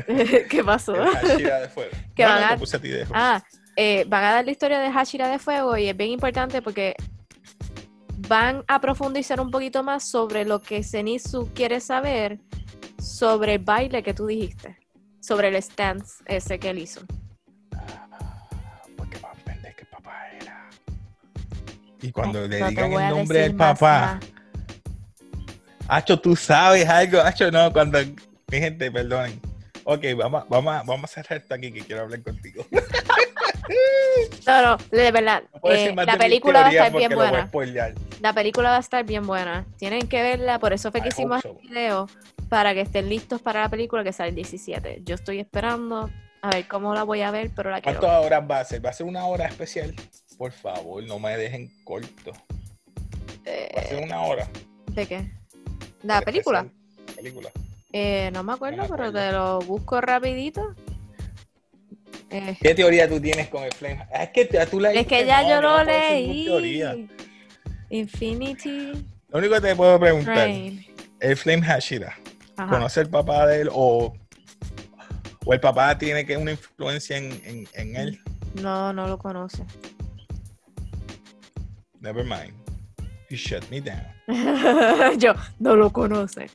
¿Qué 0.50 0.62
pasó? 0.62 0.94
Hashira 0.94 1.62
de 1.62 1.70
fuego. 1.70 1.92
Que 2.16 2.24
No, 2.24 2.30
van 2.30 2.42
no, 2.42 2.48
a- 2.48 2.58
puse 2.58 2.76
a 2.76 2.80
ti 2.82 2.90
de 2.90 3.04
host. 3.04 3.12
Ah, 3.14 3.42
eh, 3.78 4.04
van 4.10 4.24
a 4.26 4.32
dar 4.34 4.44
la 4.46 4.52
historia 4.52 4.80
de 4.80 4.92
Hashira 4.92 5.30
de 5.30 5.40
Fuego 5.40 5.78
y 5.78 5.88
es 5.88 5.96
bien 5.96 6.10
importante 6.12 6.62
porque 6.62 6.96
van 8.28 8.66
a 8.68 8.82
profundizar 8.82 9.40
un 9.40 9.50
poquito 9.52 9.84
más 9.84 10.04
sobre 10.10 10.44
lo 10.44 10.62
que 10.62 10.84
Zenitsu 10.84 11.50
quiere 11.54 11.80
saber 11.80 12.40
sobre 13.00 13.54
el 13.54 13.60
baile 13.60 14.04
que 14.04 14.14
tú 14.14 14.26
dijiste, 14.26 14.78
sobre 15.22 15.48
el 15.48 15.56
stance 15.64 16.22
ese 16.26 16.60
que 16.60 16.72
él 16.72 16.80
hizo. 16.80 17.02
Ah, 17.74 18.44
porque 18.98 19.18
pendejo 19.46 19.76
que 19.78 19.86
papá 19.86 20.28
era. 20.42 20.70
Y 22.02 22.12
cuando 22.12 22.40
Ay, 22.42 22.50
le 22.50 22.60
no 22.60 22.68
digan 22.70 22.92
el 22.92 23.10
nombre 23.16 23.40
del 23.40 23.56
papá. 23.56 24.20
Hacho, 25.88 26.20
tú 26.20 26.36
sabes 26.36 26.88
algo. 26.88 27.22
Hacho, 27.22 27.52
no, 27.52 27.72
cuando. 27.72 28.00
Mi 28.50 28.60
gente, 28.60 28.92
perdonen. 28.92 29.40
Ok, 29.84 30.04
vamos, 30.18 30.44
vamos, 30.50 30.86
vamos 30.86 31.04
a 31.06 31.08
cerrar 31.08 31.40
esto 31.40 31.54
aquí 31.54 31.72
que 31.72 31.82
quiero 31.82 32.04
hablar 32.04 32.22
contigo. 32.22 32.66
No, 34.46 34.62
no, 34.62 34.78
de 34.92 35.12
verdad. 35.12 35.44
No 35.62 35.72
eh, 35.72 35.94
la 35.94 36.18
película 36.18 36.62
va 36.62 36.68
a 36.68 36.72
estar 36.72 36.92
bien 36.94 37.14
buena. 37.14 37.50
La 38.22 38.34
película 38.34 38.70
va 38.70 38.78
a 38.78 38.80
estar 38.80 39.06
bien 39.06 39.28
buena. 39.28 39.66
Tienen 39.78 40.08
que 40.08 40.22
verla, 40.22 40.58
por 40.58 40.72
eso 40.74 40.90
fue 40.92 41.02
que 41.02 41.08
I 41.08 41.10
hicimos 41.10 41.44
el 41.44 41.54
video 41.68 42.08
para 42.50 42.74
que 42.74 42.82
estén 42.82 43.10
listos 43.10 43.42
para 43.42 43.62
la 43.62 43.70
película 43.70 44.04
que 44.04 44.14
sale 44.14 44.30
el 44.30 44.36
17. 44.36 45.02
Yo 45.04 45.16
estoy 45.16 45.40
esperando 45.40 46.10
a 46.42 46.50
ver 46.50 46.68
cómo 46.68 46.94
la 46.94 47.04
voy 47.04 47.22
a 47.22 47.32
ver, 47.32 47.52
pero 47.56 47.70
la 47.70 47.82
quiero. 47.82 48.00
¿Cuántas 48.00 48.26
horas 48.26 48.44
va 48.50 48.60
a 48.62 48.66
ser? 48.66 48.86
¿Va 48.86 48.90
a 48.90 48.94
ser 48.94 49.06
una 49.06 49.26
hora 49.26 49.46
especial? 49.46 49.94
Por 50.38 50.52
favor, 50.54 51.04
no 51.04 51.20
me 51.20 51.36
dejen 51.36 51.70
corto. 51.84 52.32
Va 52.32 53.82
a 53.82 53.84
ser 53.84 54.00
Eh, 54.00 54.02
una 54.04 54.22
hora. 54.22 54.48
¿De 54.88 55.06
qué? 55.06 55.30
¿La 56.04 56.20
el 56.20 56.24
película? 56.26 56.60
especial. 56.60 57.06
La 57.08 57.14
película. 57.16 57.50
Eh, 57.94 58.30
no 58.34 58.44
me 58.44 58.54
acuerdo, 58.54 58.78
No 58.78 58.84
me 58.90 58.90
pero 58.98 59.12
te 59.12 59.32
lo 59.32 59.60
busco 59.60 60.02
rapidito. 60.02 60.76
Eh, 62.30 62.58
¿Qué 62.62 62.76
teoría 62.76 63.08
tú 63.08 63.20
tienes 63.22 63.48
con 63.48 63.64
el 63.64 63.72
Flame? 63.72 64.06
Ah, 64.14 64.24
Es 64.24 64.30
que 64.32 64.46
tú 64.46 64.80
la 64.80 64.92
es 64.92 65.08
que 65.08 65.26
ya 65.26 65.42
no, 65.44 65.50
yo 65.50 65.62
lo 65.62 65.80
no 65.80 65.86
teoría. 65.86 66.94
leí. 66.94 67.10
Infinity 67.90 68.92
Lo 69.30 69.40
único 69.40 69.54
que 69.56 69.62
te 69.62 69.76
puedo 69.76 69.98
preguntar, 69.98 70.34
Train. 70.36 70.86
el 71.22 71.38
Flame 71.38 71.62
Hashira, 71.64 72.18
Ajá. 72.58 72.70
¿conoce 72.70 73.00
el 73.00 73.10
papá 73.10 73.48
de 73.48 73.62
él 73.62 73.70
o, 73.72 74.14
o 75.46 75.54
el 75.54 75.60
papá 75.62 75.98
tiene 75.98 76.26
que 76.26 76.36
una 76.36 76.52
influencia 76.52 77.16
en, 77.18 77.32
en, 77.46 77.68
en 77.74 77.96
él? 77.96 78.20
No, 78.62 78.92
no 78.92 79.08
lo 79.08 79.18
conoce. 79.18 79.64
Never 82.02 82.26
mind. 82.26 82.54
You 83.30 83.38
shut 83.38 83.64
me 83.70 83.82
down. 83.82 84.06
yo, 85.20 85.34
no 85.60 85.76
lo 85.76 85.92
conoce. 85.92 86.50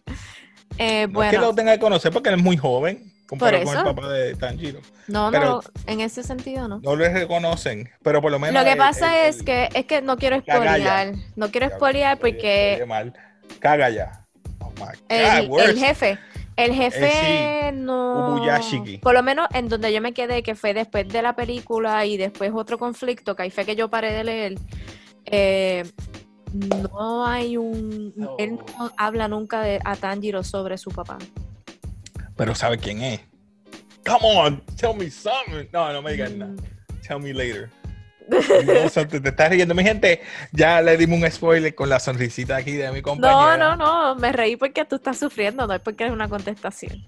Eh, 0.79 1.07
No 1.09 1.23
es 1.23 1.31
que 1.31 1.39
lo 1.39 1.55
tenga 1.55 1.73
que 1.75 1.79
conocer 1.81 2.13
porque 2.13 2.31
él 2.31 2.37
es 2.37 2.43
muy 2.43 2.57
joven 2.57 3.13
comparado 3.27 3.65
con 3.65 3.77
el 3.79 3.85
papá 3.85 4.09
de 4.09 4.35
Tanjiro. 4.37 4.81
no, 5.09 5.31
no, 5.31 5.31
pero- 5.31 5.45
lo- 5.47 5.63
en 5.87 6.01
ese 6.01 6.23
sentido 6.23 6.69
no. 6.69 6.81
No 6.83 6.97
le 6.97 7.09
reconocen, 7.11 7.91
pero 8.03 8.21
por 8.23 8.31
lo 8.31 8.39
menos. 8.39 8.55
Lo 8.61 8.65
que 8.65 8.73
el- 8.73 8.79
pasa 8.79 9.23
el- 9.25 9.29
es 9.31 9.43
que 9.43 9.69
es 9.75 9.85
que 9.87 10.01
no 10.03 10.17
quiero 10.17 10.39
spoilear. 10.41 11.15
No 11.37 11.51
quiero 11.51 11.69
spoilear 11.71 12.19
porque 12.19 12.83
mal. 12.89 13.13
Caga 13.59 13.91
ya. 13.91 14.25
Oh 14.61 14.71
my 14.77 15.47
God, 15.49 15.61
el, 15.65 15.71
el 15.71 15.79
jefe, 15.79 16.19
el 16.57 16.73
jefe 16.75 17.07
Eh, 17.07 17.71
sí, 17.71 17.77
no. 17.77 18.37
Ubuyashiki. 18.37 18.99
Por 18.99 19.13
lo 19.15 19.23
menos 19.23 19.49
en 19.55 19.69
donde 19.69 19.93
yo 19.93 20.01
me 20.01 20.13
quedé, 20.15 20.43
que 20.43 20.55
fue 20.55 20.73
después 20.75 21.07
de 21.09 21.21
la 21.23 21.35
película 21.37 22.05
y 22.07 22.17
después 22.17 22.51
otro 22.55 22.79
conflicto, 22.79 23.37
que 23.37 23.43
ahí 23.45 23.51
fue 23.51 23.65
que 23.67 23.77
yo 23.77 23.89
paré 23.91 24.13
de 24.13 24.25
leer. 24.25 24.55
eh, 25.27 25.85
no 26.53 27.27
hay 27.27 27.57
un. 27.57 28.13
No. 28.17 28.37
Él 28.39 28.59
no 28.79 28.91
habla 28.97 29.29
nunca 29.29 29.63
de, 29.63 29.81
a 29.85 29.97
Tanjiro 29.97 30.43
sobre 30.45 30.79
su 30.79 30.91
papá. 30.91 31.19
Pero 32.37 32.55
sabe 32.55 32.79
quién 32.79 33.03
es. 33.03 33.21
Come 34.07 34.21
on, 34.37 34.63
tell 34.77 34.95
me 34.97 35.11
something. 35.11 35.69
No, 35.73 35.93
no 35.93 36.03
me 36.03 36.13
digas 36.13 36.31
Mm. 36.33 36.39
nada. 36.39 36.53
Tell 37.07 37.21
me 37.21 37.33
later. 37.33 37.71
Something. 38.91 39.21
Te 39.21 39.29
estás 39.31 39.51
riendo. 39.51 39.75
Mi 39.75 39.83
gente, 39.83 40.23
ya 40.53 40.81
le 40.81 40.97
dimos 40.97 41.21
un 41.21 41.31
spoiler 41.31 41.75
con 41.75 41.89
la 41.89 41.99
sonrisita 42.01 42.57
aquí 42.57 42.73
de 42.73 42.91
mi 42.91 42.99
No, 42.99 43.03
compañera. 43.03 43.77
no, 43.77 43.77
no, 43.77 44.15
me 44.17 44.33
reí 44.33 44.57
porque 44.57 44.85
tú 44.85 44.97
estás 44.97 45.19
sufriendo, 45.19 45.67
no 45.67 45.75
es 45.75 45.81
porque 45.81 46.07
es 46.07 46.11
una 46.13 46.29
contestación. 46.29 47.07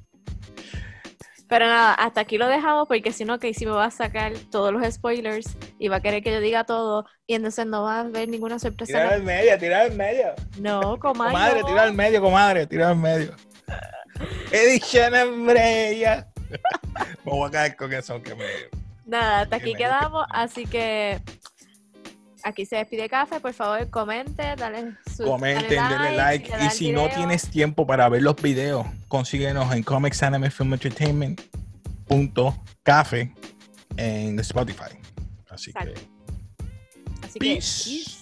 Pero 1.48 1.66
nada, 1.66 1.94
hasta 1.94 2.22
aquí 2.22 2.38
lo 2.38 2.48
dejamos 2.48 2.88
porque 2.88 3.12
si 3.12 3.24
no, 3.24 3.38
Casey 3.38 3.66
me 3.66 3.72
va 3.72 3.86
a 3.86 3.90
sacar 3.90 4.32
todos 4.50 4.72
los 4.72 4.84
spoilers 4.92 5.56
y 5.78 5.88
va 5.88 5.96
a 5.96 6.00
querer 6.00 6.22
que 6.22 6.32
yo 6.32 6.40
diga 6.40 6.64
todo 6.64 7.04
y 7.26 7.34
entonces 7.34 7.66
no 7.66 7.82
va 7.82 7.96
a 7.96 8.00
haber 8.00 8.28
ninguna 8.28 8.58
sorpresa. 8.58 8.92
Tirar 8.92 9.12
al 9.12 9.22
medio, 9.22 9.58
tirar 9.58 9.82
al 9.82 9.92
medio. 9.92 10.34
No, 10.58 10.98
comadre. 10.98 11.32
Comadre, 11.32 11.60
no. 11.60 11.66
tira 11.66 11.82
al 11.82 11.92
medio, 11.92 12.20
comadre, 12.22 12.66
tira 12.66 12.88
al 12.88 12.96
medio. 12.96 13.34
Edición 14.50 15.14
Estrella. 15.14 16.28
me 17.24 17.32
voy 17.32 17.48
a 17.48 17.50
caer 17.50 17.76
con 17.76 17.92
eso 17.92 18.22
que 18.22 18.34
me. 18.34 18.44
Nada, 19.06 19.40
hasta 19.40 19.56
aquí 19.56 19.74
quedamos, 19.74 20.24
así 20.30 20.64
que 20.64 21.20
aquí 22.44 22.66
se 22.66 22.76
despide 22.76 23.08
Café, 23.08 23.40
por 23.40 23.52
favor, 23.52 23.88
comente, 23.90 24.54
dale 24.56 24.92
su 25.16 25.24
Comenten, 25.24 25.76
dale 25.76 25.94
denle 25.94 26.10
le 26.10 26.16
like. 26.16 26.52
Y 26.64 26.70
si 26.70 26.92
no 26.92 27.08
tienes 27.08 27.48
tiempo 27.48 27.86
para 27.86 28.08
ver 28.08 28.22
los 28.22 28.36
videos, 28.36 28.86
consíguenos 29.08 29.72
en 29.74 29.82
Comics 29.82 30.22
Anime 30.22 30.50
Film 30.50 30.74
Entertainment 30.74 31.40
punto 32.06 32.62
cafe 32.82 33.32
en 33.96 34.38
Spotify. 34.40 34.98
Así 35.48 35.72
que. 35.72 35.94
Así 37.22 37.38
que 37.38 37.54
peace. 37.54 38.20